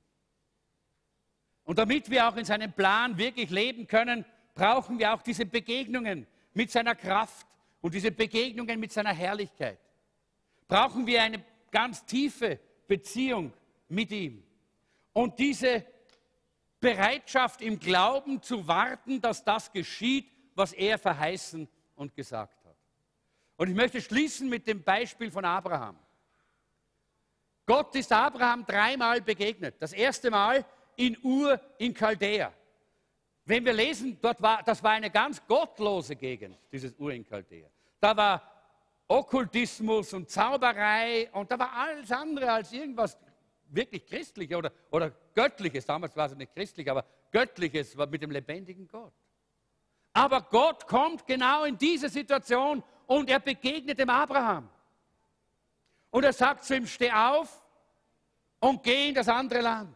Und 1.66 1.78
damit 1.78 2.08
wir 2.08 2.28
auch 2.28 2.36
in 2.36 2.44
seinem 2.44 2.72
Plan 2.72 3.18
wirklich 3.18 3.50
leben 3.50 3.86
können, 3.88 4.24
brauchen 4.54 4.98
wir 4.98 5.12
auch 5.12 5.20
diese 5.20 5.44
Begegnungen 5.44 6.26
mit 6.54 6.70
seiner 6.70 6.94
Kraft 6.94 7.46
und 7.80 7.92
diese 7.92 8.12
Begegnungen 8.12 8.78
mit 8.78 8.92
seiner 8.92 9.12
Herrlichkeit. 9.12 9.78
Brauchen 10.68 11.06
wir 11.06 11.22
eine 11.22 11.44
ganz 11.72 12.06
tiefe 12.06 12.60
Beziehung 12.86 13.52
mit 13.88 14.12
ihm. 14.12 14.44
Und 15.12 15.38
diese 15.40 15.84
Bereitschaft 16.78 17.60
im 17.62 17.80
Glauben 17.80 18.40
zu 18.40 18.66
warten, 18.68 19.20
dass 19.20 19.44
das 19.44 19.72
geschieht, 19.72 20.30
was 20.54 20.72
er 20.72 20.98
verheißen 20.98 21.68
und 21.96 22.14
gesagt 22.14 22.64
hat. 22.64 22.76
Und 23.56 23.68
ich 23.68 23.74
möchte 23.74 24.00
schließen 24.00 24.48
mit 24.48 24.68
dem 24.68 24.84
Beispiel 24.84 25.32
von 25.32 25.44
Abraham. 25.44 25.98
Gott 27.66 27.92
ist 27.96 28.12
Abraham 28.12 28.64
dreimal 28.64 29.20
begegnet. 29.20 29.74
Das 29.80 29.92
erste 29.92 30.30
Mal 30.30 30.64
in 30.96 31.16
Ur 31.22 31.60
in 31.78 31.94
Chaldea. 31.94 32.52
Wenn 33.44 33.64
wir 33.64 33.72
lesen, 33.72 34.18
dort 34.20 34.42
war, 34.42 34.62
das 34.62 34.82
war 34.82 34.92
eine 34.92 35.10
ganz 35.10 35.44
gottlose 35.46 36.16
Gegend, 36.16 36.58
dieses 36.72 36.94
Ur 36.98 37.12
in 37.12 37.24
Chaldea. 37.24 37.68
Da 38.00 38.16
war 38.16 38.42
Okkultismus 39.06 40.12
und 40.12 40.28
Zauberei 40.28 41.30
und 41.32 41.50
da 41.50 41.58
war 41.58 41.72
alles 41.72 42.10
andere 42.10 42.50
als 42.50 42.72
irgendwas 42.72 43.16
wirklich 43.68 44.04
Christliches 44.04 44.56
oder, 44.56 44.72
oder 44.90 45.12
Göttliches. 45.34 45.86
Damals 45.86 46.16
war 46.16 46.26
es 46.26 46.34
nicht 46.34 46.52
christlich, 46.52 46.90
aber 46.90 47.04
Göttliches 47.30 47.96
war 47.96 48.06
mit 48.06 48.22
dem 48.22 48.30
lebendigen 48.30 48.88
Gott. 48.88 49.12
Aber 50.12 50.40
Gott 50.40 50.86
kommt 50.86 51.26
genau 51.26 51.64
in 51.64 51.76
diese 51.76 52.08
Situation 52.08 52.82
und 53.06 53.30
er 53.30 53.38
begegnet 53.38 53.98
dem 53.98 54.10
Abraham. 54.10 54.68
Und 56.10 56.24
er 56.24 56.32
sagt 56.32 56.64
zu 56.64 56.76
ihm, 56.76 56.86
steh 56.86 57.12
auf 57.12 57.62
und 58.58 58.82
geh 58.82 59.08
in 59.08 59.14
das 59.14 59.28
andere 59.28 59.60
Land. 59.60 59.95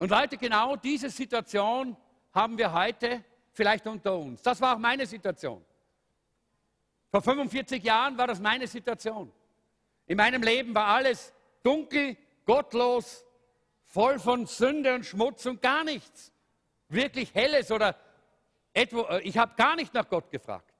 Und 0.00 0.10
Leute, 0.10 0.38
genau 0.38 0.76
diese 0.76 1.10
Situation 1.10 1.94
haben 2.32 2.56
wir 2.56 2.72
heute 2.72 3.22
vielleicht 3.52 3.86
unter 3.86 4.16
uns. 4.16 4.40
Das 4.40 4.58
war 4.60 4.74
auch 4.74 4.78
meine 4.78 5.04
Situation. 5.04 5.62
Vor 7.10 7.20
45 7.20 7.84
Jahren 7.84 8.16
war 8.16 8.26
das 8.26 8.40
meine 8.40 8.66
Situation. 8.66 9.30
In 10.06 10.16
meinem 10.16 10.42
Leben 10.42 10.74
war 10.74 10.86
alles 10.86 11.34
dunkel, 11.62 12.16
gottlos, 12.46 13.26
voll 13.84 14.18
von 14.18 14.46
Sünde 14.46 14.94
und 14.94 15.04
Schmutz 15.04 15.44
und 15.44 15.60
gar 15.60 15.84
nichts. 15.84 16.32
Wirklich 16.88 17.34
helles 17.34 17.70
oder 17.70 17.94
etwa, 18.72 19.02
äh, 19.18 19.20
ich 19.20 19.36
habe 19.36 19.54
gar 19.54 19.76
nicht 19.76 19.92
nach 19.92 20.08
Gott 20.08 20.30
gefragt. 20.30 20.72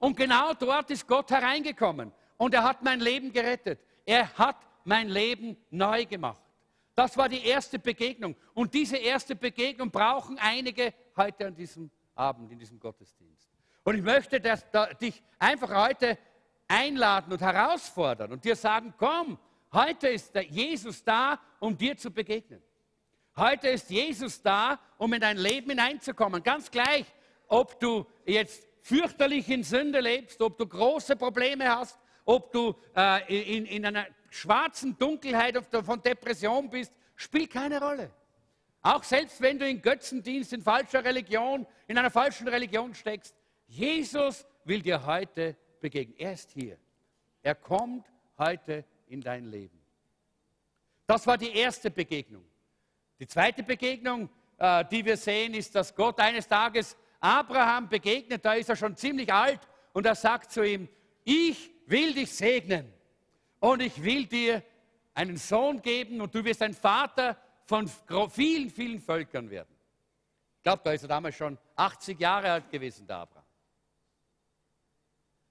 Und 0.00 0.16
genau 0.16 0.54
dort 0.54 0.90
ist 0.90 1.06
Gott 1.06 1.30
hereingekommen 1.30 2.12
und 2.36 2.52
er 2.52 2.64
hat 2.64 2.82
mein 2.82 2.98
Leben 2.98 3.32
gerettet. 3.32 3.78
Er 4.04 4.36
hat 4.36 4.56
mein 4.82 5.08
Leben 5.08 5.56
neu 5.70 6.04
gemacht. 6.04 6.43
Das 6.94 7.16
war 7.16 7.28
die 7.28 7.44
erste 7.44 7.78
Begegnung. 7.78 8.36
Und 8.54 8.72
diese 8.72 8.96
erste 8.96 9.34
Begegnung 9.34 9.90
brauchen 9.90 10.38
einige 10.38 10.94
heute 11.16 11.48
an 11.48 11.54
diesem 11.54 11.90
Abend, 12.14 12.52
in 12.52 12.58
diesem 12.58 12.78
Gottesdienst. 12.78 13.48
Und 13.82 13.96
ich 13.96 14.02
möchte 14.02 14.40
dass, 14.40 14.68
da, 14.70 14.86
dich 14.86 15.22
einfach 15.38 15.70
heute 15.88 16.16
einladen 16.68 17.32
und 17.32 17.40
herausfordern 17.40 18.32
und 18.32 18.44
dir 18.44 18.56
sagen, 18.56 18.94
komm, 18.96 19.38
heute 19.72 20.08
ist 20.08 20.34
Jesus 20.48 21.02
da, 21.02 21.40
um 21.60 21.76
dir 21.76 21.96
zu 21.96 22.10
begegnen. 22.10 22.62
Heute 23.36 23.68
ist 23.68 23.90
Jesus 23.90 24.40
da, 24.40 24.78
um 24.96 25.12
in 25.12 25.20
dein 25.20 25.36
Leben 25.36 25.70
hineinzukommen. 25.70 26.42
Ganz 26.42 26.70
gleich, 26.70 27.04
ob 27.48 27.80
du 27.80 28.06
jetzt 28.24 28.66
fürchterlich 28.80 29.48
in 29.48 29.64
Sünde 29.64 30.00
lebst, 30.00 30.40
ob 30.40 30.56
du 30.56 30.66
große 30.66 31.16
Probleme 31.16 31.68
hast, 31.68 31.98
ob 32.24 32.52
du 32.52 32.74
äh, 32.96 33.56
in, 33.56 33.66
in, 33.66 33.84
einer 33.84 34.06
schwarzen 34.34 34.98
Dunkelheit 34.98 35.56
von 35.84 36.02
Depression 36.02 36.68
bist, 36.68 36.92
spielt 37.14 37.52
keine 37.52 37.80
Rolle. 37.80 38.10
Auch 38.82 39.04
selbst 39.04 39.40
wenn 39.40 39.58
du 39.58 39.68
in 39.68 39.80
Götzendienst, 39.80 40.52
in 40.52 40.60
falscher 40.60 41.04
Religion, 41.04 41.66
in 41.86 41.96
einer 41.96 42.10
falschen 42.10 42.48
Religion 42.48 42.92
steckst, 42.94 43.34
Jesus 43.66 44.44
will 44.64 44.82
dir 44.82 45.06
heute 45.06 45.56
begegnen. 45.80 46.16
Er 46.18 46.32
ist 46.32 46.50
hier. 46.50 46.76
Er 47.42 47.54
kommt 47.54 48.06
heute 48.36 48.84
in 49.06 49.20
dein 49.20 49.44
Leben. 49.44 49.80
Das 51.06 51.26
war 51.26 51.38
die 51.38 51.54
erste 51.56 51.90
Begegnung. 51.90 52.44
Die 53.20 53.26
zweite 53.26 53.62
Begegnung, 53.62 54.28
äh, 54.58 54.84
die 54.90 55.04
wir 55.04 55.16
sehen, 55.16 55.54
ist, 55.54 55.74
dass 55.74 55.94
Gott 55.94 56.18
eines 56.18 56.48
Tages 56.48 56.96
Abraham 57.20 57.88
begegnet. 57.88 58.44
Da 58.44 58.54
ist 58.54 58.68
er 58.68 58.76
schon 58.76 58.96
ziemlich 58.96 59.32
alt 59.32 59.60
und 59.92 60.06
er 60.06 60.14
sagt 60.14 60.50
zu 60.50 60.62
ihm, 60.62 60.88
ich 61.22 61.70
will 61.86 62.12
dich 62.14 62.32
segnen 62.32 62.93
und 63.64 63.80
ich 63.80 64.02
will 64.02 64.26
dir 64.26 64.62
einen 65.14 65.38
Sohn 65.38 65.80
geben 65.80 66.20
und 66.20 66.34
du 66.34 66.44
wirst 66.44 66.60
ein 66.60 66.74
Vater 66.74 67.34
von 67.64 67.88
vielen, 68.28 68.68
vielen 68.68 69.00
Völkern 69.00 69.48
werden. 69.48 69.74
Ich 70.58 70.62
glaube, 70.62 70.82
da 70.84 70.92
ist 70.92 71.02
er 71.02 71.08
damals 71.08 71.34
schon 71.34 71.56
80 71.74 72.20
Jahre 72.20 72.52
alt 72.52 72.70
gewesen, 72.70 73.06
der 73.06 73.16
Abraham. 73.16 73.44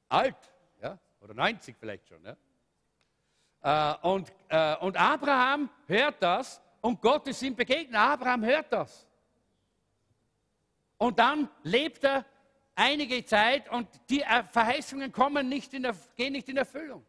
Alt, 0.09 0.36
ja, 0.80 0.99
oder 1.22 1.34
90 1.34 1.76
vielleicht 1.80 2.07
schon. 2.07 2.24
Ja? 2.24 3.95
Äh, 4.03 4.07
und, 4.07 4.32
äh, 4.49 4.76
und 4.78 4.95
Abraham 4.95 5.70
hört 5.88 6.22
das 6.22 6.61
und 6.82 7.01
Gott 7.01 7.28
ist 7.28 7.41
ihm 7.41 7.55
begegnet. 7.55 7.95
Abraham 7.95 8.45
hört 8.45 8.72
das. 8.72 9.07
Und 10.99 11.18
dann 11.18 11.49
lebt 11.64 12.03
er 12.03 12.26
einige 12.76 13.26
Zeit 13.26 13.70
und 13.70 13.88
die 14.07 14.24
Verheißungen 14.51 15.11
kommen 15.11 15.49
nicht 15.49 15.74
in 15.74 15.91
gehen 16.16 16.34
nicht 16.34 16.47
in 16.47 16.57
Erfüllung. 16.57 17.03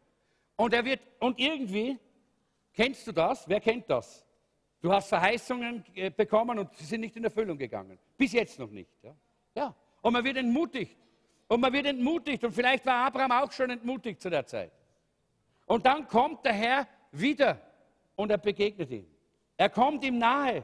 Und 0.55 0.73
er 0.73 0.85
wird, 0.85 1.01
und 1.19 1.39
irgendwie, 1.39 1.97
kennst 2.73 3.05
du 3.07 3.11
das? 3.11 3.47
Wer 3.47 3.59
kennt 3.59 3.89
das? 3.89 4.25
Du 4.81 4.91
hast 4.91 5.09
Verheißungen 5.09 5.83
äh, 5.95 6.09
bekommen 6.09 6.59
und 6.59 6.75
sie 6.75 6.85
sind 6.85 7.01
nicht 7.01 7.15
in 7.15 7.23
Erfüllung 7.23 7.57
gegangen. 7.57 7.97
Bis 8.17 8.33
jetzt 8.33 8.59
noch 8.59 8.69
nicht. 8.69 8.91
Ja? 9.01 9.15
ja. 9.55 9.75
Und 10.01 10.13
man 10.13 10.23
wird 10.23 10.37
entmutigt. 10.37 10.95
Und 11.47 11.61
man 11.61 11.73
wird 11.73 11.87
entmutigt. 11.87 12.43
Und 12.43 12.51
vielleicht 12.51 12.85
war 12.85 13.07
Abraham 13.07 13.31
auch 13.31 13.51
schon 13.51 13.69
entmutigt 13.69 14.21
zu 14.21 14.29
der 14.29 14.45
Zeit. 14.45 14.71
Und 15.65 15.85
dann 15.85 16.07
kommt 16.07 16.45
der 16.45 16.53
Herr 16.53 16.87
wieder 17.11 17.59
und 18.15 18.29
er 18.29 18.37
begegnet 18.37 18.91
ihm. 18.91 19.07
Er 19.57 19.69
kommt 19.69 20.03
ihm 20.03 20.17
nahe 20.17 20.63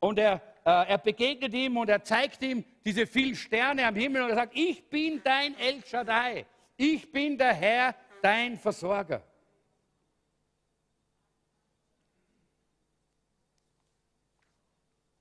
und 0.00 0.18
er, 0.18 0.40
äh, 0.64 0.88
er 0.88 0.98
begegnet 0.98 1.52
ihm 1.52 1.76
und 1.76 1.88
er 1.88 2.02
zeigt 2.02 2.42
ihm 2.42 2.64
diese 2.84 3.06
vielen 3.06 3.34
Sterne 3.34 3.86
am 3.86 3.94
Himmel 3.94 4.22
und 4.22 4.30
er 4.30 4.36
sagt, 4.36 4.56
ich 4.56 4.88
bin 4.88 5.20
dein 5.22 5.58
El 5.58 5.84
Shaddai. 5.84 6.46
Ich 6.76 7.10
bin 7.10 7.36
der 7.36 7.52
Herr, 7.52 7.94
dein 8.22 8.58
Versorger. 8.58 9.22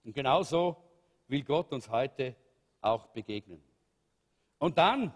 Und 0.04 0.14
genauso 0.14 0.78
will 1.28 1.44
Gott 1.44 1.72
uns 1.74 1.90
heute 1.90 2.36
auch 2.80 3.08
begegnen. 3.08 3.62
Und 4.58 4.78
dann 4.78 5.14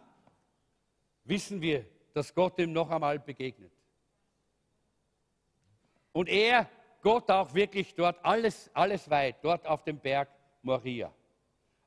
wissen 1.24 1.62
wir, 1.62 1.86
dass 2.14 2.34
Gott 2.34 2.60
ihm 2.60 2.74
noch 2.74 2.90
einmal 2.90 3.18
begegnet. 3.18 3.72
Und 6.12 6.28
er, 6.28 6.70
Gott 7.02 7.32
auch 7.32 7.54
wirklich 7.54 7.96
dort, 7.96 8.24
alles, 8.24 8.70
alles 8.74 9.10
weit, 9.10 9.38
dort 9.42 9.66
auf 9.66 9.84
dem 9.84 9.98
Berg 9.98 10.30
Moria. 10.62 11.12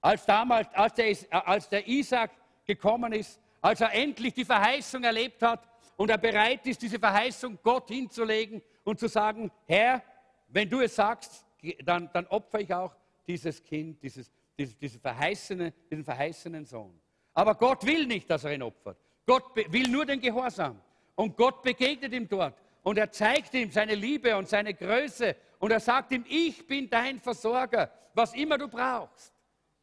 Als 0.01 0.25
damals, 0.25 0.73
als 0.73 0.95
der, 0.95 1.47
als 1.47 1.69
der 1.69 1.87
Isaac 1.87 2.31
gekommen 2.65 3.13
ist, 3.13 3.39
als 3.61 3.81
er 3.81 3.93
endlich 3.93 4.33
die 4.35 4.45
Verheißung 4.45 5.05
erlebt 5.05 5.43
hat 5.43 5.69
und 5.97 6.11
er 6.11 6.19
bereit 6.19 6.67
ist, 6.67 6.83
diese 6.83 6.99
Verheißung 6.99 7.59
Gott 7.63 7.89
hinzulegen 7.89 8.63
und 8.83 8.99
zu 8.99 9.09
sagen, 9.09 9.51
Herr, 9.67 10.03
wenn 10.49 10.69
du 10.69 10.81
es 10.81 10.95
sagst, 10.95 11.45
dann, 11.85 12.11
dann 12.13 12.27
opfer 12.27 12.61
ich 12.61 12.73
auch 12.73 12.95
dieses 13.27 13.63
Kind, 13.63 14.03
dieses, 14.03 14.31
dieses, 14.59 14.77
dieses 14.77 15.01
verheißene, 15.01 15.73
diesen 15.91 16.05
verheißenen 16.05 16.65
Sohn. 16.65 17.01
Aber 17.33 17.55
Gott 17.55 17.85
will 17.85 18.07
nicht, 18.07 18.29
dass 18.31 18.45
er 18.45 18.55
ihn 18.55 18.63
opfert. 18.63 18.99
Gott 19.27 19.57
will 19.57 19.89
nur 19.89 20.05
den 20.05 20.21
Gehorsam. 20.21 20.81
Und 21.17 21.37
Gott 21.37 21.63
begegnet 21.63 22.13
ihm 22.13 22.29
dort. 22.29 22.61
Und 22.83 22.99
er 22.99 23.11
zeigt 23.11 23.55
ihm 23.55 23.71
seine 23.71 23.95
Liebe 23.95 24.37
und 24.37 24.49
seine 24.49 24.75
Größe. 24.75 25.35
Und 25.59 25.71
er 25.71 25.81
sagt 25.81 26.13
ihm, 26.13 26.25
ich 26.29 26.67
bin 26.67 26.89
dein 26.91 27.19
Versorger, 27.19 27.91
was 28.13 28.35
immer 28.35 28.59
du 28.59 28.69
brauchst. 28.69 29.33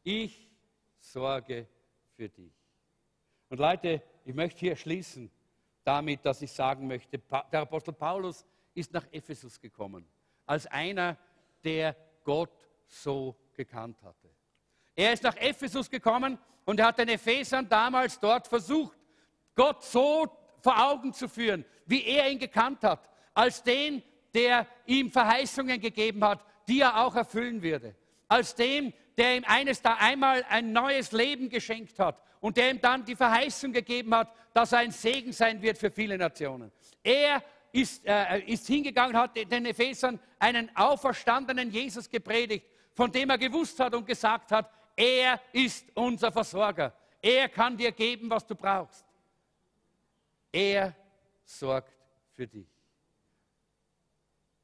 Ich 0.03 0.47
sorge 0.99 1.67
für 2.15 2.29
dich. 2.29 2.53
Und 3.49 3.59
Leute, 3.59 4.01
ich 4.23 4.33
möchte 4.33 4.59
hier 4.59 4.75
schließen 4.75 5.31
damit, 5.83 6.25
dass 6.25 6.41
ich 6.41 6.51
sagen 6.51 6.87
möchte, 6.87 7.19
der 7.51 7.61
Apostel 7.61 7.93
Paulus 7.93 8.45
ist 8.73 8.93
nach 8.93 9.05
Ephesus 9.11 9.59
gekommen, 9.59 10.05
als 10.45 10.67
einer, 10.67 11.17
der 11.63 11.95
Gott 12.23 12.67
so 12.87 13.35
gekannt 13.53 14.01
hatte. 14.01 14.29
Er 14.95 15.13
ist 15.13 15.23
nach 15.23 15.35
Ephesus 15.37 15.89
gekommen 15.89 16.37
und 16.65 16.79
er 16.79 16.87
hat 16.87 16.99
den 16.99 17.09
Ephesern 17.09 17.67
damals 17.67 18.19
dort 18.19 18.47
versucht, 18.47 18.97
Gott 19.55 19.83
so 19.83 20.27
vor 20.59 20.89
Augen 20.89 21.13
zu 21.13 21.27
führen, 21.27 21.65
wie 21.85 22.03
er 22.05 22.29
ihn 22.29 22.39
gekannt 22.39 22.83
hat, 22.83 23.09
als 23.33 23.63
den, 23.63 24.03
der 24.33 24.67
ihm 24.85 25.11
Verheißungen 25.11 25.79
gegeben 25.79 26.23
hat, 26.23 26.45
die 26.67 26.81
er 26.81 27.03
auch 27.03 27.15
erfüllen 27.15 27.61
würde, 27.61 27.95
als 28.27 28.55
dem, 28.55 28.93
der 29.17 29.37
ihm 29.37 29.43
eines 29.45 29.81
da 29.81 29.95
einmal 29.95 30.45
ein 30.49 30.71
neues 30.71 31.11
Leben 31.11 31.49
geschenkt 31.49 31.99
hat 31.99 32.21
und 32.39 32.57
der 32.57 32.71
ihm 32.71 32.81
dann 32.81 33.05
die 33.05 33.15
Verheißung 33.15 33.71
gegeben 33.71 34.13
hat, 34.15 34.33
dass 34.53 34.71
er 34.71 34.79
ein 34.79 34.91
Segen 34.91 35.31
sein 35.31 35.61
wird 35.61 35.77
für 35.77 35.91
viele 35.91 36.17
Nationen. 36.17 36.71
Er 37.03 37.43
ist, 37.71 38.05
äh, 38.05 38.39
ist 38.41 38.67
hingegangen, 38.67 39.15
hat 39.15 39.35
den 39.35 39.65
Ephesern 39.65 40.19
einen 40.39 40.75
auferstandenen 40.75 41.71
Jesus 41.71 42.09
gepredigt, 42.09 42.65
von 42.93 43.11
dem 43.11 43.29
er 43.29 43.37
gewusst 43.37 43.79
hat 43.79 43.93
und 43.95 44.05
gesagt 44.05 44.51
hat, 44.51 44.69
er 44.95 45.39
ist 45.53 45.85
unser 45.93 46.31
Versorger. 46.31 46.93
Er 47.21 47.49
kann 47.49 47.77
dir 47.77 47.91
geben, 47.91 48.29
was 48.29 48.45
du 48.45 48.55
brauchst. 48.55 49.05
Er 50.51 50.95
sorgt 51.43 51.93
für 52.31 52.47
dich. 52.47 52.67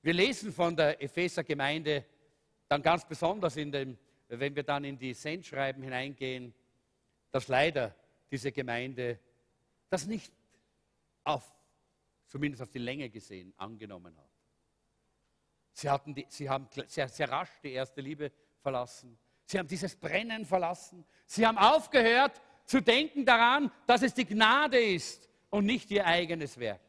Wir 0.01 0.13
lesen 0.13 0.51
von 0.51 0.75
der 0.75 1.01
Epheser 1.01 1.43
Gemeinde 1.43 2.05
dann 2.67 2.81
ganz 2.81 3.05
besonders, 3.05 3.55
in 3.55 3.71
dem, 3.71 3.97
wenn 4.29 4.55
wir 4.55 4.63
dann 4.63 4.83
in 4.83 4.97
die 4.97 5.13
Sendschreiben 5.13 5.81
hineingehen, 5.83 6.53
dass 7.31 7.47
leider 7.47 7.95
diese 8.29 8.51
Gemeinde 8.51 9.19
das 9.89 10.05
nicht 10.05 10.33
auf, 11.23 11.43
zumindest 12.27 12.61
auf 12.63 12.69
die 12.69 12.79
Länge 12.79 13.09
gesehen, 13.09 13.53
angenommen 13.57 14.15
hat. 14.17 14.29
Sie, 15.73 15.89
hatten 15.89 16.15
die, 16.15 16.25
sie 16.29 16.49
haben 16.49 16.67
sehr, 16.87 17.07
sehr 17.07 17.29
rasch 17.29 17.51
die 17.61 17.71
erste 17.71 18.01
Liebe 18.01 18.31
verlassen. 18.61 19.17
Sie 19.45 19.57
haben 19.59 19.67
dieses 19.67 19.95
Brennen 19.95 20.45
verlassen. 20.45 21.05
Sie 21.25 21.45
haben 21.45 21.57
aufgehört 21.57 22.41
zu 22.65 22.81
denken 22.81 23.25
daran, 23.25 23.71
dass 23.85 24.01
es 24.01 24.13
die 24.13 24.25
Gnade 24.25 24.79
ist 24.79 25.29
und 25.49 25.65
nicht 25.65 25.89
ihr 25.91 26.05
eigenes 26.05 26.57
Werk. 26.57 26.81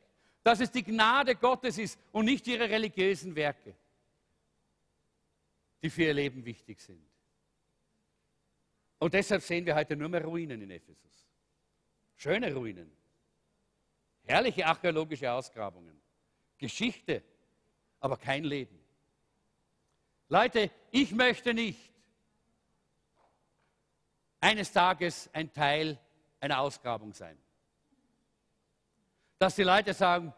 Dass 0.42 0.60
es 0.60 0.70
die 0.70 0.82
Gnade 0.82 1.36
Gottes 1.36 1.78
ist 1.78 1.98
und 2.10 2.24
nicht 2.24 2.46
ihre 2.46 2.68
religiösen 2.68 3.36
Werke, 3.36 3.76
die 5.82 5.90
für 5.90 6.04
ihr 6.04 6.14
Leben 6.14 6.44
wichtig 6.44 6.80
sind. 6.80 7.06
Und 8.98 9.14
deshalb 9.14 9.42
sehen 9.42 9.64
wir 9.64 9.74
heute 9.74 9.96
nur 9.96 10.08
mehr 10.08 10.24
Ruinen 10.24 10.60
in 10.60 10.70
Ephesus. 10.70 11.28
Schöne 12.16 12.52
Ruinen. 12.52 12.90
Herrliche 14.24 14.66
archäologische 14.66 15.30
Ausgrabungen. 15.30 16.00
Geschichte, 16.58 17.22
aber 18.00 18.16
kein 18.16 18.44
Leben. 18.44 18.78
Leute, 20.28 20.70
ich 20.90 21.12
möchte 21.12 21.54
nicht 21.54 21.92
eines 24.40 24.72
Tages 24.72 25.30
ein 25.32 25.52
Teil 25.52 25.98
einer 26.40 26.60
Ausgrabung 26.60 27.12
sein. 27.12 27.38
dass 29.38 29.54
die 29.54 29.62
Leute 29.62 29.94
sagen, 29.94 30.34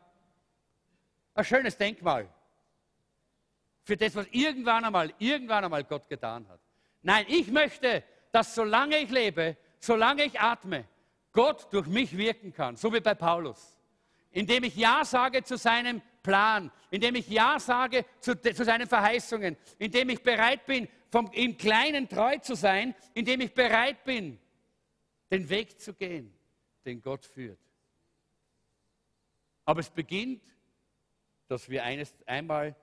ein 1.34 1.44
schönes 1.44 1.76
Denkmal 1.76 2.28
für 3.82 3.96
das, 3.96 4.14
was 4.14 4.26
irgendwann 4.30 4.84
einmal, 4.84 5.14
irgendwann 5.18 5.64
einmal 5.64 5.84
Gott 5.84 6.06
getan 6.06 6.46
hat. 6.48 6.60
Nein, 7.02 7.24
ich 7.28 7.50
möchte, 7.50 8.04
dass 8.32 8.54
solange 8.54 8.98
ich 8.98 9.10
lebe, 9.10 9.56
solange 9.78 10.24
ich 10.24 10.40
atme, 10.40 10.86
Gott 11.32 11.72
durch 11.72 11.86
mich 11.86 12.16
wirken 12.16 12.52
kann, 12.52 12.76
so 12.76 12.92
wie 12.92 13.00
bei 13.00 13.14
Paulus. 13.14 13.78
Indem 14.32 14.64
ich 14.64 14.76
Ja 14.76 15.04
sage 15.04 15.42
zu 15.42 15.56
seinem 15.56 16.02
Plan, 16.22 16.70
indem 16.90 17.14
ich 17.16 17.28
Ja 17.28 17.58
sage 17.58 18.04
zu, 18.20 18.40
zu 18.40 18.64
seinen 18.64 18.86
Verheißungen, 18.86 19.56
indem 19.78 20.10
ich 20.10 20.22
bereit 20.22 20.66
bin, 20.66 20.88
vom, 21.10 21.30
im 21.32 21.56
Kleinen 21.56 22.08
treu 22.08 22.38
zu 22.38 22.54
sein, 22.54 22.94
indem 23.14 23.40
ich 23.40 23.52
bereit 23.52 24.04
bin, 24.04 24.38
den 25.30 25.48
Weg 25.48 25.80
zu 25.80 25.94
gehen, 25.94 26.32
den 26.84 27.00
Gott 27.02 27.24
führt. 27.24 27.58
Aber 29.64 29.80
es 29.80 29.90
beginnt, 29.90 30.42
dass 31.48 31.68
wir 31.68 31.84
eines, 31.84 32.14
einmal 32.26 32.76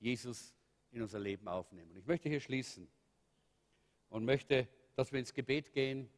Jesus 0.00 0.54
in 0.90 1.02
unser 1.02 1.18
Leben 1.18 1.48
aufnehmen. 1.48 1.94
Ich 1.96 2.06
möchte 2.06 2.28
hier 2.28 2.40
schließen 2.40 2.88
und 4.08 4.24
möchte, 4.24 4.68
dass 4.96 5.12
wir 5.12 5.18
ins 5.18 5.34
Gebet 5.34 5.72
gehen. 5.72 6.08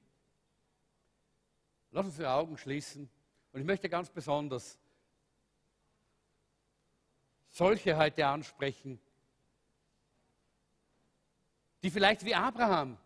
Lass 1.90 2.06
uns 2.06 2.16
die 2.16 2.26
Augen 2.26 2.58
schließen. 2.58 3.08
Und 3.52 3.60
ich 3.60 3.66
möchte 3.66 3.88
ganz 3.88 4.10
besonders 4.10 4.78
solche 7.48 7.96
heute 7.96 8.26
ansprechen, 8.26 9.00
die 11.82 11.90
vielleicht 11.90 12.24
wie 12.24 12.34
Abraham 12.34 12.98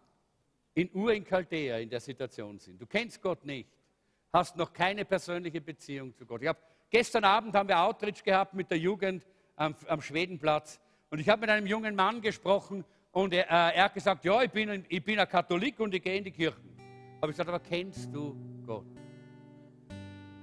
in 0.74 0.90
Ur 0.92 1.12
in 1.12 1.24
Chaldea 1.24 1.78
in 1.78 1.90
der 1.90 2.00
Situation 2.00 2.58
sind. 2.58 2.80
Du 2.80 2.86
kennst 2.86 3.22
Gott 3.22 3.44
nicht, 3.44 3.68
hast 4.32 4.56
noch 4.56 4.72
keine 4.72 5.04
persönliche 5.04 5.60
Beziehung 5.60 6.14
zu 6.16 6.26
Gott. 6.26 6.44
Hab, 6.44 6.58
gestern 6.90 7.24
Abend 7.24 7.54
haben 7.54 7.68
wir 7.68 7.78
Outreach 7.78 8.24
gehabt 8.24 8.54
mit 8.54 8.70
der 8.70 8.78
Jugend 8.78 9.24
am, 9.56 9.76
am 9.86 10.00
Schwedenplatz 10.02 10.80
und 11.10 11.18
ich 11.18 11.28
habe 11.28 11.42
mit 11.42 11.50
einem 11.50 11.66
jungen 11.66 11.94
Mann 11.94 12.20
gesprochen 12.22 12.84
und 13.12 13.32
er, 13.34 13.44
äh, 13.44 13.76
er 13.76 13.84
hat 13.84 13.94
gesagt, 13.94 14.24
ja, 14.24 14.42
ich 14.42 14.50
bin, 14.50 14.70
ein, 14.70 14.84
ich 14.88 15.02
bin 15.02 15.18
ein 15.18 15.28
Katholik 15.28 15.80
und 15.80 15.94
ich 15.94 16.02
gehe 16.02 16.16
in 16.16 16.24
die 16.24 16.30
Kirche. 16.30 16.56
Habe 17.20 17.32
ich 17.32 17.36
gesagt, 17.36 17.48
aber 17.48 17.58
kennst 17.61 18.12
du 18.14 18.36
Gott? 18.66 18.86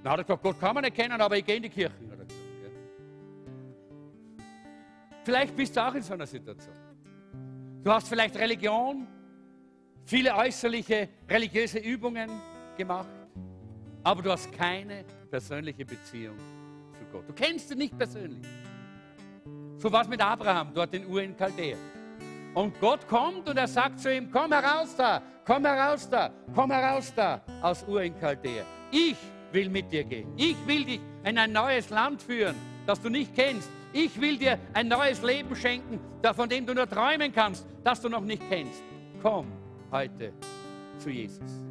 Dann 0.02 0.12
hat 0.12 0.20
er 0.20 0.24
gesagt, 0.24 0.42
Gott 0.42 0.60
kann 0.60 0.74
man 0.74 0.84
nicht 0.84 0.94
kennen, 0.94 1.20
aber 1.20 1.36
ich 1.36 1.44
gehe 1.44 1.56
in 1.56 1.62
die 1.62 1.70
Kirche. 1.70 1.94
Gesagt, 1.98 2.30
ja. 2.30 2.70
Vielleicht 5.24 5.56
bist 5.56 5.76
du 5.76 5.86
auch 5.86 5.94
in 5.94 6.02
so 6.02 6.14
einer 6.14 6.26
Situation. 6.26 6.76
Du 7.82 7.90
hast 7.90 8.08
vielleicht 8.08 8.36
Religion, 8.36 9.06
viele 10.04 10.34
äußerliche 10.34 11.08
religiöse 11.28 11.78
Übungen 11.78 12.30
gemacht, 12.76 13.08
aber 14.02 14.22
du 14.22 14.30
hast 14.30 14.52
keine 14.52 15.04
persönliche 15.30 15.84
Beziehung 15.86 16.36
zu 16.98 17.04
Gott. 17.10 17.28
Du 17.28 17.32
kennst 17.32 17.70
ihn 17.70 17.78
nicht 17.78 17.96
persönlich. 17.96 18.46
So 19.78 19.90
war 19.90 20.02
es 20.02 20.08
mit 20.08 20.20
Abraham 20.20 20.72
dort 20.74 20.92
in 20.92 21.06
Ur 21.06 21.22
in 21.22 21.36
Chaldea. 21.36 21.76
Und 22.54 22.80
Gott 22.80 23.06
kommt 23.06 23.48
und 23.48 23.56
er 23.56 23.68
sagt 23.68 24.00
zu 24.00 24.14
ihm, 24.14 24.30
komm 24.30 24.52
heraus 24.52 24.96
da, 24.96 25.22
komm 25.44 25.64
heraus 25.64 26.08
da, 26.08 26.30
komm 26.54 26.70
heraus 26.70 27.12
da 27.14 27.40
aus 27.62 27.84
Ur 27.86 28.02
in 28.02 28.18
Chaldea. 28.18 28.64
Ich 28.90 29.16
will 29.52 29.68
mit 29.68 29.92
dir 29.92 30.04
gehen. 30.04 30.32
Ich 30.36 30.56
will 30.66 30.84
dich 30.84 31.00
in 31.24 31.38
ein 31.38 31.52
neues 31.52 31.90
Land 31.90 32.22
führen, 32.22 32.56
das 32.86 33.00
du 33.00 33.08
nicht 33.08 33.34
kennst. 33.34 33.70
Ich 33.92 34.20
will 34.20 34.36
dir 34.36 34.58
ein 34.74 34.88
neues 34.88 35.22
Leben 35.22 35.54
schenken, 35.56 36.00
von 36.34 36.48
dem 36.48 36.66
du 36.66 36.74
nur 36.74 36.88
träumen 36.88 37.32
kannst, 37.32 37.66
das 37.84 38.00
du 38.00 38.08
noch 38.08 38.20
nicht 38.20 38.42
kennst. 38.48 38.82
Komm 39.22 39.46
heute 39.90 40.32
zu 40.98 41.10
Jesus. 41.10 41.62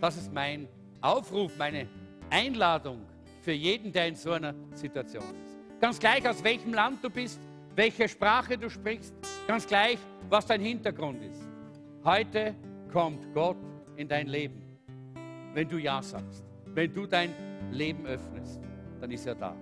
Das 0.00 0.16
ist 0.16 0.32
mein 0.32 0.68
Aufruf, 1.00 1.52
meine 1.56 1.88
Einladung 2.30 3.06
für 3.40 3.52
jeden, 3.52 3.92
der 3.92 4.08
in 4.08 4.14
so 4.14 4.32
einer 4.32 4.54
Situation 4.74 5.24
ist. 5.44 5.56
Ganz 5.80 5.98
gleich, 5.98 6.28
aus 6.28 6.42
welchem 6.44 6.74
Land 6.74 7.02
du 7.02 7.08
bist, 7.08 7.40
welche 7.78 8.08
Sprache 8.08 8.58
du 8.58 8.68
sprichst, 8.68 9.14
ganz 9.46 9.64
gleich, 9.64 9.98
was 10.28 10.44
dein 10.46 10.60
Hintergrund 10.60 11.22
ist. 11.22 11.40
Heute 12.04 12.56
kommt 12.92 13.32
Gott 13.32 13.56
in 13.94 14.08
dein 14.08 14.26
Leben. 14.26 14.60
Wenn 15.54 15.68
du 15.68 15.78
Ja 15.78 16.02
sagst, 16.02 16.44
wenn 16.74 16.92
du 16.92 17.06
dein 17.06 17.32
Leben 17.70 18.04
öffnest, 18.04 18.60
dann 19.00 19.12
ist 19.12 19.24
er 19.28 19.36
da. 19.36 19.54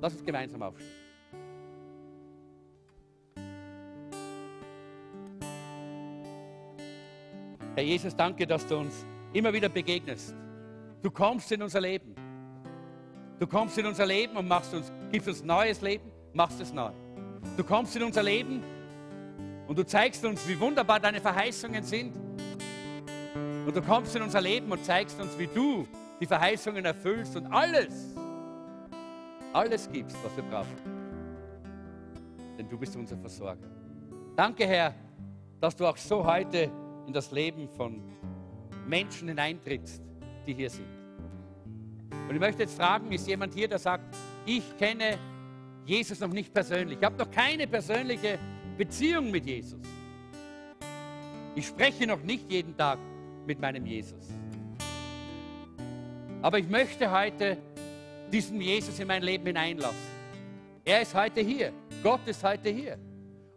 Lass 0.00 0.14
uns 0.14 0.24
gemeinsam 0.24 0.62
aufstehen. 0.62 0.90
Herr 7.76 7.84
Jesus, 7.84 8.16
danke, 8.16 8.48
dass 8.48 8.66
du 8.66 8.78
uns 8.78 9.06
immer 9.32 9.52
wieder 9.52 9.68
begegnest. 9.68 10.34
Du 11.02 11.10
kommst 11.12 11.52
in 11.52 11.62
unser 11.62 11.82
Leben. 11.82 12.16
Du 13.38 13.46
kommst 13.46 13.78
in 13.78 13.86
unser 13.86 14.06
Leben 14.06 14.36
und 14.36 14.48
machst 14.48 14.74
uns, 14.74 14.90
gibst 15.12 15.28
uns 15.28 15.44
neues 15.44 15.80
Leben, 15.82 16.09
machst 16.32 16.60
es 16.60 16.72
neu. 16.72 16.90
Du 17.56 17.64
kommst 17.64 17.96
in 17.96 18.02
unser 18.02 18.22
Leben 18.22 18.62
und 19.66 19.78
du 19.78 19.84
zeigst 19.84 20.24
uns, 20.24 20.46
wie 20.48 20.58
wunderbar 20.58 21.00
deine 21.00 21.20
Verheißungen 21.20 21.82
sind. 21.82 22.16
Und 23.66 23.76
du 23.76 23.82
kommst 23.82 24.14
in 24.16 24.22
unser 24.22 24.40
Leben 24.40 24.70
und 24.70 24.84
zeigst 24.84 25.20
uns, 25.20 25.38
wie 25.38 25.46
du 25.46 25.86
die 26.20 26.26
Verheißungen 26.26 26.84
erfüllst 26.84 27.36
und 27.36 27.46
alles, 27.46 28.14
alles 29.52 29.88
gibst, 29.90 30.16
was 30.24 30.36
wir 30.36 30.44
brauchen. 30.44 30.76
Denn 32.58 32.68
du 32.68 32.78
bist 32.78 32.96
unser 32.96 33.16
Versorger. 33.16 33.68
Danke, 34.36 34.66
Herr, 34.66 34.94
dass 35.60 35.76
du 35.76 35.86
auch 35.86 35.96
so 35.96 36.24
heute 36.24 36.70
in 37.06 37.12
das 37.12 37.30
Leben 37.30 37.68
von 37.68 38.02
Menschen 38.86 39.28
hineintrittst, 39.28 40.02
die 40.46 40.54
hier 40.54 40.70
sind. 40.70 40.88
Und 42.28 42.34
ich 42.34 42.40
möchte 42.40 42.62
jetzt 42.62 42.76
fragen, 42.76 43.10
ist 43.12 43.26
jemand 43.26 43.54
hier, 43.54 43.68
der 43.68 43.78
sagt, 43.78 44.16
ich 44.46 44.76
kenne 44.78 45.18
Jesus 45.84 46.20
noch 46.20 46.28
nicht 46.28 46.52
persönlich. 46.52 46.98
Ich 46.98 47.04
habe 47.04 47.16
noch 47.16 47.30
keine 47.30 47.66
persönliche 47.66 48.38
Beziehung 48.76 49.30
mit 49.30 49.46
Jesus. 49.46 49.80
Ich 51.54 51.66
spreche 51.66 52.06
noch 52.06 52.22
nicht 52.22 52.50
jeden 52.50 52.76
Tag 52.76 52.98
mit 53.46 53.60
meinem 53.60 53.84
Jesus. 53.84 54.28
Aber 56.42 56.58
ich 56.58 56.68
möchte 56.68 57.10
heute 57.10 57.58
diesen 58.32 58.60
Jesus 58.60 58.98
in 58.98 59.08
mein 59.08 59.22
Leben 59.22 59.46
hineinlassen. 59.46 59.98
Er 60.84 61.02
ist 61.02 61.14
heute 61.14 61.40
hier. 61.40 61.72
Gott 62.02 62.26
ist 62.26 62.42
heute 62.42 62.70
hier. 62.70 62.98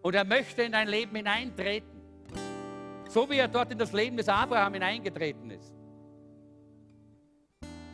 Und 0.01 0.15
er 0.15 0.25
möchte 0.25 0.63
in 0.63 0.73
dein 0.73 0.87
Leben 0.87 1.15
hineintreten. 1.15 1.89
So 3.07 3.29
wie 3.29 3.37
er 3.37 3.47
dort 3.47 3.71
in 3.71 3.77
das 3.77 3.93
Leben 3.93 4.17
des 4.17 4.27
Abraham 4.27 4.73
hineingetreten 4.73 5.51
ist. 5.51 5.71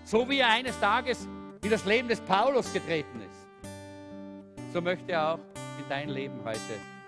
So 0.05 0.27
wie 0.27 0.39
er 0.39 0.49
eines 0.49 0.79
Tages 0.79 1.27
in 1.63 1.69
das 1.69 1.85
Leben 1.85 2.07
des 2.07 2.19
Paulus 2.21 2.71
getreten 2.73 3.21
ist. 3.21 3.28
So 4.71 4.81
möchte 4.81 5.11
er 5.11 5.33
auch 5.33 5.39
in 5.79 5.89
dein 5.89 6.09
Leben 6.09 6.35
heute 6.45 6.59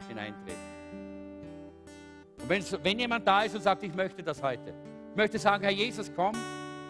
hineintreten. 0.07 0.71
Und 2.41 2.83
wenn, 2.83 2.99
jemand 2.99 3.27
da 3.27 3.43
ist 3.43 3.55
und 3.55 3.61
sagt, 3.61 3.83
ich 3.83 3.93
möchte 3.93 4.23
das 4.23 4.41
heute, 4.41 4.73
ich 5.11 5.15
möchte 5.15 5.37
sagen, 5.37 5.63
Herr 5.63 5.71
Jesus, 5.71 6.11
komm, 6.15 6.33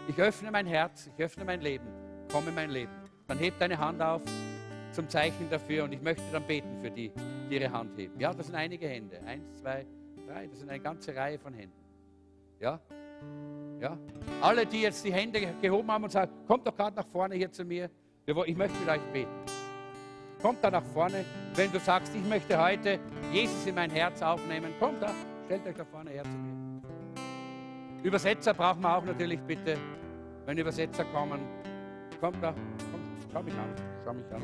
ich 0.07 0.17
öffne 0.17 0.49
mein 0.49 0.65
Herz, 0.65 1.09
ich 1.13 1.23
öffne 1.23 1.43
mein 1.43 1.59
Leben, 1.59 1.87
komm 2.31 2.47
in 2.47 2.55
mein 2.55 2.69
Leben. 2.69 2.91
Dann 3.27 3.37
heb 3.37 3.59
deine 3.59 3.77
Hand 3.77 4.01
auf 4.01 4.21
zum 4.93 5.09
Zeichen 5.09 5.49
dafür 5.49 5.83
und 5.83 5.93
ich 5.93 6.01
möchte 6.01 6.23
dann 6.31 6.43
beten 6.43 6.79
für 6.81 6.89
die, 6.89 7.11
die 7.49 7.55
ihre 7.55 7.71
Hand 7.71 7.97
heben. 7.97 8.19
Ja, 8.19 8.33
das 8.33 8.47
sind 8.47 8.55
einige 8.55 8.87
Hände. 8.87 9.21
Eins, 9.25 9.59
zwei, 9.59 9.85
drei. 10.27 10.47
Das 10.47 10.59
sind 10.59 10.69
eine 10.69 10.81
ganze 10.81 11.15
Reihe 11.15 11.37
von 11.37 11.53
Händen. 11.53 11.75
Ja? 12.59 12.79
Ja? 13.79 13.97
Alle, 14.41 14.65
die 14.65 14.81
jetzt 14.81 15.03
die 15.03 15.13
Hände 15.13 15.53
gehoben 15.61 15.91
haben 15.91 16.03
und 16.05 16.11
sagen, 16.11 16.31
kommt 16.47 16.65
doch 16.65 16.75
gerade 16.75 16.95
nach 16.95 17.07
vorne 17.07 17.35
hier 17.35 17.51
zu 17.51 17.65
mir. 17.65 17.89
Ich 18.25 18.55
möchte 18.55 18.77
mit 18.79 18.89
euch 18.89 19.01
beten. 19.13 19.60
Kommt 20.41 20.63
da 20.63 20.71
nach 20.71 20.83
vorne, 20.83 21.23
wenn 21.55 21.71
du 21.71 21.79
sagst, 21.79 22.15
ich 22.15 22.23
möchte 22.27 22.59
heute 22.59 22.99
Jesus 23.31 23.65
in 23.67 23.75
mein 23.75 23.91
Herz 23.91 24.21
aufnehmen. 24.23 24.73
Kommt 24.79 25.01
da, 25.01 25.11
stellt 25.45 25.67
euch 25.67 25.75
da 25.75 25.85
vorne 25.85 26.09
her 26.09 26.23
zu 26.23 26.29
mir. 26.29 26.81
Übersetzer 28.03 28.53
brauchen 28.53 28.81
wir 28.81 28.97
auch 28.97 29.05
natürlich 29.05 29.39
bitte. 29.41 29.77
Wenn 30.45 30.57
Übersetzer 30.57 31.05
kommen, 31.05 31.39
kommt 32.19 32.41
da, 32.41 32.55
komm, 32.91 33.01
schau 33.31 33.43
mich 33.43 33.53
an, 33.53 33.75
schau 34.03 34.13
mich 34.13 34.25
an. 34.31 34.41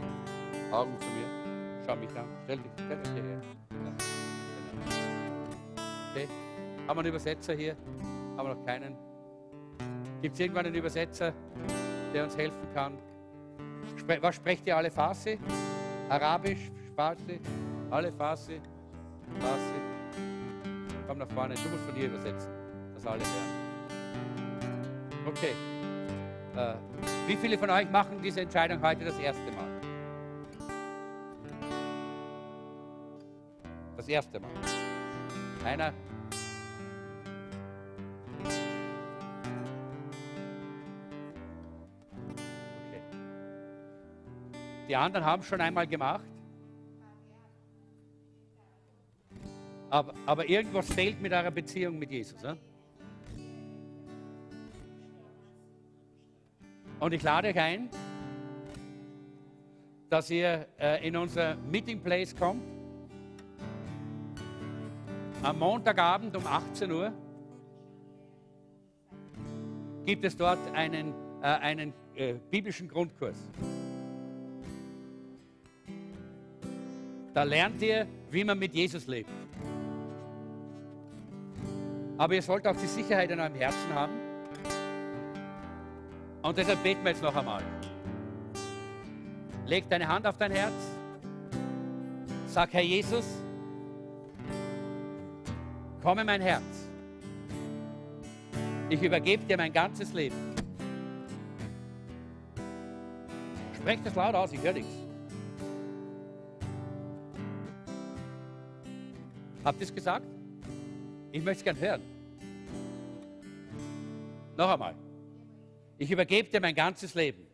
Augen 0.72 0.96
zu 1.00 1.08
mir, 1.08 1.84
schau 1.86 1.96
mich 1.96 2.10
an, 2.10 2.26
stell 2.44 2.58
dich, 2.58 2.72
stell 2.86 2.98
dich 2.98 3.14
hierher. 3.14 3.42
Okay, 6.12 6.28
haben 6.88 6.98
wir 6.98 7.00
einen 7.00 7.10
Übersetzer 7.10 7.54
hier? 7.56 7.76
Haben 8.38 8.48
wir 8.50 8.56
noch 8.56 8.66
keinen? 8.66 8.96
Gibt 10.22 10.36
es 10.36 10.40
irgendwann 10.40 10.68
einen 10.68 10.76
Übersetzer, 10.76 11.34
der 12.14 12.24
uns 12.24 12.38
helfen 12.38 12.68
kann? 12.76 12.94
Was 14.22 14.36
sprecht 14.36 14.68
ihr 14.68 14.78
alle 14.78 14.92
Farsi? 14.92 15.40
Arabisch, 16.10 16.72
Farsi, 16.96 17.40
alle 17.92 18.12
Farsi, 18.14 18.62
Farsi. 19.40 19.74
Komm 21.08 21.18
nach 21.18 21.30
vorne, 21.30 21.54
du 21.56 21.70
musst 21.70 21.84
von 21.84 21.96
hier 21.96 22.08
übersetzen, 22.08 22.50
dass 22.94 23.06
alle 23.06 23.20
hören. 23.20 23.68
Okay. 25.26 25.54
Äh, 26.56 26.76
wie 27.28 27.36
viele 27.36 27.58
von 27.58 27.70
euch 27.70 27.90
machen 27.92 28.22
diese 28.22 28.42
Entscheidung 28.42 28.82
heute 28.82 29.06
das 29.06 29.20
erste 29.20 29.52
Mal? 29.52 29.68
Das 33.98 34.08
erste 34.08 34.40
Mal. 34.40 34.50
Einer? 35.66 35.94
Die 44.88 44.96
anderen 44.96 45.26
haben 45.26 45.44
schon 45.44 45.60
einmal 45.60 45.86
gemacht. 45.86 46.26
Aber, 49.90 50.14
aber 50.26 50.50
irgendwas 50.50 50.92
fehlt 50.94 51.22
mit 51.22 51.32
eurer 51.32 51.52
Beziehung 51.52 51.98
mit 51.98 52.12
Jesus. 52.12 52.42
Ja? 52.42 52.58
Und 57.00 57.14
ich 57.14 57.24
lade 57.24 57.50
euch 57.50 57.60
ein, 57.60 57.90
dass 60.10 60.30
ihr 60.30 60.68
äh, 60.80 61.08
in 61.08 61.16
unser 61.16 61.56
Meeting 61.56 62.02
Place 62.02 62.36
kommt. 62.36 62.64
Am 65.44 65.60
Montagabend 65.60 66.36
um 66.36 66.46
18 66.46 66.92
Uhr 66.92 67.14
gibt 70.06 70.26
es 70.26 70.36
dort 70.36 70.60
einen, 70.74 71.14
äh, 71.42 71.46
einen 71.46 71.94
äh, 72.16 72.34
biblischen 72.50 72.88
Grundkurs. 72.88 73.38
Da 77.38 77.44
lernt 77.44 77.80
ihr, 77.84 78.08
wie 78.32 78.44
man 78.44 78.58
mit 78.58 78.74
Jesus 78.74 79.06
lebt. 79.06 79.30
Aber 82.18 82.34
ihr 82.34 82.42
sollt 82.42 82.66
auch 82.66 82.76
die 82.76 82.88
Sicherheit 82.88 83.30
in 83.30 83.40
eurem 83.40 83.54
Herzen 83.54 83.94
haben. 83.94 84.14
Und 86.42 86.58
deshalb 86.58 86.82
beten 86.82 87.04
wir 87.04 87.12
jetzt 87.12 87.22
noch 87.22 87.36
einmal. 87.36 87.62
Leg 89.68 89.88
deine 89.88 90.08
Hand 90.08 90.26
auf 90.26 90.36
dein 90.40 90.52
Herz. 90.52 90.74
Sag, 92.48 92.74
Herr 92.74 92.82
Jesus, 92.82 93.26
komm 96.02 96.18
in 96.18 96.26
mein 96.26 96.42
Herz. 96.42 96.90
Ich 98.90 99.04
übergebe 99.04 99.44
dir 99.44 99.58
mein 99.58 99.72
ganzes 99.72 100.12
Leben. 100.12 100.56
Sprecht 103.76 104.08
das 104.08 104.16
laut 104.16 104.34
aus, 104.34 104.52
ich 104.54 104.62
höre 104.64 104.74
nichts. 104.74 104.97
Habt 109.68 109.82
ihr 109.82 109.84
es 109.84 109.94
gesagt? 109.94 110.26
Ich 111.34 111.44
möchte 111.44 111.60
es 111.60 111.64
gern 111.66 111.78
hören. 111.78 112.02
Noch 114.56 114.70
einmal. 114.70 114.96
Ich 115.98 116.10
übergebe 116.10 116.48
dir 116.48 116.62
mein 116.62 116.74
ganzes 116.74 117.14
Leben. 117.14 117.46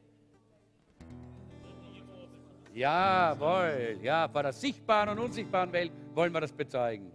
Jawohl, 2.71 3.97
ja, 4.03 4.29
vor 4.29 4.43
der 4.43 4.53
sichtbaren 4.53 5.09
und 5.09 5.25
unsichtbaren 5.25 5.71
Welt 5.71 5.91
wollen 6.13 6.31
wir 6.31 6.41
das 6.41 6.51
bezeugen. 6.51 7.11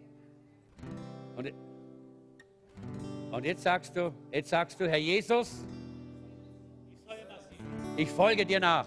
Und, 1.36 1.52
und 3.30 3.44
jetzt 3.44 3.62
sagst 3.62 3.94
du, 3.94 4.12
jetzt 4.32 4.50
sagst 4.50 4.80
du, 4.80 4.88
Herr 4.88 4.98
Jesus, 4.98 5.64
ich 7.96 8.10
folge 8.10 8.44
dir 8.44 8.58
nach. 8.58 8.86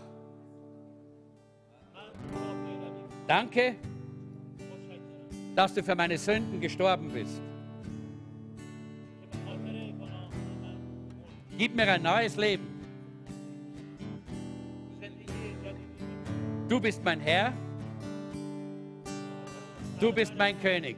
Danke, 3.25 3.77
dass 5.55 5.73
du 5.73 5.83
für 5.83 5.95
meine 5.95 6.17
Sünden 6.17 6.59
gestorben 6.59 7.09
bist. 7.09 7.41
Gib 11.57 11.75
mir 11.75 11.87
ein 11.91 12.01
neues 12.01 12.35
Leben. 12.37 12.67
Du 16.67 16.79
bist 16.79 17.03
mein 17.03 17.19
Herr. 17.19 17.53
Du 19.99 20.11
bist 20.11 20.33
mein 20.35 20.59
König. 20.59 20.95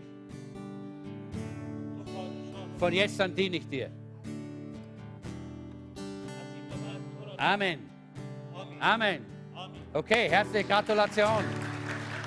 Von 2.78 2.93
jetzt 2.93 3.20
an 3.20 3.36
diene 3.36 3.58
ich 3.58 3.68
dir. 3.68 3.89
Amen. 7.38 7.80
Amen. 8.80 9.26
Okay, 9.93 10.30
herzliche 10.30 10.66
Gratulation. 10.66 11.43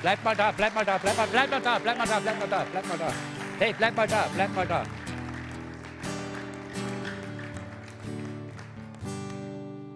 Bleib 0.03 0.23
mal 0.25 0.37
da, 0.37 0.53
bleib 0.53 0.75
mal 0.75 0.85
da, 0.85 0.99
bleib 0.99 1.17
mal, 1.17 1.27
bleib 1.27 1.51
mal 1.51 1.61
da, 1.61 1.79
bleib 1.79 1.99
mal 1.99 2.07
da, 2.07 2.19
bleib 2.19 2.39
mal 2.39 2.49
da, 2.49 2.65
bleib 2.71 2.89
mal 2.89 2.99
da. 2.99 3.13
Hey, 3.59 3.73
bleib 3.73 3.97
mal 3.97 4.07
da, 4.07 4.29
bleib 4.35 4.55
mal 4.55 4.67
da. 4.67 4.83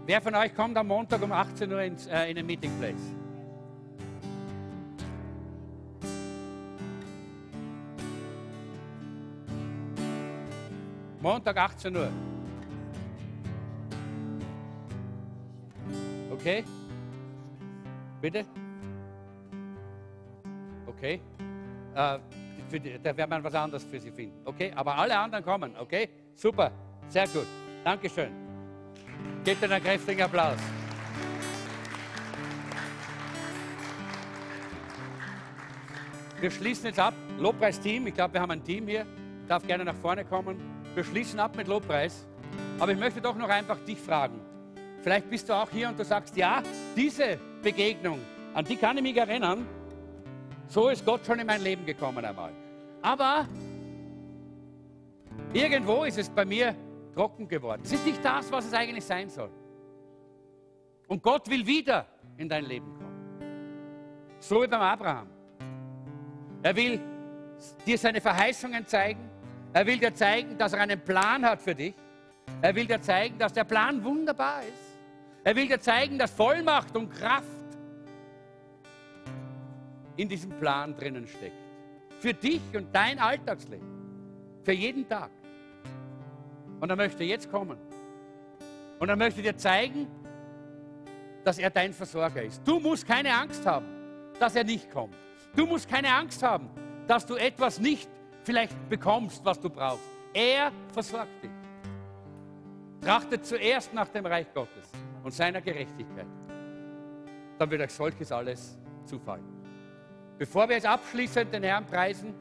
Wer 0.06 0.20
von 0.20 0.34
euch 0.34 0.54
kommt 0.54 0.76
am 0.76 0.88
Montag 0.88 1.22
um 1.22 1.30
18 1.30 1.70
Uhr 1.70 1.82
ins, 1.82 2.06
äh, 2.06 2.30
in 2.30 2.36
den 2.36 2.46
Meeting 2.46 2.72
Place? 2.78 2.96
Montag 11.20 11.56
18 11.58 11.94
Uhr. 11.94 12.10
Okay? 16.32 16.64
Bitte? 18.22 18.46
Okay? 21.00 21.18
Äh, 21.94 22.18
die, 22.70 22.98
da 23.02 23.16
werden 23.16 23.30
wir 23.30 23.44
was 23.44 23.54
anderes 23.54 23.84
für 23.84 23.98
Sie 23.98 24.10
finden. 24.10 24.36
Okay? 24.44 24.70
Aber 24.76 24.96
alle 24.96 25.18
anderen 25.18 25.42
kommen. 25.42 25.74
Okay? 25.78 26.10
Super. 26.34 26.70
Sehr 27.08 27.26
gut. 27.26 27.46
Dankeschön. 27.82 28.30
Gebt 29.42 29.64
einen 29.64 29.82
kräftigen 29.82 30.22
Applaus. 30.22 30.58
Wir 36.38 36.50
schließen 36.50 36.86
jetzt 36.86 36.98
ab. 36.98 37.14
Lobpreisteam, 37.38 38.06
ich 38.06 38.14
glaube, 38.14 38.34
wir 38.34 38.42
haben 38.42 38.50
ein 38.50 38.62
Team 38.62 38.86
hier, 38.86 39.06
darf 39.48 39.66
gerne 39.66 39.84
nach 39.84 39.96
vorne 39.96 40.24
kommen. 40.26 40.58
Wir 40.94 41.04
schließen 41.04 41.40
ab 41.40 41.56
mit 41.56 41.66
Lobpreis. 41.66 42.26
Aber 42.78 42.92
ich 42.92 42.98
möchte 42.98 43.22
doch 43.22 43.36
noch 43.36 43.48
einfach 43.48 43.78
dich 43.86 43.98
fragen. 43.98 44.38
Vielleicht 45.02 45.30
bist 45.30 45.48
du 45.48 45.54
auch 45.54 45.70
hier 45.70 45.88
und 45.88 45.98
du 45.98 46.04
sagst, 46.04 46.36
ja, 46.36 46.62
diese 46.94 47.38
Begegnung, 47.62 48.20
an 48.52 48.66
die 48.66 48.76
kann 48.76 48.98
ich 48.98 49.02
mich 49.02 49.16
erinnern. 49.16 49.66
So 50.70 50.88
ist 50.88 51.04
Gott 51.04 51.26
schon 51.26 51.40
in 51.40 51.46
mein 51.48 51.62
Leben 51.62 51.84
gekommen 51.84 52.24
einmal. 52.24 52.52
Aber 53.02 53.48
irgendwo 55.52 56.04
ist 56.04 56.16
es 56.16 56.30
bei 56.30 56.44
mir 56.44 56.76
trocken 57.12 57.48
geworden. 57.48 57.82
Es 57.84 57.90
ist 57.90 58.06
nicht 58.06 58.24
das, 58.24 58.52
was 58.52 58.66
es 58.66 58.72
eigentlich 58.72 59.04
sein 59.04 59.28
soll. 59.28 59.50
Und 61.08 61.24
Gott 61.24 61.50
will 61.50 61.66
wieder 61.66 62.06
in 62.36 62.48
dein 62.48 62.64
Leben 62.66 62.86
kommen. 62.94 63.10
So 64.38 64.62
wie 64.62 64.68
beim 64.68 64.80
Abraham. 64.80 65.26
Er 66.62 66.76
will 66.76 67.00
dir 67.84 67.98
seine 67.98 68.20
Verheißungen 68.20 68.86
zeigen. 68.86 69.28
Er 69.72 69.84
will 69.84 69.98
dir 69.98 70.14
zeigen, 70.14 70.56
dass 70.56 70.72
er 70.72 70.82
einen 70.82 71.00
Plan 71.00 71.44
hat 71.44 71.60
für 71.60 71.74
dich. 71.74 71.94
Er 72.62 72.72
will 72.76 72.86
dir 72.86 73.02
zeigen, 73.02 73.36
dass 73.38 73.52
der 73.52 73.64
Plan 73.64 74.04
wunderbar 74.04 74.62
ist. 74.62 74.98
Er 75.42 75.56
will 75.56 75.66
dir 75.66 75.80
zeigen, 75.80 76.16
dass 76.16 76.30
Vollmacht 76.30 76.96
und 76.96 77.10
Kraft 77.10 77.59
in 80.16 80.28
diesem 80.28 80.50
Plan 80.58 80.94
drinnen 80.94 81.26
steckt. 81.26 81.56
Für 82.18 82.34
dich 82.34 82.62
und 82.74 82.94
dein 82.94 83.18
Alltagsleben. 83.18 83.88
Für 84.62 84.72
jeden 84.72 85.08
Tag. 85.08 85.30
Und 86.80 86.90
er 86.90 86.96
möchte 86.96 87.24
jetzt 87.24 87.50
kommen. 87.50 87.78
Und 88.98 89.08
er 89.08 89.16
möchte 89.16 89.40
dir 89.40 89.56
zeigen, 89.56 90.06
dass 91.44 91.58
er 91.58 91.70
dein 91.70 91.92
Versorger 91.92 92.42
ist. 92.42 92.62
Du 92.66 92.78
musst 92.78 93.06
keine 93.06 93.32
Angst 93.32 93.64
haben, 93.64 93.86
dass 94.38 94.54
er 94.54 94.64
nicht 94.64 94.90
kommt. 94.90 95.14
Du 95.56 95.66
musst 95.66 95.88
keine 95.88 96.12
Angst 96.12 96.42
haben, 96.42 96.68
dass 97.06 97.24
du 97.26 97.36
etwas 97.36 97.80
nicht 97.80 98.08
vielleicht 98.44 98.88
bekommst, 98.88 99.44
was 99.44 99.58
du 99.58 99.70
brauchst. 99.70 100.04
Er 100.32 100.70
versorgt 100.92 101.42
dich. 101.42 101.50
Trachtet 103.00 103.46
zuerst 103.46 103.92
nach 103.94 104.08
dem 104.08 104.26
Reich 104.26 104.52
Gottes 104.52 104.92
und 105.22 105.32
seiner 105.32 105.60
Gerechtigkeit. 105.60 106.26
Dann 107.58 107.70
wird 107.70 107.82
euch 107.82 107.92
solches 107.92 108.30
alles 108.30 108.78
zufallen. 109.04 109.59
Bevor 110.40 110.68
wir 110.68 110.76
jetzt 110.76 110.86
abschließend 110.86 111.52
den 111.52 111.62
Herrn 111.62 111.84
preisen, 111.84 112.34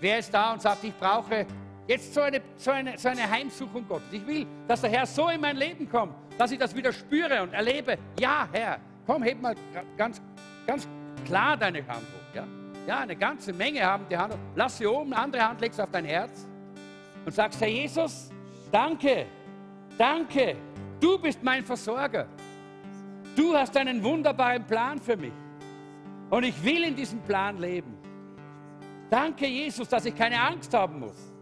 wer 0.00 0.20
ist 0.20 0.32
da 0.32 0.52
und 0.52 0.62
sagt, 0.62 0.84
ich 0.84 0.94
brauche 0.94 1.44
Jetzt 1.86 2.14
so 2.14 2.22
eine, 2.22 2.40
so, 2.56 2.70
eine, 2.70 2.96
so 2.96 3.08
eine 3.08 3.28
Heimsuchung 3.28 3.86
Gottes. 3.86 4.08
Ich 4.10 4.26
will, 4.26 4.46
dass 4.66 4.80
der 4.80 4.90
Herr 4.90 5.06
so 5.06 5.28
in 5.28 5.40
mein 5.40 5.56
Leben 5.56 5.88
kommt, 5.88 6.14
dass 6.38 6.50
ich 6.50 6.58
das 6.58 6.74
wieder 6.74 6.92
spüre 6.92 7.42
und 7.42 7.52
erlebe. 7.52 7.98
Ja, 8.18 8.48
Herr, 8.50 8.78
komm, 9.06 9.22
heb 9.22 9.40
mal 9.40 9.54
ganz, 9.96 10.22
ganz 10.66 10.88
klar 11.26 11.56
deine 11.58 11.86
Hand 11.86 12.06
hoch. 12.06 12.34
Ja? 12.34 12.46
ja, 12.86 13.00
eine 13.00 13.14
ganze 13.14 13.52
Menge 13.52 13.84
haben 13.84 14.06
die 14.08 14.16
Hand 14.16 14.32
hoch. 14.32 14.38
Lass 14.54 14.78
sie 14.78 14.86
oben, 14.86 15.12
andere 15.12 15.46
Hand 15.46 15.60
legst 15.60 15.78
auf 15.78 15.90
dein 15.90 16.06
Herz 16.06 16.46
und 17.26 17.34
sagst, 17.34 17.60
Herr 17.60 17.68
Jesus, 17.68 18.30
danke, 18.72 19.26
danke, 19.98 20.56
du 21.00 21.18
bist 21.18 21.42
mein 21.42 21.64
Versorger. 21.64 22.26
Du 23.36 23.54
hast 23.54 23.76
einen 23.76 24.02
wunderbaren 24.02 24.64
Plan 24.64 24.98
für 24.98 25.18
mich. 25.18 25.32
Und 26.30 26.44
ich 26.44 26.64
will 26.64 26.84
in 26.84 26.96
diesem 26.96 27.20
Plan 27.20 27.58
leben. 27.58 27.96
Danke, 29.10 29.46
Jesus, 29.46 29.88
dass 29.88 30.04
ich 30.04 30.14
keine 30.14 30.40
Angst 30.40 30.72
haben 30.74 31.00
muss 31.00 31.34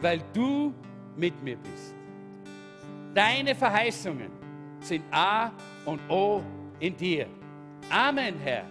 weil 0.00 0.22
du 0.32 0.74
mit 1.16 1.42
mir 1.42 1.56
bist. 1.56 1.94
Deine 3.14 3.54
Verheißungen 3.54 4.30
sind 4.80 5.04
A 5.10 5.50
und 5.84 6.00
O 6.08 6.42
in 6.78 6.96
dir. 6.96 7.26
Amen, 7.90 8.38
Herr. 8.38 8.64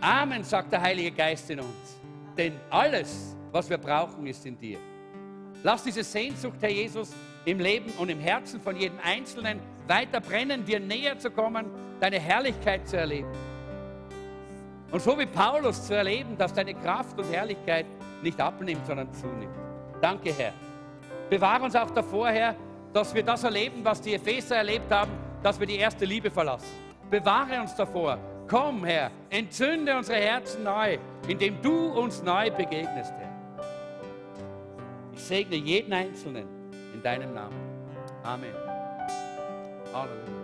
Amen, 0.00 0.42
sagt 0.42 0.72
der 0.72 0.80
Heilige 0.80 1.10
Geist 1.10 1.50
in 1.50 1.60
uns. 1.60 2.00
Denn 2.36 2.54
alles, 2.70 3.36
was 3.52 3.68
wir 3.68 3.78
brauchen, 3.78 4.26
ist 4.26 4.44
in 4.46 4.58
dir. 4.58 4.78
Lass 5.62 5.82
diese 5.84 6.02
Sehnsucht, 6.02 6.56
Herr 6.60 6.70
Jesus, 6.70 7.14
im 7.46 7.60
Leben 7.60 7.90
und 7.98 8.10
im 8.10 8.20
Herzen 8.20 8.60
von 8.60 8.76
jedem 8.76 8.98
Einzelnen 9.02 9.60
weiter 9.86 10.20
brennen, 10.20 10.64
dir 10.64 10.80
näher 10.80 11.18
zu 11.18 11.30
kommen, 11.30 11.66
deine 12.00 12.20
Herrlichkeit 12.20 12.86
zu 12.86 12.98
erleben. 12.98 13.30
Und 14.90 15.00
so 15.00 15.18
wie 15.18 15.26
Paulus 15.26 15.86
zu 15.86 15.94
erleben, 15.94 16.36
dass 16.36 16.52
deine 16.52 16.74
Kraft 16.74 17.18
und 17.18 17.32
Herrlichkeit 17.32 17.86
nicht 18.22 18.40
abnimmt, 18.40 18.84
sondern 18.86 19.12
zunimmt. 19.14 19.54
Danke, 20.00 20.32
Herr. 20.36 20.52
Bewahre 21.30 21.64
uns 21.64 21.76
auch 21.76 21.90
davor, 21.90 22.28
Herr, 22.28 22.54
dass 22.92 23.14
wir 23.14 23.22
das 23.22 23.44
erleben, 23.44 23.84
was 23.84 24.00
die 24.00 24.14
Epheser 24.14 24.56
erlebt 24.56 24.90
haben, 24.90 25.12
dass 25.42 25.58
wir 25.58 25.66
die 25.66 25.76
erste 25.76 26.04
Liebe 26.04 26.30
verlassen. 26.30 26.70
Bewahre 27.08 27.60
uns 27.60 27.74
davor. 27.76 28.18
Komm, 28.48 28.84
Herr, 28.84 29.10
entzünde 29.30 29.96
unsere 29.96 30.18
Herzen 30.18 30.64
neu, 30.64 30.98
indem 31.28 31.60
du 31.62 31.88
uns 31.92 32.22
neu 32.22 32.50
begegnest, 32.50 33.12
Herr. 33.18 33.34
Ich 35.14 35.22
segne 35.22 35.56
jeden 35.56 35.92
Einzelnen 35.92 36.46
in 36.48 36.55
deinem 37.06 37.32
Namen. 37.34 37.56
Amen. 38.24 38.52
Halleluja. 39.94 40.35